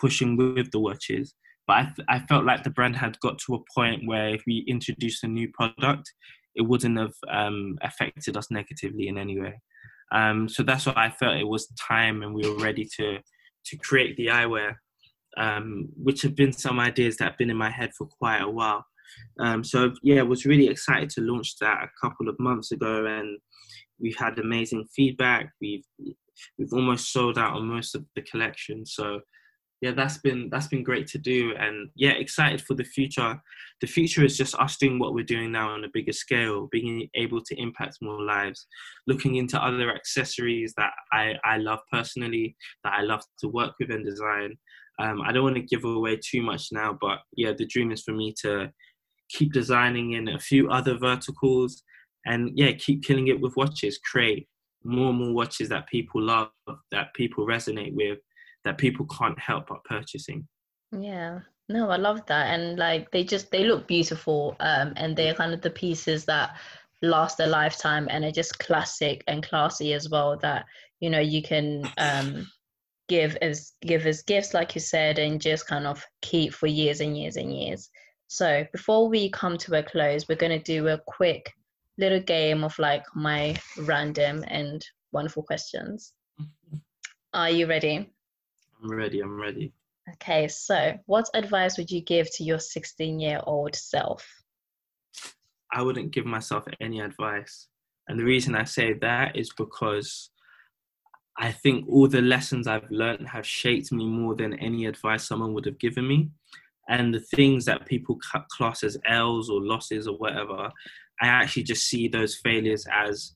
pushing 0.00 0.36
with 0.36 0.70
the 0.70 0.80
watches. 0.80 1.34
But 1.66 1.74
I, 1.74 1.92
I 2.08 2.18
felt 2.26 2.44
like 2.44 2.62
the 2.62 2.70
brand 2.70 2.96
had 2.96 3.18
got 3.20 3.38
to 3.46 3.54
a 3.54 3.64
point 3.74 4.06
where 4.06 4.28
if 4.28 4.42
we 4.46 4.64
introduced 4.68 5.24
a 5.24 5.28
new 5.28 5.48
product, 5.52 6.12
it 6.54 6.62
wouldn't 6.62 6.98
have 6.98 7.14
um, 7.30 7.76
affected 7.82 8.36
us 8.36 8.50
negatively 8.50 9.08
in 9.08 9.18
any 9.18 9.40
way. 9.40 9.60
Um, 10.12 10.48
so 10.48 10.62
that's 10.62 10.86
why 10.86 10.94
I 10.96 11.10
felt 11.10 11.36
it 11.36 11.48
was 11.48 11.68
time 11.80 12.22
and 12.22 12.34
we 12.34 12.48
were 12.48 12.58
ready 12.58 12.88
to 12.98 13.18
to 13.66 13.76
create 13.78 14.16
the 14.16 14.28
eyewear, 14.28 14.74
um, 15.36 15.88
which 15.96 16.22
have 16.22 16.36
been 16.36 16.52
some 16.52 16.78
ideas 16.78 17.16
that 17.16 17.24
have 17.24 17.38
been 17.38 17.50
in 17.50 17.56
my 17.56 17.70
head 17.70 17.90
for 17.98 18.06
quite 18.06 18.40
a 18.40 18.48
while. 18.48 18.84
Um, 19.40 19.64
so 19.64 19.92
yeah, 20.02 20.22
was 20.22 20.46
really 20.46 20.68
excited 20.68 21.10
to 21.10 21.20
launch 21.20 21.56
that 21.60 21.84
a 21.84 22.06
couple 22.06 22.28
of 22.28 22.38
months 22.38 22.72
ago, 22.72 23.06
and 23.06 23.38
we've 24.00 24.16
had 24.16 24.38
amazing 24.38 24.86
feedback. 24.94 25.52
We've 25.60 25.84
we've 26.58 26.72
almost 26.72 27.12
sold 27.12 27.38
out 27.38 27.54
on 27.54 27.66
most 27.66 27.94
of 27.94 28.04
the 28.14 28.22
collection. 28.22 28.84
So 28.84 29.20
yeah, 29.82 29.92
that's 29.92 30.18
been 30.18 30.48
that's 30.50 30.68
been 30.68 30.82
great 30.82 31.06
to 31.08 31.18
do, 31.18 31.54
and 31.58 31.90
yeah, 31.94 32.12
excited 32.12 32.62
for 32.62 32.74
the 32.74 32.84
future. 32.84 33.40
The 33.82 33.86
future 33.86 34.24
is 34.24 34.36
just 34.36 34.54
us 34.54 34.78
doing 34.78 34.98
what 34.98 35.12
we're 35.12 35.24
doing 35.24 35.52
now 35.52 35.68
on 35.70 35.84
a 35.84 35.88
bigger 35.92 36.12
scale, 36.12 36.68
being 36.72 37.08
able 37.14 37.42
to 37.42 37.60
impact 37.60 37.98
more 38.00 38.22
lives, 38.22 38.66
looking 39.06 39.36
into 39.36 39.62
other 39.62 39.94
accessories 39.94 40.72
that 40.78 40.92
I 41.12 41.34
I 41.44 41.58
love 41.58 41.80
personally, 41.92 42.56
that 42.84 42.94
I 42.94 43.02
love 43.02 43.22
to 43.40 43.48
work 43.48 43.74
with 43.78 43.90
and 43.90 44.04
design. 44.04 44.56
Um, 44.98 45.20
I 45.20 45.30
don't 45.30 45.44
want 45.44 45.56
to 45.56 45.62
give 45.62 45.84
away 45.84 46.18
too 46.24 46.42
much 46.42 46.68
now, 46.72 46.96
but 46.98 47.18
yeah, 47.36 47.52
the 47.56 47.66
dream 47.66 47.92
is 47.92 48.02
for 48.02 48.12
me 48.12 48.34
to 48.42 48.72
keep 49.28 49.52
designing 49.52 50.12
in 50.12 50.28
a 50.28 50.38
few 50.38 50.70
other 50.70 50.96
verticals, 50.96 51.82
and 52.24 52.50
yeah, 52.54 52.72
keep 52.72 53.04
killing 53.04 53.28
it 53.28 53.40
with 53.40 53.56
watches. 53.56 53.98
Create 53.98 54.48
more 54.84 55.10
and 55.10 55.18
more 55.18 55.32
watches 55.32 55.68
that 55.68 55.88
people 55.88 56.22
love, 56.22 56.50
that 56.90 57.14
people 57.14 57.46
resonate 57.46 57.94
with 57.94 58.18
that 58.66 58.76
people 58.76 59.06
can't 59.06 59.38
help 59.38 59.68
but 59.68 59.82
purchasing. 59.84 60.46
Yeah. 60.92 61.40
No, 61.68 61.88
I 61.88 61.96
love 61.96 62.26
that. 62.26 62.48
And 62.48 62.78
like 62.78 63.10
they 63.12 63.24
just 63.24 63.50
they 63.50 63.64
look 63.64 63.86
beautiful. 63.86 64.56
Um 64.60 64.92
and 64.96 65.16
they're 65.16 65.34
kind 65.34 65.54
of 65.54 65.62
the 65.62 65.70
pieces 65.70 66.26
that 66.26 66.56
last 67.00 67.40
a 67.40 67.46
lifetime 67.46 68.08
and 68.10 68.24
are 68.24 68.30
just 68.30 68.58
classic 68.58 69.24
and 69.26 69.42
classy 69.42 69.94
as 69.94 70.10
well 70.10 70.36
that, 70.42 70.66
you 71.00 71.08
know, 71.08 71.20
you 71.20 71.42
can 71.42 71.88
um 71.96 72.46
give 73.08 73.36
as 73.40 73.72
give 73.82 74.04
as 74.04 74.22
gifts 74.22 74.52
like 74.52 74.74
you 74.74 74.80
said 74.80 75.18
and 75.18 75.40
just 75.40 75.66
kind 75.66 75.86
of 75.86 76.04
keep 76.22 76.52
for 76.52 76.66
years 76.66 77.00
and 77.00 77.16
years 77.16 77.36
and 77.36 77.56
years. 77.56 77.88
So 78.28 78.66
before 78.72 79.08
we 79.08 79.30
come 79.30 79.56
to 79.58 79.78
a 79.78 79.82
close, 79.82 80.28
we're 80.28 80.36
gonna 80.36 80.62
do 80.62 80.88
a 80.88 80.98
quick 81.06 81.52
little 81.98 82.20
game 82.20 82.64
of 82.64 82.78
like 82.78 83.04
my 83.14 83.56
random 83.78 84.44
and 84.48 84.84
wonderful 85.12 85.42
questions. 85.42 86.12
Are 87.32 87.50
you 87.50 87.66
ready? 87.66 88.10
I'm 88.82 88.92
ready. 88.92 89.20
I'm 89.20 89.40
ready. 89.40 89.72
Okay, 90.14 90.46
so 90.48 90.98
what 91.06 91.28
advice 91.34 91.76
would 91.78 91.90
you 91.90 92.00
give 92.00 92.32
to 92.36 92.44
your 92.44 92.58
16 92.58 93.18
year 93.18 93.40
old 93.44 93.74
self? 93.74 94.26
I 95.72 95.82
wouldn't 95.82 96.12
give 96.12 96.26
myself 96.26 96.64
any 96.80 97.00
advice. 97.00 97.68
And 98.08 98.18
the 98.18 98.24
reason 98.24 98.54
I 98.54 98.64
say 98.64 98.92
that 98.94 99.36
is 99.36 99.52
because 99.56 100.30
I 101.38 101.52
think 101.52 101.86
all 101.88 102.08
the 102.08 102.22
lessons 102.22 102.66
I've 102.66 102.90
learned 102.90 103.28
have 103.28 103.46
shaped 103.46 103.92
me 103.92 104.06
more 104.06 104.36
than 104.36 104.54
any 104.54 104.86
advice 104.86 105.26
someone 105.26 105.52
would 105.54 105.66
have 105.66 105.78
given 105.78 106.06
me. 106.06 106.30
And 106.88 107.12
the 107.12 107.20
things 107.20 107.64
that 107.64 107.86
people 107.86 108.18
cut 108.32 108.48
class 108.48 108.84
as 108.84 108.96
L's 109.06 109.50
or 109.50 109.60
losses 109.60 110.06
or 110.06 110.16
whatever, 110.16 110.70
I 111.20 111.26
actually 111.26 111.64
just 111.64 111.86
see 111.86 112.08
those 112.08 112.36
failures 112.36 112.86
as 112.92 113.34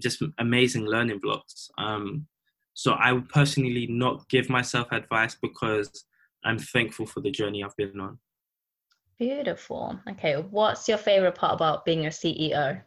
just 0.00 0.22
amazing 0.38 0.86
learning 0.86 1.18
blocks. 1.18 1.70
Um, 1.78 2.26
so 2.74 2.92
I 2.92 3.12
would 3.12 3.28
personally 3.28 3.86
not 3.88 4.28
give 4.28 4.48
myself 4.48 4.88
advice 4.92 5.36
because 5.40 6.04
I'm 6.44 6.58
thankful 6.58 7.06
for 7.06 7.20
the 7.20 7.30
journey 7.30 7.62
I've 7.62 7.76
been 7.76 8.00
on. 8.00 8.18
Beautiful. 9.18 9.98
Okay, 10.10 10.34
what's 10.34 10.88
your 10.88 10.98
favorite 10.98 11.34
part 11.34 11.54
about 11.54 11.84
being 11.84 12.06
a 12.06 12.10
CEO? 12.10 12.80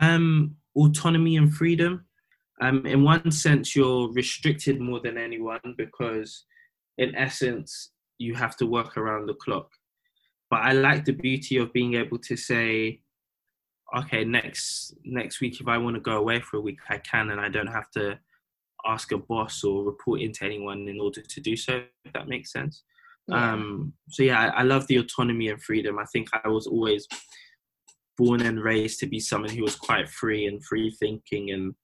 Um, 0.00 0.56
autonomy 0.76 1.36
and 1.36 1.52
freedom. 1.52 2.06
Um, 2.60 2.86
in 2.86 3.02
one 3.02 3.30
sense, 3.30 3.74
you're 3.74 4.10
restricted 4.12 4.80
more 4.80 5.00
than 5.00 5.18
anyone 5.18 5.60
because, 5.76 6.44
in 6.96 7.14
essence, 7.16 7.90
you 8.18 8.34
have 8.34 8.56
to 8.56 8.66
work 8.66 8.96
around 8.96 9.26
the 9.26 9.34
clock. 9.34 9.70
But 10.50 10.60
I 10.60 10.72
like 10.72 11.04
the 11.04 11.12
beauty 11.12 11.56
of 11.56 11.72
being 11.72 11.94
able 11.94 12.18
to 12.18 12.36
say, 12.36 13.00
okay, 13.96 14.24
next 14.24 14.94
next 15.04 15.40
week, 15.40 15.60
if 15.60 15.68
I 15.68 15.78
want 15.78 15.94
to 15.94 16.00
go 16.00 16.18
away 16.18 16.40
for 16.40 16.58
a 16.58 16.60
week, 16.60 16.78
I 16.88 16.98
can, 16.98 17.30
and 17.30 17.40
I 17.40 17.48
don't 17.48 17.66
have 17.66 17.90
to 17.92 18.18
ask 18.86 19.12
a 19.12 19.18
boss 19.18 19.64
or 19.64 19.84
report 19.84 20.20
into 20.20 20.44
anyone 20.44 20.88
in 20.88 21.00
order 21.00 21.22
to 21.22 21.40
do 21.40 21.56
so 21.56 21.82
if 22.04 22.12
that 22.12 22.28
makes 22.28 22.52
sense 22.52 22.82
yeah. 23.28 23.52
um 23.52 23.92
so 24.10 24.22
yeah 24.22 24.40
I, 24.40 24.60
I, 24.60 24.62
love 24.62 24.86
the 24.86 24.96
autonomy 24.96 25.48
and 25.48 25.62
freedom 25.62 25.98
i 25.98 26.04
think 26.12 26.28
i 26.44 26.48
was 26.48 26.66
always 26.66 27.06
born 28.18 28.42
and 28.42 28.62
raised 28.62 28.98
to 29.00 29.06
be 29.06 29.20
someone 29.20 29.50
who 29.50 29.62
was 29.62 29.76
quite 29.76 30.08
free 30.08 30.46
and 30.46 30.64
free 30.64 30.94
thinking 30.98 31.50
and 31.50 31.74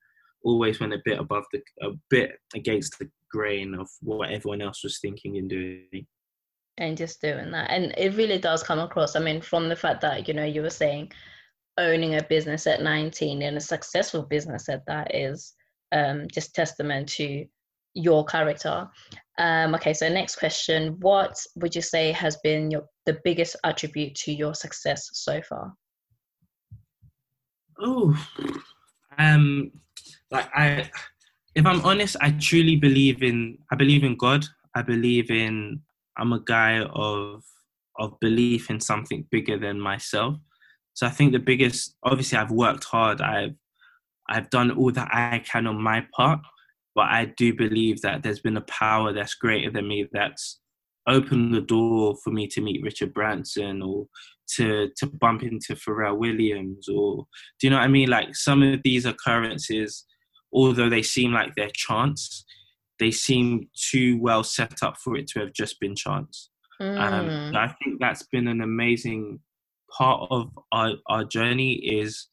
always 0.42 0.80
went 0.80 0.92
a 0.92 1.02
bit 1.04 1.18
above 1.18 1.44
the 1.52 1.60
a 1.82 1.90
bit 2.10 2.32
against 2.54 2.98
the 2.98 3.08
grain 3.30 3.74
of 3.74 3.88
what 4.00 4.30
everyone 4.30 4.62
else 4.62 4.82
was 4.82 4.98
thinking 5.00 5.36
and 5.36 5.50
doing 5.50 6.06
and 6.78 6.96
just 6.96 7.20
doing 7.20 7.50
that 7.50 7.70
and 7.70 7.94
it 7.96 8.14
really 8.16 8.38
does 8.38 8.62
come 8.62 8.78
across 8.78 9.16
i 9.16 9.20
mean 9.20 9.40
from 9.40 9.68
the 9.68 9.76
fact 9.76 10.00
that 10.00 10.26
you 10.26 10.34
know 10.34 10.44
you 10.44 10.62
were 10.62 10.70
saying 10.70 11.10
owning 11.78 12.16
a 12.16 12.22
business 12.24 12.66
at 12.66 12.82
19 12.82 13.42
and 13.42 13.56
a 13.56 13.60
successful 13.60 14.22
business 14.22 14.68
at 14.68 14.84
that 14.86 15.14
is 15.14 15.54
um, 15.92 16.26
just 16.32 16.54
testament 16.54 17.08
to 17.08 17.46
your 17.94 18.24
character. 18.24 18.88
Um, 19.38 19.74
okay, 19.74 19.94
so 19.94 20.08
next 20.08 20.36
question: 20.36 20.96
What 21.00 21.36
would 21.56 21.74
you 21.74 21.82
say 21.82 22.12
has 22.12 22.36
been 22.42 22.70
your 22.70 22.84
the 23.06 23.18
biggest 23.24 23.56
attribute 23.64 24.14
to 24.16 24.32
your 24.32 24.54
success 24.54 25.08
so 25.12 25.40
far? 25.42 25.72
Oh, 27.80 28.16
um, 29.18 29.70
like 30.30 30.48
I, 30.54 30.90
if 31.54 31.66
I'm 31.66 31.84
honest, 31.84 32.16
I 32.20 32.32
truly 32.32 32.76
believe 32.76 33.22
in. 33.22 33.58
I 33.70 33.76
believe 33.76 34.04
in 34.04 34.16
God. 34.16 34.44
I 34.74 34.82
believe 34.82 35.30
in. 35.30 35.80
I'm 36.18 36.32
a 36.32 36.40
guy 36.40 36.80
of 36.80 37.44
of 37.98 38.18
belief 38.20 38.70
in 38.70 38.80
something 38.80 39.26
bigger 39.30 39.58
than 39.58 39.80
myself. 39.80 40.36
So 40.94 41.06
I 41.06 41.10
think 41.10 41.32
the 41.32 41.38
biggest, 41.38 41.96
obviously, 42.02 42.38
I've 42.38 42.50
worked 42.50 42.84
hard. 42.84 43.20
I've 43.20 43.54
I've 44.28 44.50
done 44.50 44.70
all 44.72 44.92
that 44.92 45.08
I 45.12 45.42
can 45.50 45.66
on 45.66 45.80
my 45.80 46.06
part, 46.14 46.40
but 46.94 47.06
I 47.06 47.32
do 47.36 47.54
believe 47.54 48.02
that 48.02 48.22
there's 48.22 48.40
been 48.40 48.56
a 48.56 48.62
power 48.62 49.12
that's 49.12 49.34
greater 49.34 49.70
than 49.70 49.88
me 49.88 50.06
that's 50.12 50.60
opened 51.08 51.54
the 51.54 51.62
door 51.62 52.14
for 52.22 52.30
me 52.30 52.46
to 52.48 52.60
meet 52.60 52.82
Richard 52.82 53.14
Branson 53.14 53.82
or 53.82 54.06
to 54.56 54.90
to 54.96 55.06
bump 55.06 55.42
into 55.42 55.74
Pharrell 55.74 56.18
Williams 56.18 56.88
or 56.88 57.26
do 57.58 57.66
you 57.66 57.70
know 57.70 57.76
what 57.76 57.84
I 57.84 57.88
mean? 57.88 58.10
Like 58.10 58.34
some 58.34 58.62
of 58.62 58.80
these 58.82 59.06
occurrences, 59.06 60.04
although 60.52 60.90
they 60.90 61.02
seem 61.02 61.32
like 61.32 61.54
they're 61.56 61.70
chance, 61.74 62.44
they 62.98 63.10
seem 63.10 63.68
too 63.74 64.18
well 64.20 64.42
set 64.42 64.82
up 64.82 64.96
for 64.98 65.16
it 65.16 65.26
to 65.28 65.40
have 65.40 65.52
just 65.52 65.80
been 65.80 65.94
chance. 65.94 66.50
Mm. 66.80 66.98
Um, 66.98 67.56
I 67.56 67.68
think 67.82 68.00
that's 68.00 68.24
been 68.24 68.48
an 68.48 68.60
amazing 68.60 69.40
part 69.90 70.28
of 70.30 70.50
our, 70.72 70.92
our 71.06 71.24
journey 71.24 71.74
is 71.74 72.26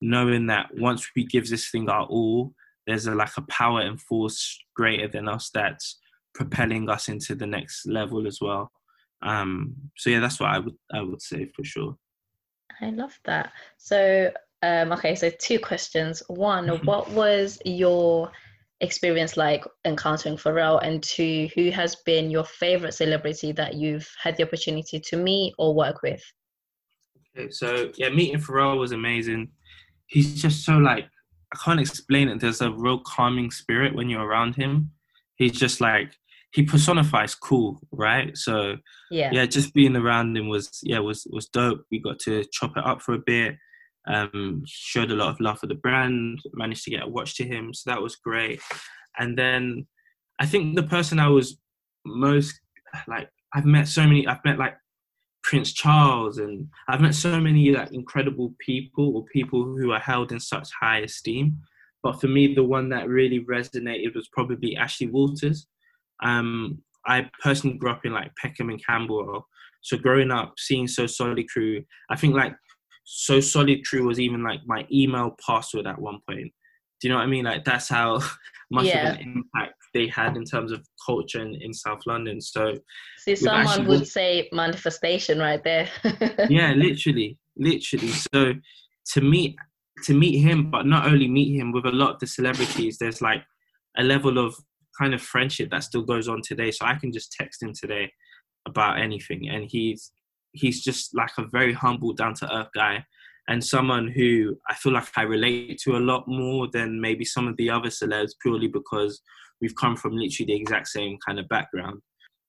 knowing 0.00 0.46
that 0.46 0.68
once 0.76 1.08
we 1.14 1.24
give 1.24 1.48
this 1.48 1.70
thing 1.70 1.88
our 1.88 2.04
all, 2.04 2.54
there's 2.86 3.06
a 3.06 3.14
like 3.14 3.36
a 3.36 3.42
power 3.42 3.80
and 3.80 4.00
force 4.00 4.58
greater 4.74 5.08
than 5.08 5.28
us 5.28 5.50
that's 5.52 5.98
propelling 6.34 6.88
us 6.88 7.08
into 7.08 7.34
the 7.34 7.46
next 7.46 7.86
level 7.86 8.26
as 8.26 8.38
well. 8.40 8.72
Um, 9.22 9.74
so 9.96 10.10
yeah, 10.10 10.20
that's 10.20 10.40
what 10.40 10.50
I 10.50 10.58
would 10.58 10.76
I 10.92 11.02
would 11.02 11.20
say 11.20 11.50
for 11.54 11.64
sure. 11.64 11.96
I 12.80 12.90
love 12.90 13.18
that. 13.24 13.52
So 13.76 14.30
um, 14.62 14.92
okay, 14.92 15.14
so 15.14 15.30
two 15.38 15.58
questions. 15.58 16.22
One, 16.28 16.68
what 16.84 17.10
was 17.10 17.58
your 17.64 18.30
experience 18.80 19.36
like 19.36 19.64
encountering 19.84 20.36
Pharrell? 20.36 20.80
And 20.82 21.02
two, 21.02 21.48
who 21.54 21.70
has 21.70 21.96
been 22.06 22.30
your 22.30 22.44
favorite 22.44 22.94
celebrity 22.94 23.52
that 23.52 23.74
you've 23.74 24.08
had 24.22 24.36
the 24.36 24.44
opportunity 24.44 25.00
to 25.00 25.16
meet 25.16 25.54
or 25.58 25.74
work 25.74 26.02
with? 26.02 26.22
Okay, 27.36 27.50
so 27.50 27.90
yeah, 27.96 28.08
meeting 28.08 28.40
Pharrell 28.40 28.78
was 28.78 28.92
amazing 28.92 29.50
he's 30.10 30.40
just 30.40 30.64
so 30.64 30.76
like 30.76 31.08
I 31.52 31.58
can't 31.64 31.80
explain 31.80 32.28
it. 32.28 32.40
There's 32.40 32.60
a 32.60 32.70
real 32.70 33.00
calming 33.00 33.50
spirit 33.50 33.94
when 33.94 34.08
you're 34.08 34.24
around 34.24 34.54
him. 34.54 34.92
He's 35.36 35.52
just 35.52 35.80
like 35.80 36.12
he 36.52 36.62
personifies 36.62 37.34
cool, 37.34 37.80
right? 37.92 38.36
So 38.36 38.76
Yeah. 39.10 39.30
yeah, 39.32 39.46
just 39.46 39.72
being 39.72 39.96
around 39.96 40.36
him 40.36 40.48
was 40.48 40.68
yeah 40.82 40.98
was 40.98 41.26
was 41.30 41.48
dope. 41.48 41.84
We 41.90 42.00
got 42.00 42.18
to 42.20 42.44
chop 42.52 42.76
it 42.76 42.84
up 42.84 43.02
for 43.02 43.14
a 43.14 43.18
bit. 43.24 43.56
Um, 44.06 44.62
showed 44.66 45.10
a 45.10 45.14
lot 45.14 45.28
of 45.28 45.40
love 45.40 45.58
for 45.58 45.66
the 45.66 45.74
brand. 45.74 46.40
Managed 46.54 46.84
to 46.84 46.90
get 46.90 47.02
a 47.02 47.08
watch 47.08 47.36
to 47.36 47.44
him, 47.44 47.74
so 47.74 47.90
that 47.90 48.02
was 48.02 48.16
great. 48.16 48.60
And 49.18 49.36
then 49.36 49.86
I 50.38 50.46
think 50.46 50.74
the 50.74 50.82
person 50.82 51.18
I 51.18 51.28
was 51.28 51.58
most 52.04 52.58
like 53.06 53.28
I've 53.54 53.66
met 53.66 53.88
so 53.88 54.02
many. 54.06 54.26
I've 54.26 54.44
met 54.44 54.58
like 54.58 54.76
Prince 55.42 55.72
Charles, 55.72 56.38
and 56.38 56.68
I've 56.88 57.00
met 57.00 57.14
so 57.14 57.40
many 57.40 57.70
like 57.70 57.92
incredible 57.92 58.54
people 58.58 59.16
or 59.16 59.24
people 59.26 59.64
who 59.64 59.92
are 59.92 60.00
held 60.00 60.32
in 60.32 60.40
such 60.40 60.68
high 60.80 61.00
esteem. 61.00 61.58
But 62.02 62.20
for 62.20 62.28
me, 62.28 62.54
the 62.54 62.64
one 62.64 62.88
that 62.90 63.08
really 63.08 63.44
resonated 63.44 64.14
was 64.14 64.28
probably 64.32 64.76
Ashley 64.76 65.08
Walters. 65.08 65.66
Um, 66.22 66.82
I 67.06 67.30
personally 67.42 67.76
grew 67.76 67.90
up 67.90 68.04
in 68.04 68.12
like 68.12 68.32
Peckham 68.40 68.70
and 68.70 68.84
Camberwell, 68.84 69.46
so 69.82 69.96
growing 69.96 70.30
up 70.30 70.54
seeing 70.58 70.86
So 70.86 71.06
Solid 71.06 71.48
Crew, 71.48 71.82
I 72.10 72.16
think 72.16 72.34
like 72.34 72.54
So 73.04 73.40
Solid 73.40 73.84
Crew 73.86 74.06
was 74.06 74.20
even 74.20 74.42
like 74.42 74.60
my 74.66 74.86
email 74.92 75.36
password 75.44 75.86
at 75.86 76.00
one 76.00 76.18
point. 76.28 76.52
Do 77.00 77.08
you 77.08 77.10
know 77.10 77.16
what 77.18 77.24
I 77.24 77.28
mean? 77.28 77.44
Like 77.44 77.64
that's 77.64 77.88
how 77.88 78.20
much 78.70 78.86
Yeah. 78.86 79.12
of 79.12 79.14
an 79.14 79.20
impact 79.20 79.74
they 79.94 80.06
had 80.06 80.36
in 80.36 80.44
terms 80.44 80.70
of 80.72 80.86
culture 81.04 81.40
in, 81.42 81.54
in 81.60 81.74
South 81.74 82.00
London. 82.06 82.40
So 82.40 82.74
See, 83.18 83.34
someone 83.34 83.66
actually 83.66 83.86
would 83.88 84.06
say 84.06 84.48
manifestation 84.52 85.38
right 85.38 85.62
there. 85.64 85.88
yeah, 86.48 86.72
literally, 86.74 87.38
literally. 87.56 88.12
So 88.32 88.54
to 89.14 89.20
meet 89.20 89.56
to 90.04 90.14
meet 90.14 90.40
him, 90.40 90.70
but 90.70 90.86
not 90.86 91.06
only 91.06 91.28
meet 91.28 91.54
him 91.58 91.72
with 91.72 91.84
a 91.84 91.90
lot 91.90 92.14
of 92.14 92.20
the 92.20 92.26
celebrities, 92.26 92.96
there's 92.98 93.20
like 93.20 93.42
a 93.98 94.02
level 94.02 94.38
of 94.38 94.54
kind 94.98 95.14
of 95.14 95.20
friendship 95.20 95.70
that 95.70 95.84
still 95.84 96.02
goes 96.02 96.28
on 96.28 96.40
today. 96.42 96.70
So 96.70 96.86
I 96.86 96.94
can 96.94 97.12
just 97.12 97.32
text 97.32 97.62
him 97.62 97.72
today 97.78 98.10
about 98.66 98.98
anything, 99.00 99.48
and 99.48 99.64
he's 99.68 100.12
he's 100.52 100.82
just 100.82 101.14
like 101.14 101.30
a 101.38 101.46
very 101.46 101.72
humble, 101.72 102.12
down 102.12 102.34
to 102.34 102.54
earth 102.56 102.68
guy, 102.74 103.04
and 103.48 103.62
someone 103.62 104.08
who 104.08 104.56
I 104.68 104.74
feel 104.74 104.92
like 104.92 105.08
I 105.16 105.22
relate 105.22 105.78
to 105.84 105.96
a 105.96 105.98
lot 105.98 106.24
more 106.26 106.68
than 106.72 107.00
maybe 107.00 107.24
some 107.24 107.48
of 107.48 107.56
the 107.56 107.70
other 107.70 107.88
celebs, 107.88 108.32
purely 108.40 108.68
because 108.68 109.20
we've 109.60 109.74
come 109.74 109.96
from 109.96 110.16
literally 110.16 110.52
the 110.52 110.60
exact 110.60 110.88
same 110.88 111.18
kind 111.26 111.38
of 111.38 111.48
background. 111.48 112.00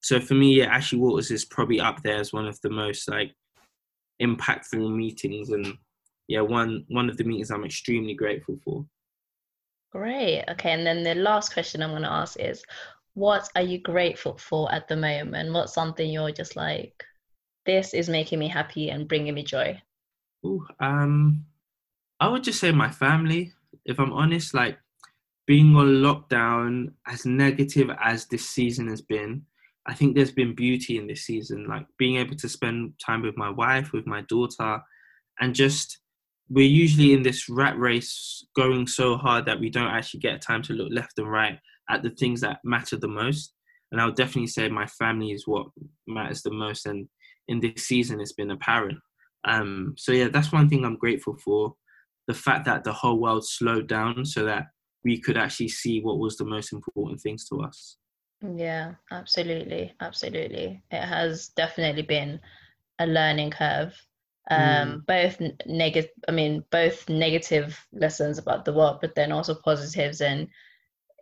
So 0.01 0.19
for 0.19 0.33
me, 0.33 0.55
yeah, 0.55 0.65
Ashley 0.65 0.99
Walters 0.99 1.31
is 1.31 1.45
probably 1.45 1.79
up 1.79 2.01
there 2.03 2.17
as 2.17 2.33
one 2.33 2.47
of 2.47 2.59
the 2.61 2.69
most 2.69 3.09
like 3.09 3.33
impactful 4.21 4.95
meetings 4.95 5.49
and 5.49 5.75
yeah 6.27 6.41
one 6.41 6.85
one 6.89 7.09
of 7.09 7.17
the 7.17 7.23
meetings 7.23 7.49
i'm 7.49 7.65
extremely 7.65 8.13
grateful 8.13 8.55
for 8.63 8.85
Great. 9.91 10.45
Okay. 10.49 10.71
And 10.71 10.87
then 10.87 11.03
the 11.03 11.15
last 11.15 11.53
question 11.53 11.83
I'm 11.83 11.89
going 11.91 12.03
to 12.03 12.11
ask 12.11 12.39
is 12.39 12.63
what 13.13 13.49
are 13.55 13.61
you 13.61 13.79
grateful 13.79 14.37
for 14.37 14.71
at 14.73 14.87
the 14.87 14.95
moment? 14.95 15.53
What's 15.53 15.73
something 15.73 16.09
you're 16.09 16.31
just 16.31 16.55
like, 16.55 17.03
this 17.65 17.93
is 17.93 18.09
making 18.09 18.39
me 18.39 18.47
happy 18.47 18.89
and 18.89 19.07
bringing 19.07 19.33
me 19.33 19.43
joy? 19.43 19.81
Ooh, 20.45 20.65
um 20.79 21.45
i 22.21 22.27
would 22.27 22.43
just 22.43 22.59
say 22.59 22.71
my 22.71 22.89
family 22.89 23.51
if 23.85 23.99
i'm 23.99 24.13
honest 24.13 24.53
like 24.53 24.77
being 25.47 25.75
on 25.75 25.87
lockdown 25.87 26.93
as 27.07 27.25
negative 27.25 27.89
as 28.01 28.27
this 28.27 28.47
season 28.47 28.87
has 28.87 29.01
been 29.01 29.43
i 29.87 29.93
think 29.93 30.15
there's 30.15 30.31
been 30.31 30.55
beauty 30.55 30.97
in 30.97 31.07
this 31.07 31.23
season 31.23 31.67
like 31.67 31.85
being 31.97 32.15
able 32.15 32.35
to 32.35 32.47
spend 32.47 32.93
time 33.03 33.21
with 33.21 33.35
my 33.37 33.49
wife 33.49 33.91
with 33.91 34.07
my 34.07 34.21
daughter 34.29 34.79
and 35.39 35.53
just 35.53 35.99
we're 36.49 36.65
usually 36.65 37.13
in 37.13 37.23
this 37.23 37.49
rat 37.49 37.77
race 37.77 38.45
going 38.55 38.85
so 38.85 39.17
hard 39.17 39.45
that 39.45 39.59
we 39.59 39.69
don't 39.69 39.87
actually 39.91 40.19
get 40.19 40.41
time 40.41 40.61
to 40.61 40.73
look 40.73 40.89
left 40.91 41.17
and 41.17 41.31
right 41.31 41.57
at 41.89 42.03
the 42.03 42.09
things 42.11 42.41
that 42.41 42.59
matter 42.63 42.97
the 42.97 43.07
most 43.07 43.53
and 43.91 43.99
i'll 43.99 44.11
definitely 44.11 44.47
say 44.47 44.69
my 44.69 44.85
family 44.85 45.31
is 45.31 45.47
what 45.47 45.67
matters 46.07 46.41
the 46.43 46.51
most 46.51 46.85
and 46.85 47.07
in 47.51 47.59
this 47.59 47.83
season 47.85 48.19
it's 48.19 48.33
been 48.33 48.51
apparent 48.51 48.97
um, 49.43 49.95
so 49.97 50.11
yeah, 50.11 50.27
that's 50.27 50.51
one 50.51 50.69
thing 50.69 50.85
I'm 50.85 50.97
grateful 50.97 51.37
for. 51.43 51.73
The 52.27 52.33
fact 52.33 52.65
that 52.65 52.83
the 52.83 52.93
whole 52.93 53.19
world 53.19 53.45
slowed 53.45 53.87
down 53.87 54.25
so 54.25 54.45
that 54.45 54.67
we 55.03 55.19
could 55.19 55.37
actually 55.37 55.69
see 55.69 56.01
what 56.01 56.19
was 56.19 56.37
the 56.37 56.45
most 56.45 56.71
important 56.71 57.19
things 57.21 57.47
to 57.49 57.61
us. 57.61 57.97
Yeah, 58.55 58.93
absolutely. 59.11 59.93
Absolutely. 59.99 60.83
It 60.91 61.03
has 61.03 61.49
definitely 61.49 62.03
been 62.03 62.39
a 62.99 63.07
learning 63.07 63.51
curve. 63.51 63.99
Um, 64.49 65.03
both 65.07 65.39
negative, 65.65 66.09
I 66.27 66.31
mean, 66.31 66.65
both 66.71 67.07
negative 67.07 67.79
lessons 67.93 68.37
about 68.37 68.65
the 68.65 68.73
world, 68.73 68.97
but 68.99 69.15
then 69.15 69.31
also 69.31 69.55
positives 69.55 70.21
and 70.21 70.47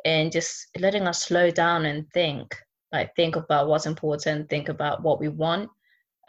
and 0.06 0.32
just 0.32 0.68
letting 0.80 1.06
us 1.06 1.22
slow 1.24 1.52
down 1.52 1.86
and 1.86 2.10
think, 2.14 2.56
like 2.94 3.14
think 3.16 3.36
about 3.36 3.68
what's 3.68 3.86
important, 3.86 4.50
think 4.50 4.70
about 4.70 5.04
what 5.04 5.20
we 5.20 5.28
want, 5.28 5.70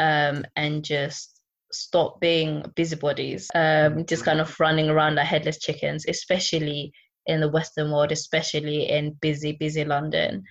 um, 0.01 0.45
and 0.57 0.83
just 0.83 1.41
stop 1.73 2.21
being 2.21 2.65
busybodies, 2.75 3.49
um, 3.55 4.05
just 4.07 4.25
kind 4.25 4.41
of 4.41 4.59
running 4.59 4.89
around 4.89 5.15
like 5.15 5.27
headless 5.27 5.59
chickens, 5.59 6.05
especially 6.09 6.93
in 7.27 7.41
the 7.41 7.49
Western 7.49 7.93
world, 7.93 8.11
especially 8.11 8.89
in 8.89 9.13
busy, 9.21 9.53
busy 9.53 9.85
London. 9.85 10.43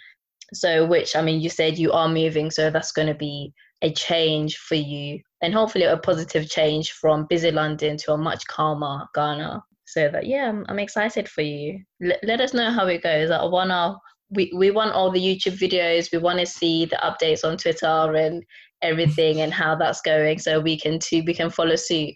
So, 0.54 0.86
which 0.86 1.16
I 1.16 1.22
mean, 1.22 1.42
you 1.42 1.50
said 1.50 1.78
you 1.78 1.92
are 1.92 2.08
moving, 2.08 2.52
so 2.52 2.70
that's 2.70 2.92
going 2.92 3.08
to 3.08 3.14
be 3.14 3.54
a 3.82 3.92
change 3.92 4.58
for 4.58 4.76
you, 4.76 5.20
and 5.42 5.54
hopefully 5.54 5.86
a 5.86 5.98
positive 5.98 6.50
change 6.50 6.92
from 6.92 7.28
busy 7.30 7.52
London 7.52 7.98
to 7.98 8.14
a 8.14 8.18
much 8.18 8.46
calmer 8.48 9.08
Ghana. 9.14 9.64
So 9.86 10.10
that 10.10 10.28
yeah, 10.28 10.50
I'm, 10.50 10.66
I'm 10.70 10.80
excited 10.80 11.28
for 11.28 11.42
you. 11.42 11.80
L- 12.04 12.18
let 12.24 12.42
us 12.42 12.54
know 12.54 12.72
how 12.72 12.88
it 12.88 13.04
goes. 13.04 13.32
I 13.32 13.44
wanna 13.46 13.98
we 14.30 14.52
we 14.56 14.72
want 14.72 14.94
all 14.94 15.12
the 15.12 15.20
YouTube 15.20 15.58
videos. 15.58 16.12
We 16.12 16.20
want 16.20 16.40
to 16.40 16.46
see 16.46 16.86
the 16.86 16.98
updates 16.98 17.44
on 17.44 17.58
Twitter 17.58 18.16
and 18.16 18.44
everything 18.82 19.42
and 19.42 19.54
how 19.54 19.76
that's 19.76 20.02
going, 20.02 20.40
so 20.40 20.60
we 20.60 20.80
can 20.80 21.00
too 21.00 21.24
we 21.26 21.34
can 21.34 21.50
follow 21.50 21.76
suit. 21.76 22.14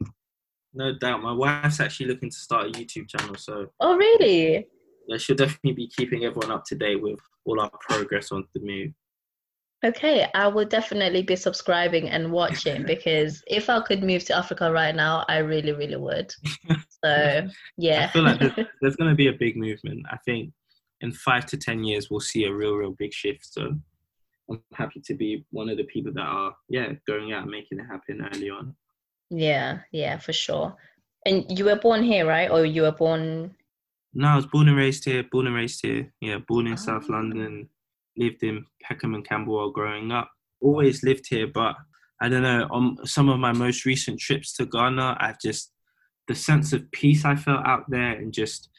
No 0.74 0.97
doubt. 0.97 1.22
My 1.22 1.34
wife's 1.34 1.80
actually 1.80 2.07
looking 2.07 2.30
to 2.30 2.36
start 2.36 2.68
a 2.68 2.70
YouTube 2.72 3.07
channel, 3.07 3.36
so 3.36 3.68
Oh 3.80 3.95
really? 3.95 4.68
yeah, 5.07 5.18
she'll 5.18 5.36
definitely 5.36 5.74
be 5.74 5.88
keeping 5.88 6.26
everyone 6.26 6.51
up 6.51 6.66
to 6.66 6.76
date 6.76 7.01
with 7.01 7.20
all 7.45 7.59
our 7.59 7.72
progress 7.82 8.32
on 8.32 8.45
the 8.53 8.61
move. 8.61 8.91
Okay, 9.86 10.26
I 10.34 10.47
will 10.47 10.66
definitely 10.66 11.24
be 11.24 11.36
subscribing 11.36 12.09
and 12.09 12.32
watching 12.32 12.84
because 12.88 13.43
if 13.47 13.70
I 13.70 13.82
could 13.82 14.01
move 14.01 14.24
to 14.26 14.38
Africa 14.38 14.72
right 14.72 14.95
now, 14.95 15.26
I 15.28 15.39
really, 15.39 15.74
really 15.74 15.97
would. 15.97 16.34
So, 17.03 17.49
yeah. 17.78 18.05
I 18.05 18.07
feel 18.14 18.24
like 18.24 18.39
there's, 18.39 18.53
there's 18.82 18.95
going 18.95 19.09
to 19.09 19.16
be 19.16 19.28
a 19.28 19.34
big 19.34 19.57
movement. 19.57 20.05
I 20.09 20.16
think 20.24 20.53
in 21.01 21.11
five 21.11 21.45
to 21.47 21.57
ten 21.57 21.84
years 21.84 22.09
we'll 22.09 22.22
see 22.22 22.45
a 22.45 22.53
real, 22.53 22.76
real 22.76 22.95
big 22.97 23.11
shift. 23.14 23.45
So 23.51 23.76
I'm 24.50 24.62
happy 24.74 25.02
to 25.06 25.14
be 25.14 25.46
one 25.52 25.70
of 25.70 25.78
the 25.78 25.84
people 25.86 26.12
that 26.14 26.22
are, 26.22 26.54
yeah, 26.70 26.91
going 27.08 27.32
out 27.34 27.44
and 27.44 27.52
making 27.52 27.80
it 27.80 27.86
happen 27.86 28.28
early 28.34 28.50
on. 28.50 28.76
yeah, 29.30 29.80
yeah, 29.91 30.18
for 30.18 30.34
sure. 30.34 30.76
And 31.26 31.46
you 31.58 31.66
were 31.66 31.78
born 31.78 32.04
here, 32.04 32.26
right? 32.28 32.52
Or 32.52 32.66
you 32.66 32.82
were 32.82 32.91
born 32.91 33.56
No, 34.14 34.28
I 34.28 34.36
was 34.36 34.46
born 34.46 34.68
and 34.68 34.78
raised 34.78 35.06
here. 35.06 35.24
Born 35.32 35.48
and 35.48 35.56
raised 35.56 35.80
here. 35.86 36.12
Yeah, 36.20 36.39
born 36.48 36.68
in 36.68 36.78
South 36.78 37.06
Ah. 37.10 37.14
London. 37.14 37.70
Lived 38.18 38.44
in 38.44 38.66
Peckham 38.82 39.16
and 39.16 39.26
Camberwell 39.28 39.72
growing 39.72 40.12
up. 40.12 40.30
Always 40.62 41.02
lived 41.04 41.26
here, 41.30 41.48
but 41.48 41.76
I 42.22 42.30
don't 42.30 42.44
know. 42.44 42.68
On 42.72 42.98
some 43.06 43.28
of 43.30 43.39
my 43.39 43.54
most 43.54 43.86
recent 43.86 44.20
trips 44.20 44.54
to 44.58 44.66
Ghana, 44.66 45.18
I've 45.20 45.39
just 45.39 45.72
the 46.28 46.36
sense 46.36 46.72
of 46.74 46.89
peace 46.91 47.26
I 47.26 47.36
felt 47.36 47.66
out 47.66 47.89
there, 47.89 48.12
and 48.12 48.32
just 48.34 48.70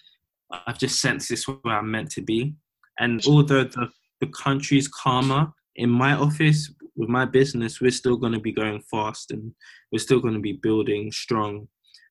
I've 0.66 0.78
just 0.78 1.00
sensed 1.00 1.28
this 1.30 1.48
where 1.48 1.78
I'm 1.78 1.90
meant 1.90 2.10
to 2.12 2.22
be. 2.22 2.54
And 3.00 3.20
although 3.26 3.64
the 3.64 3.88
the 4.20 4.28
country's 4.28 4.88
calmer, 4.88 5.52
in 5.76 5.90
my 5.90 6.14
office 6.14 6.72
with 6.96 7.08
my 7.08 7.24
business, 7.24 7.80
we're 7.80 7.90
still 7.90 8.16
going 8.16 8.32
to 8.32 8.40
be 8.40 8.52
going 8.52 8.80
fast, 8.90 9.30
and 9.30 9.52
we're 9.90 9.98
still 9.98 10.20
going 10.20 10.34
to 10.34 10.40
be 10.40 10.58
building 10.62 11.10
strong. 11.12 11.68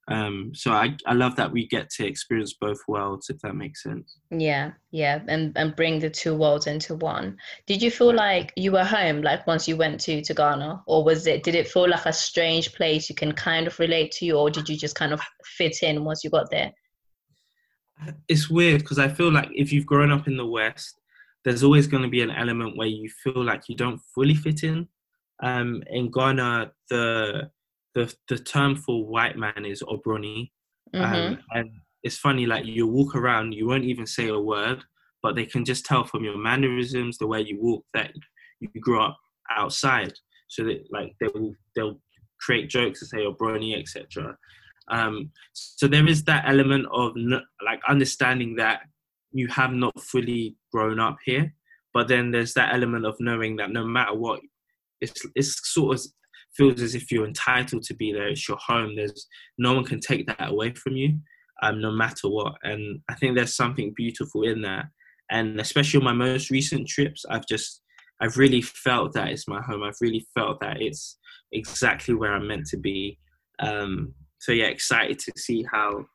Um, 0.09 0.51
so 0.53 0.71
I, 0.71 0.97
I 1.07 1.13
love 1.13 1.37
that 1.37 1.51
we 1.51 1.65
get 1.67 1.89
to 1.91 2.05
experience 2.05 2.55
both 2.59 2.79
worlds, 2.89 3.29
if 3.29 3.39
that 3.39 3.55
makes 3.55 3.83
sense. 3.83 4.17
yeah, 4.31 4.71
yeah, 4.91 5.21
and 5.29 5.57
and 5.57 5.75
bring 5.77 5.99
the 5.99 6.09
two 6.09 6.35
worlds 6.35 6.67
into 6.67 6.95
one. 6.95 7.37
Did 7.67 7.81
you 7.81 7.89
feel 7.89 8.13
like 8.13 8.51
you 8.57 8.73
were 8.73 8.83
home 8.83 9.21
like 9.21 9.47
once 9.47 9.65
you 9.65 9.77
went 9.77 10.01
to 10.01 10.21
to 10.21 10.33
Ghana 10.33 10.83
or 10.87 11.05
was 11.05 11.25
it 11.25 11.43
did 11.43 11.55
it 11.55 11.69
feel 11.69 11.89
like 11.89 12.05
a 12.05 12.11
strange 12.11 12.73
place 12.73 13.09
you 13.09 13.15
can 13.15 13.31
kind 13.31 13.65
of 13.65 13.79
relate 13.79 14.11
to 14.13 14.29
or 14.31 14.49
did 14.49 14.67
you 14.67 14.75
just 14.75 14.95
kind 14.95 15.13
of 15.13 15.21
fit 15.45 15.81
in 15.83 16.03
once 16.03 16.21
you 16.23 16.29
got 16.29 16.51
there? 16.51 16.73
It's 18.27 18.49
weird 18.49 18.81
because 18.81 18.99
I 18.99 19.07
feel 19.07 19.31
like 19.31 19.49
if 19.53 19.71
you've 19.71 19.85
grown 19.85 20.11
up 20.11 20.27
in 20.27 20.35
the 20.35 20.45
West, 20.45 20.99
there's 21.45 21.63
always 21.63 21.87
going 21.87 22.03
to 22.03 22.09
be 22.09 22.21
an 22.21 22.31
element 22.31 22.77
where 22.77 22.87
you 22.87 23.09
feel 23.23 23.43
like 23.43 23.63
you 23.67 23.75
don't 23.75 23.99
fully 24.15 24.35
fit 24.35 24.63
in. 24.63 24.87
Um, 25.41 25.83
in 25.87 26.09
Ghana, 26.11 26.71
the 26.89 27.49
the 27.95 28.13
the 28.29 28.37
term 28.37 28.75
for 28.75 29.05
white 29.05 29.37
man 29.37 29.65
is 29.65 29.83
obroni, 29.83 30.51
Mhm. 30.95 31.03
um, 31.03 31.39
and 31.51 31.69
it's 32.03 32.17
funny 32.17 32.45
like 32.45 32.65
you 32.65 32.87
walk 32.87 33.15
around, 33.15 33.53
you 33.53 33.67
won't 33.67 33.83
even 33.85 34.05
say 34.05 34.27
a 34.27 34.39
word, 34.39 34.83
but 35.21 35.35
they 35.35 35.45
can 35.45 35.63
just 35.65 35.85
tell 35.85 36.03
from 36.03 36.23
your 36.23 36.37
mannerisms, 36.37 37.17
the 37.17 37.27
way 37.27 37.41
you 37.41 37.59
walk, 37.61 37.85
that 37.93 38.11
you 38.59 38.69
grew 38.79 39.01
up 39.01 39.17
outside. 39.49 40.13
So 40.49 40.63
that 40.65 40.85
like 40.91 41.15
they 41.19 41.27
will 41.27 41.53
they'll 41.75 41.99
create 42.39 42.69
jokes 42.69 43.01
and 43.01 43.09
say 43.09 43.25
obroni, 43.25 43.77
etc. 43.79 44.37
Um, 44.89 45.31
so 45.53 45.87
there 45.87 46.07
is 46.07 46.23
that 46.25 46.43
element 46.47 46.85
of 46.91 47.13
like 47.65 47.81
understanding 47.87 48.55
that 48.57 48.81
you 49.31 49.47
have 49.47 49.71
not 49.71 49.99
fully 50.01 50.55
grown 50.73 50.99
up 50.99 51.17
here, 51.25 51.53
but 51.93 52.07
then 52.07 52.31
there's 52.31 52.53
that 52.55 52.73
element 52.73 53.05
of 53.05 53.15
knowing 53.19 53.55
that 53.57 53.71
no 53.71 53.85
matter 53.85 54.15
what, 54.15 54.41
it's 55.01 55.25
it's 55.35 55.73
sort 55.73 55.95
of 55.95 56.05
feels 56.55 56.81
as 56.81 56.95
if 56.95 57.11
you're 57.11 57.25
entitled 57.27 57.83
to 57.83 57.93
be 57.93 58.11
there. 58.11 58.27
It's 58.27 58.47
your 58.47 58.57
home. 58.57 58.95
There's 58.95 59.27
no 59.57 59.73
one 59.73 59.85
can 59.85 59.99
take 59.99 60.27
that 60.27 60.49
away 60.49 60.73
from 60.73 60.95
you, 60.95 61.19
um, 61.61 61.81
no 61.81 61.91
matter 61.91 62.29
what. 62.29 62.53
And 62.63 62.99
I 63.09 63.15
think 63.15 63.35
there's 63.35 63.55
something 63.55 63.93
beautiful 63.95 64.43
in 64.43 64.61
that. 64.61 64.85
And 65.31 65.59
especially 65.59 65.99
on 65.99 66.05
my 66.05 66.13
most 66.13 66.49
recent 66.49 66.87
trips, 66.87 67.25
I've 67.29 67.47
just 67.47 67.81
I've 68.21 68.37
really 68.37 68.61
felt 68.61 69.13
that 69.13 69.29
it's 69.29 69.47
my 69.47 69.61
home. 69.61 69.83
I've 69.83 70.01
really 70.01 70.25
felt 70.35 70.59
that 70.61 70.81
it's 70.81 71.17
exactly 71.51 72.13
where 72.13 72.33
I'm 72.33 72.47
meant 72.47 72.67
to 72.67 72.77
be. 72.77 73.19
Um, 73.59 74.13
so 74.39 74.51
yeah, 74.51 74.65
excited 74.65 75.19
to 75.19 75.31
see 75.37 75.65
how 75.71 76.05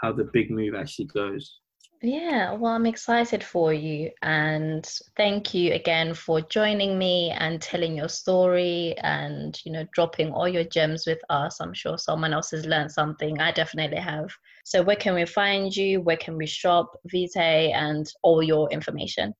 how 0.00 0.12
the 0.12 0.28
big 0.32 0.50
move 0.50 0.74
actually 0.74 1.06
goes. 1.06 1.60
Yeah, 2.04 2.54
well, 2.54 2.72
I'm 2.72 2.86
excited 2.86 3.44
for 3.44 3.72
you. 3.72 4.10
And 4.22 4.84
thank 5.16 5.54
you 5.54 5.72
again 5.72 6.14
for 6.14 6.40
joining 6.40 6.98
me 6.98 7.30
and 7.30 7.62
telling 7.62 7.96
your 7.96 8.08
story 8.08 8.96
and, 8.98 9.56
you 9.64 9.70
know, 9.70 9.86
dropping 9.94 10.32
all 10.32 10.48
your 10.48 10.64
gems 10.64 11.06
with 11.06 11.20
us. 11.30 11.60
I'm 11.60 11.72
sure 11.72 11.96
someone 11.96 12.32
else 12.32 12.50
has 12.50 12.66
learned 12.66 12.90
something. 12.90 13.40
I 13.40 13.52
definitely 13.52 13.98
have. 13.98 14.30
So, 14.64 14.82
where 14.82 14.96
can 14.96 15.14
we 15.14 15.24
find 15.26 15.74
you? 15.74 16.00
Where 16.00 16.16
can 16.16 16.36
we 16.36 16.46
shop 16.46 16.90
Vitae 17.06 17.70
and 17.72 18.12
all 18.22 18.42
your 18.42 18.68
information? 18.72 19.32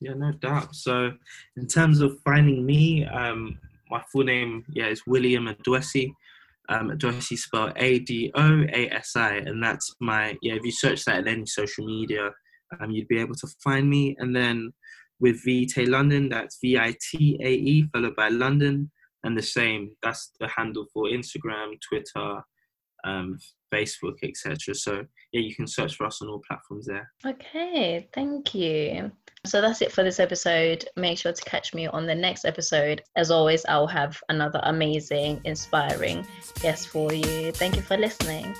Yeah, 0.00 0.14
no 0.14 0.32
doubt. 0.32 0.74
So, 0.74 1.12
in 1.56 1.68
terms 1.68 2.00
of 2.00 2.18
finding 2.24 2.66
me, 2.66 3.04
um, 3.04 3.60
my 3.92 4.02
full 4.10 4.24
name, 4.24 4.64
yeah, 4.72 4.86
is 4.88 5.06
William 5.06 5.46
Adoasi 5.46 6.12
um, 6.68 6.90
Adoasi 6.90 7.36
spelled 7.36 7.72
A 7.76 7.98
D 8.00 8.30
O 8.34 8.62
A 8.72 8.88
S 8.90 9.16
I, 9.16 9.36
and 9.36 9.62
that's 9.62 9.94
my 10.00 10.36
yeah. 10.42 10.54
If 10.54 10.64
you 10.64 10.72
search 10.72 11.04
that 11.04 11.20
in 11.20 11.28
any 11.28 11.46
social 11.46 11.86
media, 11.86 12.30
um, 12.80 12.90
you'd 12.90 13.08
be 13.08 13.18
able 13.18 13.34
to 13.36 13.48
find 13.62 13.88
me. 13.88 14.16
And 14.18 14.34
then 14.34 14.72
with 15.20 15.42
Vitae 15.44 15.86
London, 15.86 16.28
that's 16.28 16.58
V 16.60 16.78
I 16.78 16.94
T 17.10 17.38
A 17.42 17.50
E 17.50 17.88
followed 17.92 18.16
by 18.16 18.28
London, 18.28 18.90
and 19.24 19.36
the 19.36 19.42
same. 19.42 19.90
That's 20.02 20.32
the 20.40 20.48
handle 20.48 20.86
for 20.92 21.04
Instagram, 21.04 21.78
Twitter, 21.88 22.42
um, 23.06 23.38
Facebook, 23.72 24.16
etc. 24.22 24.74
So 24.74 25.04
yeah, 25.32 25.40
you 25.40 25.54
can 25.54 25.66
search 25.66 25.96
for 25.96 26.06
us 26.06 26.20
on 26.20 26.28
all 26.28 26.42
platforms 26.46 26.86
there. 26.86 27.10
Okay, 27.24 28.08
thank 28.12 28.54
you. 28.54 29.10
So 29.44 29.60
that's 29.60 29.80
it 29.80 29.92
for 29.92 30.02
this 30.02 30.18
episode. 30.18 30.84
Make 30.96 31.18
sure 31.18 31.32
to 31.32 31.44
catch 31.44 31.72
me 31.72 31.86
on 31.86 32.06
the 32.06 32.14
next 32.14 32.44
episode. 32.44 33.02
As 33.16 33.30
always, 33.30 33.64
I'll 33.66 33.86
have 33.86 34.20
another 34.28 34.60
amazing, 34.64 35.40
inspiring 35.44 36.26
guest 36.60 36.88
for 36.88 37.12
you. 37.12 37.52
Thank 37.52 37.76
you 37.76 37.82
for 37.82 37.96
listening. 37.96 38.54